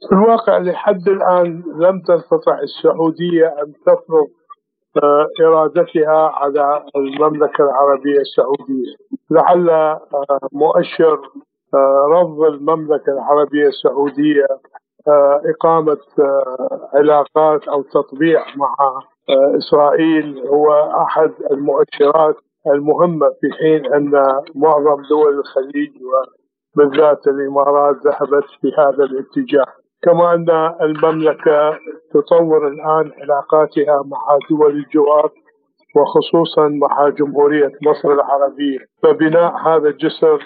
في 0.09 0.16
الواقع 0.16 0.57
لحد 0.57 1.07
الآن 1.07 1.64
لم 1.76 1.99
تستطع 1.99 2.59
السعودية 2.64 3.47
أن 3.47 3.74
تفرض 3.86 4.28
آه، 5.03 5.28
إرادتها 5.41 6.32
على 6.34 6.84
المملكة 6.95 7.64
العربية 7.64 8.20
السعودية. 8.20 8.95
لعل 9.32 9.70
آه، 9.70 9.99
مؤشر 10.51 11.20
رفض 12.12 12.41
المملكة 12.41 13.12
العربية 13.14 13.68
السعودية 13.68 14.45
إقامة 15.51 15.97
علاقات 16.93 17.67
أو 17.67 17.81
تطبيع 17.81 18.39
مع 18.57 18.75
إسرائيل 19.57 20.47
هو 20.47 20.73
أحد 21.03 21.31
المؤشرات 21.51 22.35
المهمة 22.67 23.29
في 23.29 23.47
حين 23.59 23.93
أن 23.93 24.11
معظم 24.55 25.01
دول 25.09 25.39
الخليج 25.39 25.91
وبالذات 26.77 27.27
الإمارات 27.27 27.95
ذهبت 27.95 28.45
في 28.61 28.71
هذا 28.77 29.03
الاتجاه. 29.03 29.65
كما 30.03 30.33
أن 30.33 30.49
المملكة 30.81 31.77
تطور 32.13 32.67
الآن 32.67 33.11
علاقاتها 33.21 34.03
مع 34.05 34.37
دول 34.49 34.71
الجوار 34.71 35.31
وخصوصا 35.95 36.67
مع 36.67 37.09
جمهورية 37.09 37.71
مصر 37.87 38.11
العربية. 38.13 38.79
فبناء 39.03 39.55
هذا 39.67 39.89
الجسر 39.89 40.43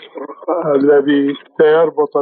الذي 0.75 1.33
سيربط 1.57 2.17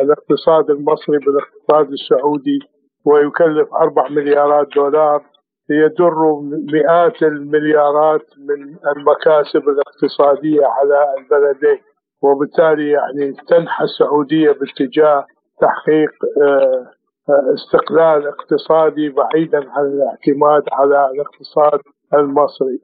الاقتصاد 0.00 0.70
المصري 0.70 1.18
بالاقتصاد 1.18 1.92
السعودي 1.92 2.58
ويكلف 3.04 3.74
أربع 3.74 4.08
مليارات 4.08 4.66
دولار 4.76 5.22
يدر 5.70 6.40
مئات 6.72 7.22
المليارات 7.22 8.26
من 8.38 8.76
المكاسب 8.96 9.68
الاقتصادية 9.68 10.66
على 10.66 11.04
البلدين. 11.18 11.78
وبالتالي 12.22 12.90
يعني 12.90 13.32
تنحى 13.48 13.84
السعودية 13.84 14.50
باتجاه 14.52 15.26
تحقيق 15.60 16.10
آه، 16.42 16.86
آه، 17.28 17.54
استقلال 17.54 18.26
اقتصادي 18.26 19.08
بعيدا 19.08 19.70
عن 19.70 19.84
الاعتماد 19.84 20.62
على 20.72 21.10
الاقتصاد 21.10 21.80
المصري 22.14 22.78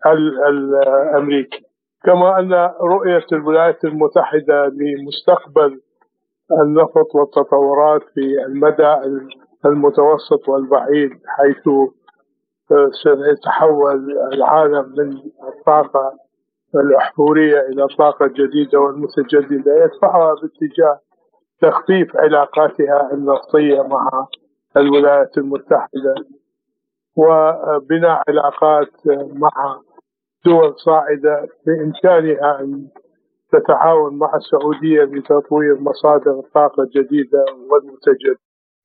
الأمريكي. 0.48 1.64
كما 2.04 2.38
أن 2.38 2.52
رؤية 2.80 3.26
الولايات 3.32 3.84
المتحدة 3.84 4.66
لمستقبل 4.66 5.80
النفط 6.62 7.14
والتطورات 7.14 8.02
في 8.14 8.44
المدى 8.46 8.94
المتوسط 9.66 10.48
والبعيد 10.48 11.10
حيث 11.26 11.68
سيتحول 13.02 14.18
العالم 14.32 14.94
من 14.98 15.16
الطاقة 15.48 16.12
الأحفورية 16.74 17.60
إلى 17.60 17.86
طاقة 17.98 18.26
جديدة 18.26 18.80
والمتجددة 18.80 19.84
يدفعها 19.84 20.34
باتجاه 20.34 20.98
تخفيف 21.62 22.16
علاقاتها 22.16 23.10
النفطية 23.12 23.82
مع 23.82 24.26
الولايات 24.76 25.38
المتحدة. 25.38 26.14
وبناء 27.16 28.22
علاقات 28.28 28.92
مع 29.32 29.80
دول 30.44 30.74
صاعدة 30.76 31.48
بإمكانها 31.66 32.60
أن 32.60 32.88
تتعاون 33.52 34.18
مع 34.18 34.30
السعودية 34.36 35.02
لتطوير 35.04 35.80
مصادر 35.80 36.30
الطاقة 36.30 36.82
الجديدة 36.82 37.44
والمتجددة 37.70 38.40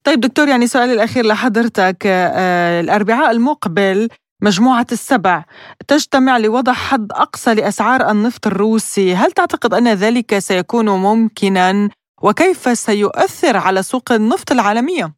طيب 0.05 0.19
دكتور 0.19 0.47
يعني 0.47 0.67
سؤالي 0.67 0.93
الأخير 0.93 1.25
لحضرتك 1.25 2.05
آه 2.05 2.81
الأربعاء 2.81 3.31
المقبل 3.31 4.09
مجموعة 4.41 4.85
السبع 4.91 5.43
تجتمع 5.87 6.37
لوضع 6.37 6.73
حد 6.73 7.11
أقصى 7.11 7.53
لأسعار 7.53 8.11
النفط 8.11 8.47
الروسي. 8.47 9.15
هل 9.15 9.31
تعتقد 9.31 9.73
أن 9.73 9.87
ذلك 9.87 10.37
سيكون 10.39 10.89
ممكنا؟ 10.89 11.89
وكيف 12.23 12.77
سيؤثر 12.77 13.57
على 13.57 13.83
سوق 13.83 14.11
النفط 14.11 14.51
العالمية؟ 14.51 15.13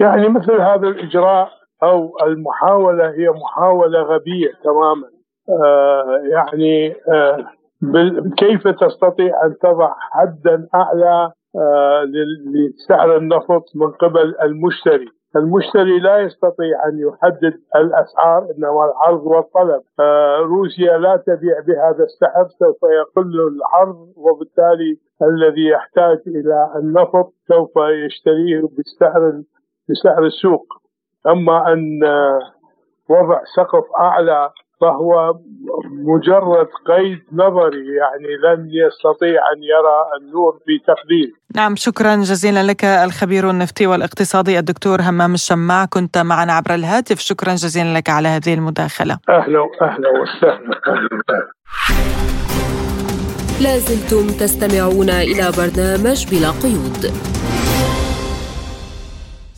يعني 0.00 0.28
مثل 0.28 0.52
هذا 0.52 0.88
الإجراء 0.88 1.48
أو 1.84 2.16
المحاولة 2.22 3.10
هي 3.10 3.28
محاولة 3.30 4.02
غبية 4.02 4.52
تماما. 4.64 5.08
آه 5.48 6.20
يعني 6.32 6.94
آه 7.12 7.46
كيف 8.38 8.68
تستطيع 8.68 9.44
أن 9.44 9.58
تضع 9.62 9.94
حدا 10.12 10.68
أعلى 10.74 11.32
آه، 11.56 12.04
لسعر 12.54 13.16
النفط 13.16 13.64
من 13.74 13.90
قبل 13.90 14.34
المشتري؟ 14.42 15.08
المشتري 15.36 15.98
لا 15.98 16.18
يستطيع 16.18 16.88
أن 16.88 16.98
يحدد 16.98 17.54
الأسعار 17.76 18.42
إنما 18.42 18.84
العرض 18.84 19.26
والطلب. 19.26 19.82
آه، 20.00 20.36
روسيا 20.38 20.98
لا 20.98 21.16
تبيع 21.16 21.60
بهذا 21.66 22.04
السعر 22.04 22.48
سوف 22.48 22.78
يقل 22.82 23.48
العرض 23.48 24.12
وبالتالي 24.16 24.96
الذي 25.22 25.68
يحتاج 25.68 26.18
إلى 26.26 26.72
النفط 26.76 27.32
سوف 27.48 27.72
يشتريه 28.06 28.62
بالسعر 28.76 29.42
بسعر 29.90 30.24
السوق. 30.26 30.66
أما 31.26 31.72
أن 31.72 32.04
آه، 32.04 32.38
وضع 33.08 33.40
سقف 33.56 33.84
أعلى 34.00 34.50
فهو 34.80 35.34
مجرد 35.90 36.66
قيد 36.86 37.18
نظري 37.32 37.86
يعني 37.96 38.30
لن 38.44 38.68
يستطيع 38.70 39.40
أن 39.52 39.62
يرى 39.62 39.98
النور 40.20 40.52
في 40.64 40.78
تقدير. 40.86 41.32
نعم 41.54 41.76
شكرا 41.76 42.16
جزيلا 42.16 42.62
لك 42.62 42.84
الخبير 42.84 43.50
النفطي 43.50 43.86
والاقتصادي 43.86 44.58
الدكتور 44.58 45.00
همام 45.00 45.34
الشماع 45.34 45.84
كنت 45.84 46.18
معنا 46.18 46.52
عبر 46.52 46.74
الهاتف 46.74 47.18
شكرا 47.18 47.54
جزيلا 47.54 47.98
لك 47.98 48.10
على 48.10 48.28
هذه 48.28 48.54
المداخلة. 48.54 49.18
أهلا 49.28 49.68
أهلا 49.82 50.08
وسهلا. 50.20 50.80
لازلتم 53.62 54.26
تستمعون 54.26 55.10
إلى 55.10 55.52
برنامج 55.58 56.26
بلا 56.30 56.50
قيود. 56.62 57.12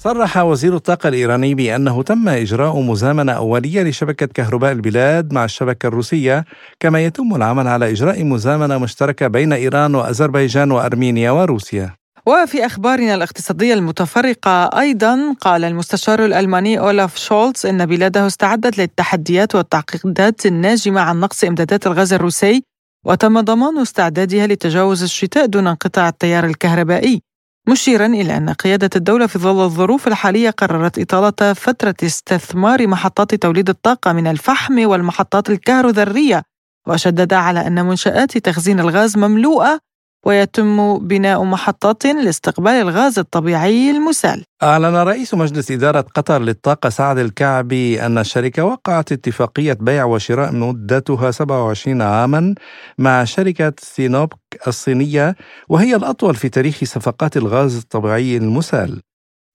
صرح 0.07 0.36
وزير 0.36 0.76
الطاقة 0.76 1.09
الإيراني 1.09 1.54
بأنه 1.54 2.02
تم 2.02 2.28
إجراء 2.28 2.80
مزامنة 2.80 3.32
أولية 3.32 3.82
لشبكة 3.82 4.26
كهرباء 4.26 4.72
البلاد 4.72 5.32
مع 5.32 5.44
الشبكة 5.44 5.86
الروسية 5.86 6.44
كما 6.80 7.04
يتم 7.04 7.34
العمل 7.34 7.66
على 7.66 7.90
إجراء 7.90 8.24
مزامنة 8.24 8.78
مشتركة 8.78 9.26
بين 9.26 9.52
إيران 9.52 9.94
وأذربيجان 9.94 10.70
وأرمينيا 10.70 11.30
وروسيا. 11.30 11.94
وفي 12.26 12.66
أخبارنا 12.66 13.14
الاقتصادية 13.14 13.74
المتفرقة 13.74 14.80
أيضا 14.80 15.34
قال 15.40 15.64
المستشار 15.64 16.24
الألماني 16.24 16.78
أولاف 16.78 17.16
شولتز 17.16 17.66
إن 17.66 17.86
بلاده 17.86 18.26
استعدت 18.26 18.78
للتحديات 18.78 19.54
والتعقيدات 19.54 20.46
الناجمة 20.46 21.00
عن 21.00 21.20
نقص 21.20 21.44
إمدادات 21.44 21.86
الغاز 21.86 22.12
الروسي 22.12 22.62
وتم 23.07 23.40
ضمان 23.40 23.78
استعدادها 23.78 24.46
لتجاوز 24.46 25.02
الشتاء 25.02 25.46
دون 25.46 25.66
انقطاع 25.66 26.09
التيار 26.09 26.44
الكهربائي. 26.44 27.26
مشيرا 27.69 28.07
إلى 28.07 28.37
أن 28.37 28.51
قيادة 28.51 28.91
الدولة 28.97 29.27
في 29.27 29.39
ظل 29.39 29.64
الظروف 29.64 30.09
الحالية 30.09 30.51
قررت 30.51 30.99
إطالة 30.99 31.53
فترة 31.53 31.95
استثمار 32.03 32.87
محطات 32.87 33.35
توليد 33.35 33.69
الطاقة 33.69 34.12
من 34.12 34.27
الفحم 34.27 34.87
والمحطات 34.87 35.51
الكهروذرية 35.51 36.43
وشدد 36.89 37.33
على 37.33 37.67
أن 37.67 37.85
منشآت 37.85 38.39
تخزين 38.39 38.81
الغاز 38.81 39.17
مملوءة 39.17 39.81
ويتم 40.27 40.99
بناء 40.99 41.45
محطات 41.45 42.07
لاستقبال 42.07 42.72
الغاز 42.72 43.18
الطبيعي 43.18 43.91
المسال. 43.91 44.45
أعلن 44.62 44.97
رئيس 44.97 45.35
مجلس 45.35 45.70
إدارة 45.70 46.01
قطر 46.01 46.43
للطاقة 46.43 46.89
سعد 46.89 47.18
الكعبي 47.18 48.07
أن 48.07 48.18
الشركة 48.18 48.64
وقعت 48.64 49.12
اتفاقية 49.12 49.72
بيع 49.81 50.05
وشراء 50.05 50.53
مدتها 50.53 51.31
27 51.31 52.03
عاما 52.03 52.55
مع 52.99 53.24
شركة 53.24 53.72
سينوبك 53.79 54.39
الصينية 54.66 55.37
وهي 55.68 55.97
الأطول 55.97 56.35
في 56.35 56.49
تاريخ 56.49 56.85
صفقات 56.85 57.37
الغاز 57.37 57.77
الطبيعي 57.77 58.37
المسال. 58.37 59.01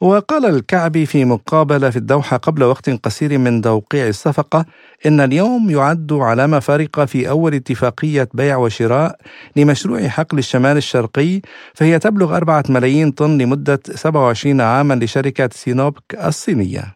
وقال 0.01 0.45
الكعبي 0.45 1.05
في 1.05 1.25
مقابلة 1.25 1.89
في 1.89 1.97
الدوحة 1.97 2.37
قبل 2.37 2.63
وقت 2.63 2.89
قصير 2.89 3.37
من 3.37 3.61
توقيع 3.61 4.07
الصفقة 4.07 4.65
إن 5.05 5.19
اليوم 5.19 5.69
يعد 5.69 6.13
علامة 6.13 6.59
فارقة 6.59 7.05
في 7.05 7.29
أول 7.29 7.53
اتفاقية 7.53 8.29
بيع 8.33 8.57
وشراء 8.57 9.15
لمشروع 9.55 10.07
حقل 10.07 10.37
الشمال 10.37 10.77
الشرقي 10.77 11.41
فهي 11.73 11.99
تبلغ 11.99 12.37
أربعة 12.37 12.63
ملايين 12.69 13.11
طن 13.11 13.37
لمدة 13.37 13.79
27 13.95 14.61
عاما 14.61 14.93
لشركة 14.93 15.49
سينوبك 15.53 16.03
الصينية. 16.25 16.95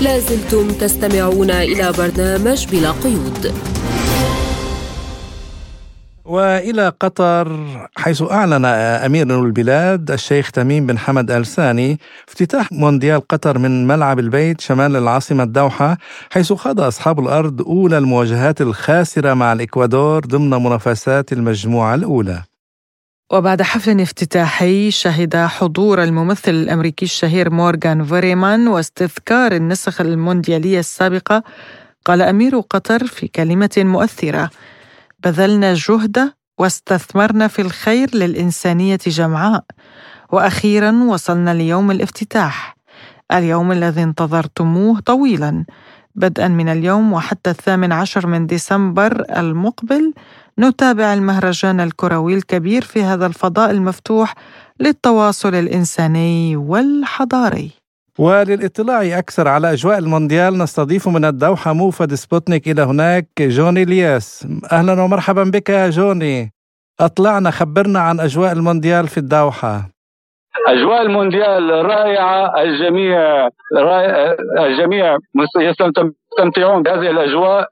لازلتم 0.00 0.68
تستمعون 0.68 1.50
إلى 1.50 1.92
برنامج 1.98 2.66
بلا 2.66 2.90
قيود. 2.90 3.52
وإلى 6.28 6.92
قطر 7.00 7.66
حيث 7.96 8.22
أعلن 8.22 8.64
أمير 8.64 9.44
البلاد 9.44 10.10
الشيخ 10.10 10.50
تميم 10.50 10.86
بن 10.86 10.98
حمد 10.98 11.30
ال 11.30 11.46
ثاني 11.46 11.98
افتتاح 12.28 12.72
مونديال 12.72 13.28
قطر 13.28 13.58
من 13.58 13.86
ملعب 13.86 14.18
البيت 14.18 14.60
شمال 14.60 14.96
العاصمة 14.96 15.42
الدوحة 15.42 15.98
حيث 16.30 16.52
خاض 16.52 16.80
أصحاب 16.80 17.20
الأرض 17.20 17.62
أولى 17.62 17.98
المواجهات 17.98 18.60
الخاسرة 18.60 19.34
مع 19.34 19.52
الإكوادور 19.52 20.20
ضمن 20.26 20.50
منافسات 20.50 21.32
المجموعة 21.32 21.94
الأولى. 21.94 22.42
وبعد 23.32 23.62
حفل 23.62 24.00
افتتاحي 24.00 24.90
شهد 24.90 25.36
حضور 25.36 26.02
الممثل 26.02 26.50
الأمريكي 26.50 27.04
الشهير 27.04 27.50
مورغان 27.50 28.04
فيريمان 28.04 28.68
واستذكار 28.68 29.52
النسخ 29.52 30.00
المونديالية 30.00 30.78
السابقة 30.78 31.42
قال 32.04 32.22
أمير 32.22 32.60
قطر 32.60 33.06
في 33.06 33.28
كلمة 33.28 33.70
مؤثرة 33.78 34.50
بذلنا 35.24 35.74
جهد 35.74 36.32
واستثمرنا 36.58 37.48
في 37.48 37.62
الخير 37.62 38.14
للإنسانية 38.14 38.98
جمعاء. 39.06 39.64
وأخيرا 40.32 41.04
وصلنا 41.08 41.54
ليوم 41.54 41.90
الافتتاح. 41.90 42.76
اليوم 43.32 43.72
الذي 43.72 44.02
انتظرتموه 44.02 45.00
طويلا. 45.00 45.64
بدءا 46.14 46.48
من 46.48 46.68
اليوم 46.68 47.12
وحتى 47.12 47.50
الثامن 47.50 47.92
عشر 47.92 48.26
من 48.26 48.46
ديسمبر 48.46 49.24
المقبل 49.36 50.14
نتابع 50.58 51.14
المهرجان 51.14 51.80
الكروي 51.80 52.34
الكبير 52.34 52.82
في 52.82 53.02
هذا 53.02 53.26
الفضاء 53.26 53.70
المفتوح 53.70 54.34
للتواصل 54.80 55.54
الإنساني 55.54 56.56
والحضاري. 56.56 57.77
وللاطلاع 58.18 59.18
أكثر 59.18 59.48
على 59.48 59.72
أجواء 59.72 59.98
المونديال 59.98 60.58
نستضيف 60.58 61.08
من 61.08 61.24
الدوحة 61.24 61.72
موفد 61.72 62.14
سبوتنيك 62.14 62.68
إلى 62.68 62.82
هناك 62.82 63.26
جون 63.40 63.84
إلياس. 63.84 64.46
أهلا 64.72 65.02
ومرحبا 65.02 65.44
بك 65.44 65.68
يا 65.70 65.90
جوني. 65.90 66.52
أطلعنا 67.00 67.50
خبرنا 67.50 68.00
عن 68.00 68.20
أجواء 68.20 68.52
المونديال 68.52 69.08
في 69.08 69.18
الدوحة. 69.18 69.90
أجواء 70.68 71.02
المونديال 71.02 71.84
رائعة 71.84 72.62
الجميع 72.62 73.48
رائع 73.76 74.36
الجميع 74.58 75.16
يستمتعون 75.60 76.82
بهذه 76.82 77.10
الأجواء. 77.10 77.68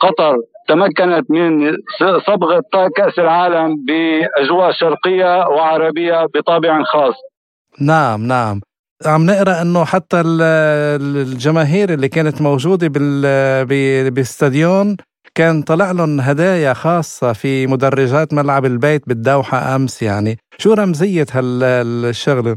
قطر 0.00 0.36
تمكنت 0.68 1.30
من 1.30 1.76
صبغ 2.26 2.62
كأس 2.96 3.18
العالم 3.18 3.76
بأجواء 3.86 4.72
شرقية 4.72 5.46
وعربية 5.46 6.26
بطابع 6.34 6.82
خاص. 6.82 7.14
نعم 7.80 8.26
نعم. 8.26 8.60
عم 9.04 9.26
نقرأ 9.26 9.62
إنه 9.62 9.84
حتى 9.84 10.20
الجماهير 10.20 11.92
اللي 11.92 12.08
كانت 12.08 12.42
موجودة 12.42 12.88
بالاستاديون 13.64 14.96
كان 15.34 15.62
طلع 15.62 15.90
لهم 15.90 16.20
هدايا 16.20 16.72
خاصة 16.72 17.32
في 17.32 17.66
مدرجات 17.66 18.34
ملعب 18.34 18.64
البيت 18.64 19.08
بالدوحة 19.08 19.76
أمس 19.76 20.02
يعني. 20.02 20.38
شو 20.58 20.72
رمزية 20.72 21.26
هالشغلة؟ 21.32 22.56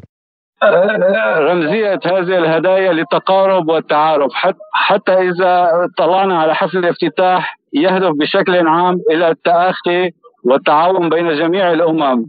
رمزية 1.37 1.99
هذه 2.05 2.37
الهدايا 2.37 2.93
للتقارب 2.93 3.69
والتعارف. 3.69 4.31
حتى 4.73 5.13
إذا 5.13 5.71
طلعنا 5.97 6.39
على 6.39 6.55
حفل 6.55 6.77
الافتتاح 6.77 7.57
يهدف 7.73 8.11
بشكل 8.19 8.67
عام 8.67 9.01
إلى 9.11 9.29
التأخي 9.29 10.11
والتعاون 10.43 11.09
بين 11.09 11.39
جميع 11.39 11.71
الأمم 11.71 12.25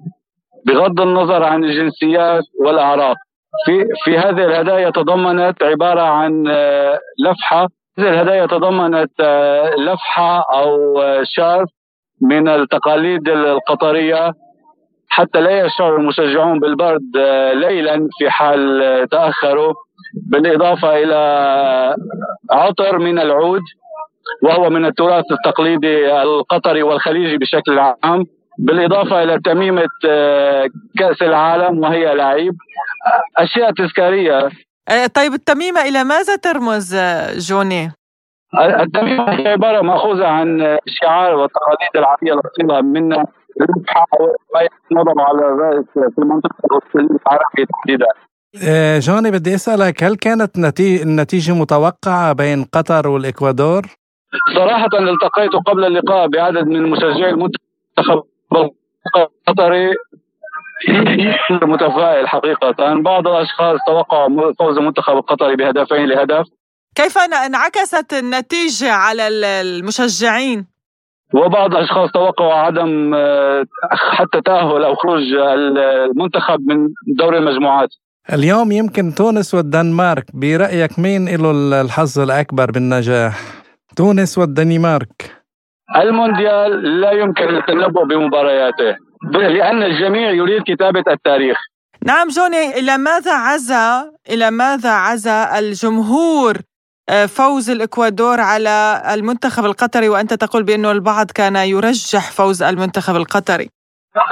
بغض 0.67 1.01
النظر 1.01 1.43
عن 1.43 1.65
الجنسيات 1.65 2.45
والأعراق. 2.65 3.17
في 3.66 3.84
في 4.05 4.18
هذه 4.18 4.44
الهدايا 4.44 4.90
تضمنت 4.90 5.62
عبارة 5.62 6.01
عن 6.01 6.48
آه، 6.48 6.98
لفحة. 7.24 7.68
هذه 7.98 8.09
الهدايا 8.09 8.46
تضمنت 8.46 9.11
آه، 9.20 9.74
لفحة 9.74 10.44
أو 10.53 11.01
آه، 11.01 11.22
شارف 11.24 11.68
من 12.22 12.48
التقاليد 12.48 13.28
القطرية. 13.28 14.32
حتى 15.09 15.40
لا 15.40 15.61
يشعر 15.66 15.96
المشجعون 15.96 16.61
بالبرد 16.61 17.16
ليلا 17.55 18.09
في 18.18 18.30
حال 18.30 18.80
تأخروا. 19.11 19.74
بالإضافة 20.30 21.03
إلى 21.03 21.96
عطر 22.51 22.98
من 22.98 23.18
العود 23.18 23.61
وهو 24.42 24.70
من 24.70 24.84
التراث 24.84 25.24
التقليدي 25.32 26.22
القطري 26.22 26.82
والخليجي 26.82 27.38
بشكل 27.38 27.78
عام. 27.78 28.24
بالإضافة 28.59 29.22
إلى 29.22 29.40
تميمة 29.44 29.88
آه، 30.09 30.68
كأس 30.98 31.22
العالم 31.22 31.78
وهي 31.78 32.14
لعيب 32.14 32.55
أشياء 33.36 33.72
تذكارية 33.72 34.48
آه، 34.88 35.07
طيب 35.07 35.32
التميمة 35.32 35.80
إلى 35.80 36.05
ماذا 36.05 36.36
ترمز 36.36 36.94
آه، 36.94 37.32
جوني؟ 37.38 37.92
التميمة 38.80 39.30
هي 39.30 39.48
عبارة 39.48 39.80
مأخوذة 39.80 40.26
عن 40.26 40.78
شعار 40.86 41.34
والتقاليد 41.34 41.96
العربية 41.96 42.32
الأصيلة 42.32 42.80
من 42.80 43.09
ما 43.09 44.68
ينضم 44.90 45.20
على 45.20 45.38
الرأس 45.38 45.84
في 45.94 46.18
المنطقة 46.18 46.80
العربية 46.94 47.64
تحديدا 47.64 48.07
جوني 48.98 49.30
بدي 49.30 49.55
أسألك 49.55 50.05
هل 50.05 50.16
كانت 50.16 50.78
النتيجة 50.80 51.53
متوقعة 51.53 52.32
بين 52.32 52.64
قطر 52.64 53.09
والإكوادور؟ 53.09 53.82
صراحة 54.55 54.88
التقيت 54.98 55.51
قبل 55.66 55.84
اللقاء 55.84 56.28
بعدد 56.28 56.66
من 56.66 56.82
مشجعي 56.82 57.30
المنتخب 57.30 58.22
القطري 59.16 59.94
متفائل 61.62 62.28
حقيقة. 62.28 63.01
بعض 63.01 63.28
الأشخاص 63.28 63.78
توقعوا 63.86 64.53
فوز 64.59 64.78
المنتخب 64.78 65.12
القطري 65.12 65.57
بهدفين 65.57 66.07
لهدف. 66.07 66.46
كيف 66.94 67.18
انعكست 67.18 68.12
النتيجة 68.12 68.92
على 68.92 69.28
المشجعين؟ 69.28 70.66
وبعض 71.34 71.74
الأشخاص 71.74 72.11
توقعوا 72.12 72.55
عدم 72.55 73.14
آه، 73.14 73.64
حتى 73.90 74.40
تأهل 74.40 74.84
أو 74.84 74.94
خروج 74.94 75.22
المنتخب 75.32 76.61
من 76.61 76.88
دوري 77.18 77.38
المجموعات. 77.38 77.88
اليوم 78.32 78.72
يمكن 78.72 79.14
تونس 79.14 79.55
والدنمارك 79.55 80.24
برأيك 80.34 80.98
مين 80.98 81.28
له 81.28 81.80
الحظ 81.80 82.18
الأكبر 82.18 82.70
بالنجاح؟ 82.70 83.40
تونس 83.96 84.38
والدنمارك. 84.38 85.39
المونديال 85.97 87.01
لا 87.01 87.12
يمكن 87.12 87.57
التنبؤ 87.57 88.05
بمبارياته 88.05 88.97
لأن 89.32 89.82
الجميع 89.82 90.30
يريد 90.30 90.62
كتابة 90.62 91.05
التاريخ. 91.09 91.59
نعم 92.07 92.28
جوني 92.28 92.78
إلى 92.78 92.99
ماذا 92.99 93.34
عزا 93.34 94.12
إلى 94.30 94.51
ماذا 94.51 94.91
عزا 94.91 95.59
الجمهور 95.59 96.57
آه، 97.09 97.26
فوز 97.26 97.70
الإكوادور 97.70 98.41
على 98.41 99.03
المنتخب 99.14 99.64
القطري؟ 99.64 100.09
وأنت 100.09 100.34
تقول 100.34 100.62
بأنه 100.62 100.93
البعض 100.93 101.26
كان 101.30 101.57
يرجح 101.57 102.30
فوز 102.30 102.62
المنتخب 102.62 103.16
القطري. 103.16 103.68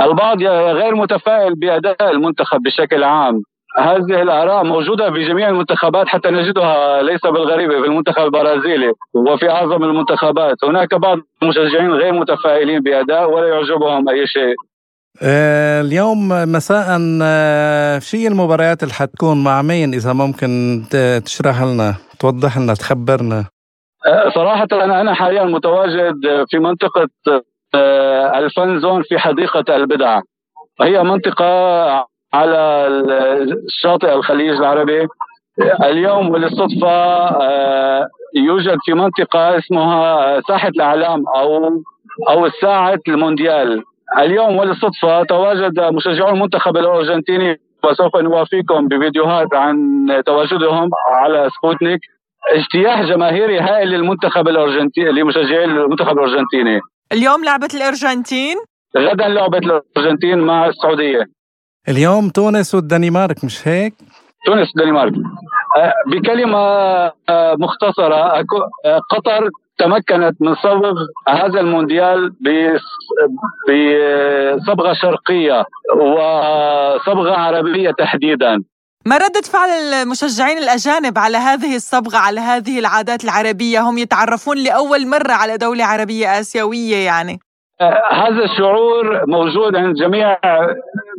البعض 0.01 0.43
غير 0.81 0.95
متفائل 0.95 1.55
بأداء 1.55 2.11
المنتخب 2.11 2.59
بشكل 2.63 3.05
عام. 3.05 3.43
هذه 3.79 4.23
الآراء 4.23 4.65
موجودة 4.65 5.13
في 5.13 5.29
جميع 5.29 5.49
المنتخبات 5.49 6.09
حتى 6.09 6.31
نجدها 6.31 7.03
ليس 7.03 7.21
بالغريبه 7.21 7.81
في 7.81 7.87
المنتخب 7.87 8.25
البرازيلي 8.25 8.93
وفي 9.15 9.51
أعظم 9.51 9.85
المنتخبات. 9.85 10.65
هناك 10.65 10.95
بعض 10.95 11.19
المشجعين 11.43 11.93
غير 11.93 12.13
متفائلين 12.13 12.81
بأداء 12.81 13.31
ولا 13.31 13.49
يعجبهم 13.49 14.09
أي 14.09 14.27
شيء. 14.27 14.55
آه، 15.23 15.81
اليوم 15.81 16.29
مساء 16.29 16.87
آه، 17.23 17.99
شيء 17.99 18.29
المباريات 18.29 18.83
اللي 18.83 18.95
حتكون 18.95 19.45
مع 19.45 19.63
مين 19.63 19.95
إذا 19.95 20.13
ممكن 20.13 20.83
تشرح 21.25 21.63
لنا 21.63 21.95
توضح 22.21 22.59
لنا 22.59 22.75
تخبرنا 22.75 23.45
آه، 24.07 24.31
صراحة 24.35 24.69
أنا 24.73 25.01
أنا 25.01 25.15
حاليا 25.15 25.45
متواجد 25.45 26.15
في 26.51 26.59
منطقة 26.59 27.09
الفن 28.39 28.81
زون 28.81 29.03
في 29.03 29.19
حديقة 29.19 29.77
البدع. 29.77 30.21
هي 30.83 31.03
منطقة 31.03 31.45
على 32.35 32.89
شاطئ 33.69 34.15
الخليج 34.15 34.57
العربي. 34.57 35.07
اليوم 35.83 36.31
وللصدفة 36.31 37.29
يوجد 38.37 38.77
في 38.85 38.95
منطقة 38.95 39.59
اسمها 39.59 40.41
ساحة 40.49 40.69
الأعلام 40.69 41.25
أو 41.37 41.83
أو 42.29 42.47
الساعة 42.47 43.01
المونديال. 43.09 43.83
اليوم 44.19 44.57
وللصدفة 44.57 45.23
تواجد 45.23 45.81
مشجعو 45.81 46.29
المنتخب 46.29 46.77
الأرجنتيني 46.77 47.61
وسوف 47.85 48.17
نوافيكم 48.17 48.89
بفيديوهات 48.89 49.55
عن 49.55 49.77
تواجدهم 50.27 50.91
على 51.09 51.49
سبوتنيك 51.59 52.01
اجتياح 52.55 53.03
جماهيري 53.03 53.59
هائل 53.61 53.89
للمنتخب 53.89 54.49
الأرجنتيني 54.49 55.11
لمشجعي 55.11 55.65
المنتخب 55.65 56.19
الأرجنتيني. 56.19 56.81
اليوم 57.13 57.45
لعبة 57.45 57.69
الأرجنتين؟ 57.75 58.57
غدا 58.97 59.29
لعبة 59.29 59.59
الأرجنتين 59.59 60.39
مع 60.39 60.67
السعودية. 60.67 61.38
اليوم 61.89 62.29
تونس 62.29 62.75
والدنمارك 62.75 63.45
مش 63.45 63.69
هيك؟ 63.69 63.95
تونس 64.47 64.69
والدنمارك. 64.77 65.13
أه، 65.77 65.93
بكلمة 66.07 66.59
أه، 66.59 67.57
مختصرة. 67.59 68.39
أه، 68.39 68.45
قطر 69.11 69.51
تمكنت 69.79 70.37
من 70.41 70.55
صبغ 70.55 70.95
هذا 71.29 71.61
المونديال 71.61 72.31
بصبغه 73.69 74.93
شرقية 75.03 75.65
وصبغة 75.97 77.33
عربية 77.37 77.91
تحديدا. 77.91 78.63
ما 79.07 79.17
ردة 79.17 79.41
فعل 79.41 79.69
المشجعين 79.69 80.59
الأجانب 80.59 81.19
على 81.19 81.37
هذه 81.37 81.77
الصبغة 81.77 82.17
على 82.17 82.41
هذه 82.41 82.79
العادات 82.79 83.25
العربية؟ 83.25 83.81
هم 83.81 83.99
يتعرفون 83.99 84.59
لأول 84.59 85.07
مرة 85.07 85.33
على 85.33 85.57
دولة 85.57 85.85
عربية 85.85 86.41
آسيوية 86.41 86.97
يعني. 86.97 87.41
هذا 88.11 88.45
الشعور 88.45 89.27
موجود 89.27 89.77
عند 89.77 89.97
جميع 89.97 90.37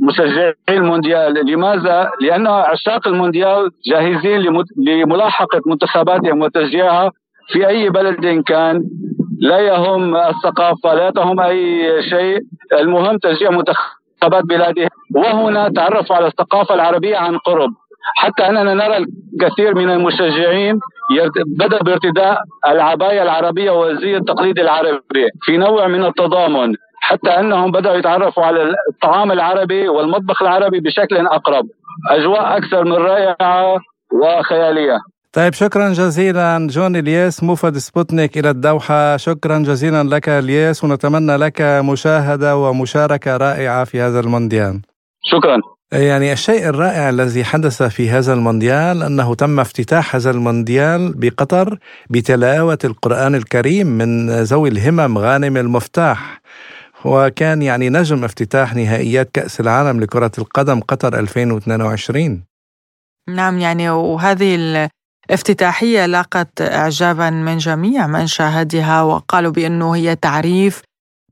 مشجعي 0.01 0.55
المونديال. 0.69 1.33
لماذا؟ 1.45 2.11
لأن 2.21 2.47
عشاق 2.47 3.07
المونديال 3.07 3.69
جاهزين 3.87 4.63
لملاحقة 4.77 5.61
منتخباتهم 5.65 6.41
وتشجيعها 6.41 7.11
في 7.47 7.67
أي 7.67 7.89
بلد 7.89 8.43
كان. 8.43 8.83
لا 9.39 9.59
يهم 9.59 10.15
الثقافة 10.15 10.93
لا 10.93 11.11
يهم 11.17 11.39
أي 11.39 12.03
شيء. 12.09 12.39
المهم 12.73 13.17
تشجيع 13.17 13.49
منتخبات 13.51 14.43
بلاده 14.43 14.87
وهنا 15.15 15.69
تعرفوا 15.69 16.15
على 16.15 16.27
الثقافة 16.27 16.75
العربية 16.75 17.17
عن 17.17 17.37
قرب. 17.37 17.69
حتى 18.15 18.43
أننا 18.49 18.73
نرى 18.73 18.97
الكثير 18.97 19.75
من 19.75 19.89
المشجعين 19.89 20.79
بدأ 21.45 21.77
بارتداء 21.77 22.37
العباية 22.67 23.21
العربية 23.21 23.71
والزي 23.71 24.17
التقليدي 24.17 24.61
العربي 24.61 25.29
في 25.41 25.57
نوع 25.57 25.87
من 25.87 26.05
التضامن 26.05 26.75
حتى 27.01 27.29
أنهم 27.29 27.71
بدأوا 27.71 27.95
يتعرفوا 27.95 28.43
على 28.43 28.73
الطعام 28.89 29.31
العربي 29.31 29.89
والمطبخ 29.89 30.41
العربي 30.41 30.79
بشكل 30.79 31.27
أقرب. 31.27 31.65
أجواء 32.09 32.57
أكثر 32.57 32.85
من 32.85 32.93
رائعة 32.93 33.77
وخيالية. 34.13 34.97
طيب 35.33 35.53
شكرا 35.53 35.89
جزيلا. 35.89 36.67
جون 36.69 36.95
إلياس 36.95 37.43
موفد 37.43 37.77
سبوتنيك 37.77 38.37
إلى 38.37 38.49
الدوحة. 38.49 39.17
شكرا 39.17 39.57
جزيلا 39.57 40.03
لك 40.03 40.29
إلياس 40.29 40.83
ونتمنى 40.83 41.37
لك 41.37 41.61
مشاهدة 41.61 42.57
ومشاركة 42.57 43.37
رائعة 43.37 43.83
في 43.83 44.01
هذا 44.01 44.19
المونديال. 44.19 44.81
شكرا. 45.23 45.57
يعني 45.91 46.33
الشيء 46.33 46.69
الرائع 46.69 47.09
الذي 47.09 47.43
حدث 47.43 47.83
في 47.83 48.09
هذا 48.09 48.33
المونديال 48.33 49.03
أنه 49.03 49.35
تم 49.35 49.59
افتتاح 49.59 50.15
هذا 50.15 50.31
المونديال 50.31 51.13
بقطر 51.15 51.79
بتلاوة 52.09 52.79
القرآن 52.83 53.35
الكريم 53.35 53.87
من 53.87 54.29
ذوي 54.29 54.69
الهمم 54.69 55.17
غانم 55.17 55.57
المفتاح. 55.57 56.41
وكان 57.05 57.61
يعني 57.61 57.89
نجم 57.89 58.23
افتتاح 58.23 58.75
نهائيات 58.75 59.29
كأس 59.33 59.59
العالم 59.59 59.99
لكرة 59.99 60.31
القدم 60.37 60.79
قطر 60.79 61.19
2022 61.19 62.43
نعم 63.29 63.59
يعني 63.59 63.89
وهذه 63.89 64.89
افتتاحية 65.29 66.05
لاقت 66.05 66.61
إعجابا 66.61 67.29
من 67.29 67.57
جميع 67.57 68.07
من 68.07 68.27
شاهدها 68.27 69.01
وقالوا 69.01 69.51
بأنه 69.51 69.95
هي 69.95 70.15
تعريف 70.15 70.81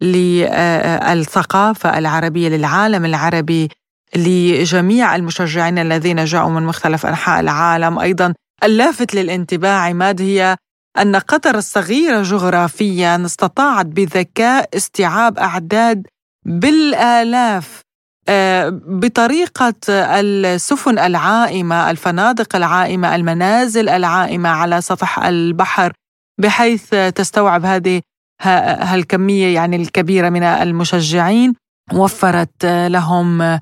للثقافة 0.01 1.97
العربية 1.97 2.49
للعالم 2.49 3.05
العربي 3.05 3.69
لجميع 4.15 5.15
المشجعين 5.15 5.79
الذين 5.79 6.25
جاءوا 6.25 6.49
من 6.49 6.63
مختلف 6.63 7.05
أنحاء 7.05 7.39
العالم. 7.39 7.99
أيضا 7.99 8.33
اللافت 8.63 9.15
للانتباه 9.15 9.77
عماد 9.77 10.21
هي 10.21 10.55
أن 10.97 11.15
قطر 11.15 11.57
الصغيرة 11.57 12.21
جغرافيا 12.21 13.25
استطاعت 13.25 13.85
بذكاء 13.85 14.69
استيعاب 14.77 15.39
أعداد 15.39 16.07
بالآلاف 16.45 17.81
آه، 18.29 18.69
بطريقة 18.69 19.73
السفن 19.89 20.99
العائمة 20.99 21.91
الفنادق 21.91 22.55
العائمة 22.55 23.15
المنازل 23.15 23.89
العائمة 23.89 24.49
على 24.49 24.81
سطح 24.81 25.19
البحر 25.19 25.93
بحيث 26.39 26.89
تستوعب 26.89 27.65
هذه 27.65 28.01
هالكمية 28.41 29.55
يعني 29.55 29.75
الكبيرة 29.75 30.29
من 30.29 30.43
المشجعين. 30.43 31.53
وفرت 31.93 32.65
لهم 32.65 33.59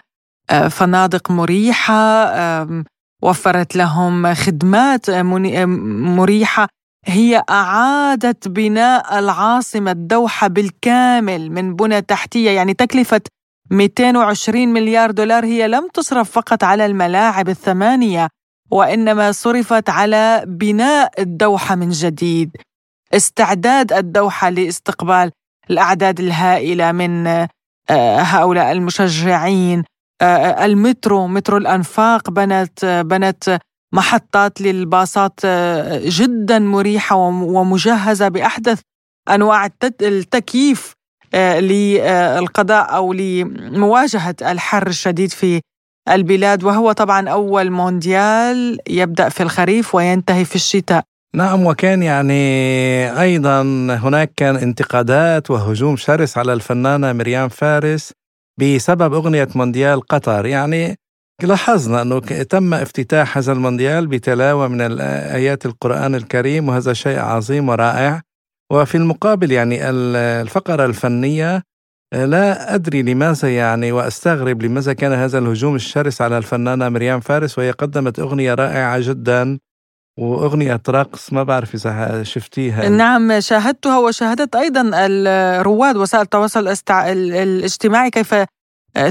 فنادق 0.69 1.31
مريحة 1.31 2.27
وفرت 3.23 3.75
لهم 3.75 4.33
خدمات 4.33 5.09
مريحة. 5.09 6.67
هي 7.05 7.43
أعادت 7.49 8.47
بناء 8.47 9.19
العاصمة 9.19 9.91
الدوحة 9.91 10.47
بالكامل 10.47 11.51
من 11.51 11.75
بنى 11.75 12.01
تحتية. 12.01 12.49
يعني 12.51 12.73
تكلفة 12.73 13.21
220 13.71 14.67
مليار 14.73 15.11
دولار 15.11 15.45
هي 15.45 15.67
لم 15.67 15.87
تصرف 15.93 16.31
فقط 16.31 16.63
على 16.63 16.85
الملاعب 16.85 17.49
الثمانية 17.49 18.27
وإنما 18.71 19.31
صرفت 19.31 19.89
على 19.89 20.43
بناء 20.47 21.21
الدوحة 21.21 21.75
من 21.75 21.89
جديد. 21.89 22.57
استعداد 23.13 23.93
الدوحة 23.93 24.49
لاستقبال 24.49 25.31
الأعداد 25.69 26.19
الهائلة 26.19 26.91
من 26.91 27.27
آه، 27.27 27.47
هؤلاء 28.19 28.71
المشجعين. 28.71 29.79
آه، 29.79 29.83
المترو 30.21 31.27
مترو 31.27 31.57
الأنفاق 31.57 32.29
بنت 32.29 33.03
بنت 33.05 33.59
محطات 33.95 34.61
للباصات 34.61 35.39
آه، 35.45 36.01
جدا 36.05 36.59
مريحة 36.59 37.15
ومجهزة 37.15 38.27
بأحدث 38.27 38.79
أنواع 39.29 39.69
التكييف 40.01 40.93
آه، 41.33 41.59
للقضاء 41.59 42.95
أو 42.95 43.13
لمواجهة 43.13 44.35
الحر 44.41 44.87
الشديد 44.87 45.31
في 45.31 45.61
البلاد. 46.09 46.63
وهو 46.63 46.91
طبعا 46.91 47.29
أول 47.29 47.71
مونديال 47.71 48.79
يبدأ 48.89 49.29
في 49.29 49.43
الخريف 49.43 49.95
وينتهي 49.95 50.45
في 50.45 50.55
الشتاء. 50.55 51.03
نعم 51.35 51.65
وكان 51.65 52.03
يعني 52.03 52.41
أيضا 53.21 53.61
هناك 54.01 54.31
كان 54.37 54.55
انتقادات 54.55 55.51
وهجوم 55.51 55.97
شرس 55.97 56.37
على 56.37 56.53
الفنانة 56.53 57.13
مريم 57.13 57.49
فارس. 57.49 58.11
بسبب 58.59 59.13
أغنية 59.13 59.47
مونديال 59.55 60.01
قطر. 60.01 60.45
يعني 60.45 60.95
لاحظنا 61.43 62.01
أنه 62.01 62.19
تم 62.19 62.73
افتتاح 62.73 63.37
هذا 63.37 63.51
المونديال 63.51 64.07
بتلاوة 64.07 64.67
من 64.67 65.01
آيات 65.01 65.65
القرآن 65.65 66.15
الكريم 66.15 66.69
وهذا 66.69 66.93
شيء 66.93 67.19
عظيم 67.19 67.69
ورائع. 67.69 68.21
وفي 68.71 68.95
المقابل 68.95 69.51
يعني 69.51 69.89
الفقرة 69.89 70.85
الفنية 70.85 71.63
لا 72.13 72.75
أدري 72.75 73.01
لماذا 73.03 73.55
يعني 73.55 73.91
وأستغرب 73.91 74.61
لماذا 74.61 74.93
كان 74.93 75.11
هذا 75.13 75.37
الهجوم 75.37 75.75
الشرس 75.75 76.21
على 76.21 76.37
الفنانة 76.37 76.89
مريم 76.89 77.19
فارس 77.19 77.57
وهي 77.57 77.71
قدمت 77.71 78.19
أغنية 78.19 78.53
رائعة 78.53 78.99
جدا. 78.99 79.59
وأغنية 80.19 80.81
رقص 80.89 81.33
ما 81.33 81.43
بعرف 81.43 81.75
إذا 81.75 82.23
شفتيها. 82.23 82.89
نعم 82.89 83.39
شاهدتها 83.39 83.97
وشاهدت 83.97 84.55
أيضا 84.55 84.91
الرواد 84.93 85.97
وسائل 85.97 86.23
التواصل 86.23 86.67
الاجتماعي 86.89 88.09
كيف 88.09 88.35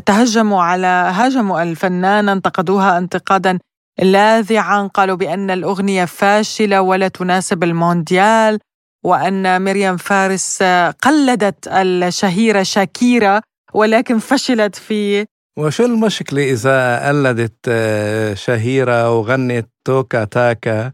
تهجموا 0.06 0.62
على 0.62 0.86
هاجموا 0.86 1.62
الفنانة 1.62 2.32
انتقدوها 2.32 2.98
انتقادا 2.98 3.58
لاذعا 4.02 4.86
قالوا 4.86 5.16
بأن 5.16 5.50
الأغنية 5.50 6.04
فاشلة 6.04 6.80
ولا 6.80 7.08
تناسب 7.08 7.64
المونديال 7.64 8.58
وأن 9.04 9.62
مريم 9.64 9.96
فارس 9.96 10.62
قلدت 11.02 11.68
الشهيرة 11.68 12.62
شاكيرا 12.62 13.40
ولكن 13.74 14.18
فشلت 14.18 14.76
في 14.76 15.26
وشو 15.58 15.84
المشكلة 15.84 16.50
إذا 16.50 17.08
قلدت 17.08 17.58
آه، 17.68 18.34
شهيرة 18.34 19.18
وغنت؟ 19.18 19.73
توكا 19.84 20.24
تاكا 20.24 20.92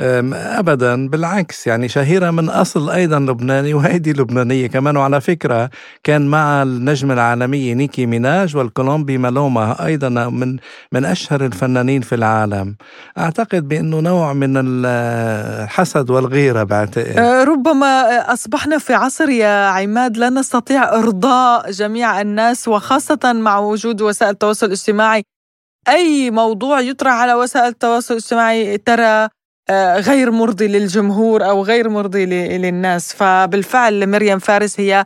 ابدا 0.00 1.08
بالعكس 1.08 1.66
يعني 1.66 1.88
شهيرة 1.88 2.30
من 2.30 2.48
أصل 2.48 2.90
أيضا 2.90 3.18
لبناني 3.18 3.74
وهيدي 3.74 4.12
لبنانية 4.12 4.66
كمان. 4.66 4.96
وعلى 4.96 5.20
فكرة 5.20 5.70
كان 6.04 6.26
مع 6.26 6.62
النجمه 6.62 7.14
العالميه 7.14 7.74
نيكي 7.74 8.06
ميناج 8.06 8.56
والكولومبي 8.56 9.18
مالوما 9.18 9.86
أيضا 9.86 10.08
من 10.08 10.56
من 10.92 11.04
أشهر 11.04 11.44
الفنانين 11.44 12.00
في 12.00 12.14
العالم. 12.14 12.76
أعتقد 13.18 13.68
بأنه 13.68 14.00
نوع 14.00 14.32
من 14.32 14.52
الحسد 14.56 16.10
والغيرة 16.10 16.62
بعتقد 16.62 17.18
أه، 17.18 17.44
ربما 17.44 17.86
أصبحنا 18.32 18.78
في 18.78 18.94
عصر 18.94 19.28
يا 19.28 19.66
عماد 19.66 20.16
لا 20.16 20.30
نستطيع 20.30 20.88
إرضاء 20.88 21.70
جميع 21.70 22.20
الناس 22.20 22.68
وخاصة 22.68 23.32
مع 23.32 23.58
وجود 23.58 24.02
وسائل 24.02 24.30
التواصل 24.30 24.66
الاجتماعي. 24.66 25.35
أي 25.88 26.30
موضوع 26.30 26.80
يطرح 26.80 27.12
على 27.12 27.34
وسائل 27.34 27.68
التواصل 27.68 28.14
الاجتماعي 28.14 28.78
ترى 28.78 29.28
آه، 29.70 30.00
غير 30.00 30.30
مرضي 30.30 30.68
للجمهور 30.68 31.44
أو 31.44 31.62
غير 31.64 31.88
مرضي 31.88 32.26
للناس. 32.58 33.12
فبالفعل 33.14 34.06
مريم 34.10 34.38
فارس 34.38 34.80
هي 34.80 35.04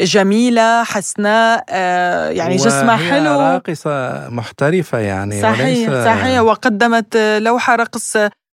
جميلة 0.00 0.84
حسناء 0.84 1.64
آه، 1.68 2.28
يعني 2.28 2.56
جسمها 2.56 2.96
حلو. 2.96 3.40
راقصة 3.40 4.28
محترفة 4.28 4.98
يعني 4.98 5.42
صحيح 5.42 5.88
وليس... 5.90 6.04
صحيح. 6.04 6.40
وقدمت 6.40 7.16
لوحة 7.16 7.76
رقص 7.76 8.16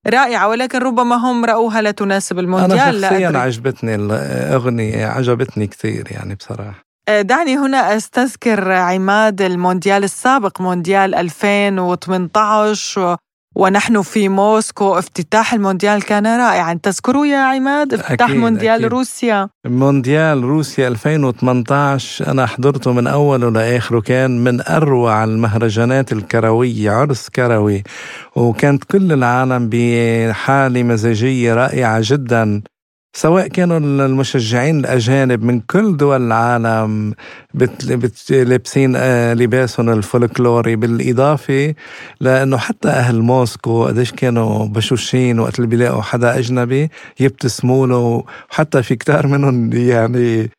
رائعة 0.07 0.49
ولكن 0.49 0.79
ربما 0.79 1.17
هم 1.17 1.45
رأوها 1.45 1.83
لا 1.83 1.91
تناسب 1.91 2.39
المونديال 2.39 2.81
أنا 2.81 3.09
شخصيا 3.11 3.39
عجبتني 3.39 3.95
الأغنية 3.95 5.07
عجبتني 5.07 5.67
كثير 5.67 6.09
يعني 6.11 6.35
بصراحة. 6.35 6.86
دعني 7.11 7.57
هنا 7.59 7.97
أستذكر 7.97 8.73
عماد 8.73 9.43
المونديال 9.43 10.05
السابق 10.05 10.61
مونديال 10.61 11.15
2018 11.15 13.17
ونحن 13.57 14.03
في 14.03 14.29
موسكو. 14.29 14.99
افتتاح 14.99 15.55
المونديال 15.55 16.03
كان 16.03 16.27
رائعا. 16.27 16.79
تذكروا 16.83 17.27
يا 17.27 17.39
عماد 17.39 17.95
افتتاح 17.95 18.29
أكيد 18.31 18.41
مونديال 18.41 18.75
أكيد. 18.81 18.93
روسيا؟ 18.93 19.49
مونديال 19.67 20.45
روسيا 20.45 20.89
2018 20.89 22.31
أنا 22.31 22.47
حضرته 22.47 22.93
من 22.93 23.07
أوله 23.07 23.51
لآخره 23.51 24.01
كان 24.01 24.45
من 24.45 24.61
أروع 24.69 25.25
المهرجانات 25.25 26.13
الكروية 26.13 26.91
عرس 26.91 27.29
كروي. 27.29 27.83
وكانت 28.37 28.85
كل 28.85 29.13
العالم 29.13 29.69
بحالة 29.73 30.83
مزاجية 30.83 31.55
رائعة 31.55 31.99
جدا. 32.03 32.63
سواء 33.17 33.49
كانوا 33.49 33.79
المشجعين 33.79 34.79
الأجانب 34.81 35.43
من 35.43 35.61
كل 35.61 35.97
دول 35.97 36.23
العالم 36.23 37.15
لابسين 38.31 38.97
آه، 38.97 39.35
لباسهم 39.35 39.91
الفولكلوري 39.91 40.77
بالإضافة 40.77 41.75
لأنه 42.21 42.57
حتى 42.57 42.89
أهل 42.89 43.21
موسكو 43.21 43.85
قديش 43.85 44.13
كانوا 44.13 44.67
بشوشين 44.67 45.41
وقت 45.41 45.57
اللي 45.57 45.67
بيلاقوا 45.67 46.03
حدا 46.03 46.39
أجنبي 46.39 46.91
يبتسموا 47.21 47.87
له 47.87 48.25
وحتى 48.51 48.83
في 48.83 48.97
كتار 48.97 49.27
منهم 49.27 49.73
يعني 49.73 50.51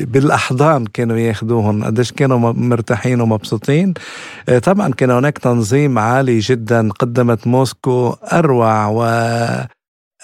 بالأحضان 0.00 0.86
كانوا 0.86 1.18
ياخذوهم 1.18 1.84
قديش 1.84 2.12
كانوا 2.12 2.52
مرتاحين 2.52 3.20
ومبسوطين. 3.20 3.94
آه، 4.48 4.58
طبعا 4.58 4.92
كان 4.92 5.10
هناك 5.10 5.38
تنظيم 5.38 5.98
عالي 5.98 6.38
جدا 6.38 6.88
قدمت 6.88 7.46
موسكو 7.46 8.16
أروع 8.32 8.86
و 8.86 9.00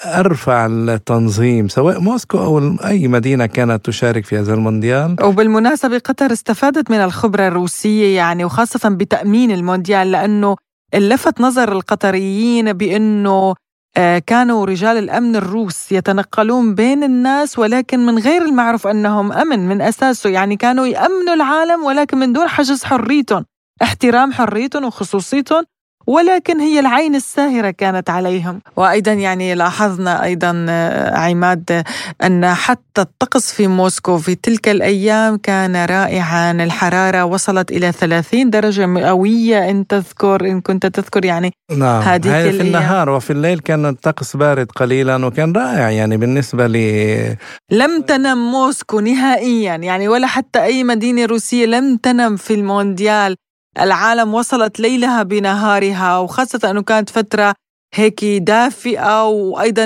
أرفع 0.05 0.67
التنظيم 0.67 1.69
سواء 1.69 2.01
موسكو 2.01 2.39
أو 2.39 2.77
أي 2.85 3.09
مدينة 3.09 3.47
كانت 3.47 3.85
تشارك 3.85 4.25
في 4.25 4.39
هذا 4.39 4.55
المونديال. 4.55 5.17
وبالمناسبه 5.23 5.99
قطر 5.99 6.33
استفادت 6.33 6.91
من 6.91 6.97
الخبرة 6.97 7.49
الروسية 7.49 8.17
يعني 8.17 8.45
وخاصة 8.45 8.89
بتأمين 8.89 9.51
المونديال 9.51 10.11
لأنه 10.11 10.57
لفت 10.95 11.41
نظر 11.41 11.73
القطريين 11.73 12.73
بأنه 12.73 13.55
آه، 13.97 14.19
كانوا 14.19 14.67
رجال 14.67 14.97
الأمن 14.97 15.37
الروس 15.37 15.93
يتنقلون 15.93 16.75
بين 16.75 17.05
الناس 17.05 17.59
ولكن 17.59 18.07
من 18.07 18.19
غير 18.19 18.43
المعروف 18.43 18.87
أنهم 18.87 19.33
أمن 19.33 19.69
من 19.69 19.81
أساسه. 19.81 20.31
يعني 20.31 20.57
كانوا 20.57 20.87
يأمنوا 20.87 21.35
العالم 21.35 21.85
ولكن 21.85 22.19
من 22.19 22.33
دون 22.33 22.49
حجز 22.49 22.85
حريتهم 22.85 23.45
احترام 23.83 24.33
حريتهم 24.33 24.85
وخصوصيتهم 24.85 25.65
ولكن 26.07 26.61
هي 26.61 26.81
العين 26.81 27.15
الساهرة 27.15 27.71
كانت 27.71 28.11
عليهم. 28.11 28.61
وأيضا 28.77 29.13
يعني 29.13 29.55
لاحظنا 29.55 30.25
أيضا 30.25 30.67
آه، 30.69 31.19
عماد 31.19 31.85
أن 32.23 32.55
حتى 32.55 33.01
الطقس 33.01 33.53
في 33.53 33.67
موسكو 33.67 34.19
في 34.19 34.35
تلك 34.35 34.69
الأيام 34.69 35.37
كان 35.37 35.77
رائعا. 35.77 36.53
الحرارة 36.53 37.25
وصلت 37.25 37.71
إلى 37.71 37.93
30 37.93 38.51
درجة 38.51 38.87
مئوية 38.87 39.71
إن 39.71 39.87
تذكر 39.87 40.45
إن 40.51 40.61
كنت 40.61 40.87
تذكر 40.87 41.25
يعني 41.25 41.53
نعم 41.71 42.03
هذه 42.03 42.51
في 42.51 42.61
النهار 42.61 43.11
وفي 43.11 43.33
الليل 43.33 43.59
كان 43.59 43.87
الطقس 43.87 44.37
بارد 44.37 44.71
قليلا 44.71 45.27
وكان 45.27 45.53
رائع 45.53 45.91
يعني 45.91 46.17
بالنسبة 46.17 46.67
لي 46.67 47.37
لم 47.71 48.03
تنم 48.03 48.51
موسكو 48.51 49.01
نهائيا 49.01 49.75
يعني 49.75 50.09
ولا 50.09 50.27
حتى 50.27 50.63
أي 50.63 50.85
مدينة 50.85 51.25
روسية 51.25 51.67
لم 51.67 51.97
تنم 51.97 52.37
في 52.37 52.55
المونديال. 52.55 53.37
العالم 53.81 54.35
وصلت 54.35 54.81
ليلها 54.81 55.23
بنهارها 55.23 56.19
وخاصة 56.19 56.71
أنه 56.71 56.83
كانت 56.83 57.11
فترة 57.11 57.55
هيك 57.95 58.25
دافئة 58.25 59.25
وأيضا 59.25 59.85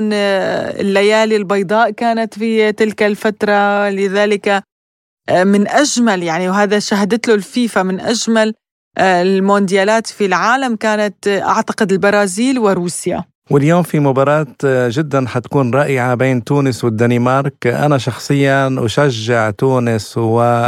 الليالي 0.81 1.37
البيضاء 1.37 1.91
كانت 1.91 2.35
في 2.35 2.73
تلك 2.73 3.03
الفترة. 3.03 3.89
لذلك 3.91 4.63
من 5.31 5.69
أجمل 5.69 6.23
يعني 6.23 6.49
وهذا 6.49 6.79
شهدت 6.79 7.29
له 7.29 7.35
الفيفا 7.35 7.83
من 7.83 8.01
أجمل 8.01 8.55
المونديالات 8.99 10.07
في 10.07 10.27
العالم 10.27 10.77
كانت 10.77 11.29
أعتقد 11.29 11.93
البرازيل 11.93 12.59
وروسيا. 12.59 13.25
واليوم 13.51 13.83
في 13.83 14.01
مباراة 14.01 14.47
جدا 14.65 15.27
حتكون 15.29 15.75
رائعة 15.75 16.15
بين 16.15 16.45
تونس 16.45 16.85
والدنمارك. 16.85 17.67
أنا 17.67 17.99
شخصيا 17.99 18.77
أشجع 18.79 19.51
تونس 19.51 20.19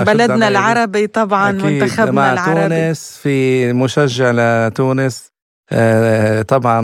بلدنا 0.07 0.49
العربي 0.49 1.07
طبعا 1.07 1.53
منتخبنا 1.53 2.11
مع 2.11 2.33
العربي. 2.33 2.69
تونس 2.69 3.19
في 3.23 3.73
مشجع 3.73 4.31
لتونس 4.35 5.33
آه، 5.75 6.43
طبعا 6.43 6.81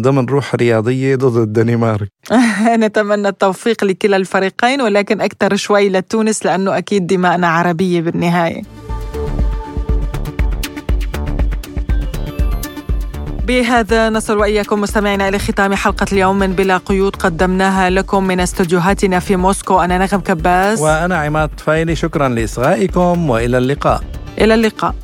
ضمن 0.00 0.26
روح 0.26 0.54
رياضية 0.54 1.16
ضد 1.16 1.36
الدنمارك. 1.36 2.08
نتمنى 2.84 3.28
التوفيق 3.28 3.84
لكلا 3.84 4.16
الفريقين 4.16 4.80
ولكن 4.80 5.20
أكثر 5.20 5.56
شوي 5.56 5.88
لتونس 5.88 6.46
لأنه 6.46 6.78
أكيد 6.78 7.06
دماءنا 7.06 7.48
عربية 7.48 8.00
بالنهاية. 8.00 8.77
بهذا 13.48 14.10
نصل 14.10 14.36
وإياكم 14.36 14.80
مستمعينا 14.80 15.28
إلى 15.28 15.38
ختام 15.38 15.74
حلقة 15.74 16.06
اليوم 16.12 16.38
من 16.38 16.52
بلا 16.52 16.76
قيود 16.76 17.16
قدمناها 17.16 17.90
لكم 17.90 18.24
من 18.24 18.40
استديوهاتنا 18.40 19.18
في 19.18 19.36
موسكو. 19.36 19.80
أنا 19.80 19.98
نغم 19.98 20.20
كباس 20.20 20.78
وأنا 20.80 21.16
عماد 21.16 21.50
فايلي 21.56 21.96
شكرا 21.96 22.28
لإصغائكم 22.28 23.30
وإلى 23.30 23.58
اللقاء. 23.58 24.02
إلى 24.38 24.54
اللقاء. 24.54 24.94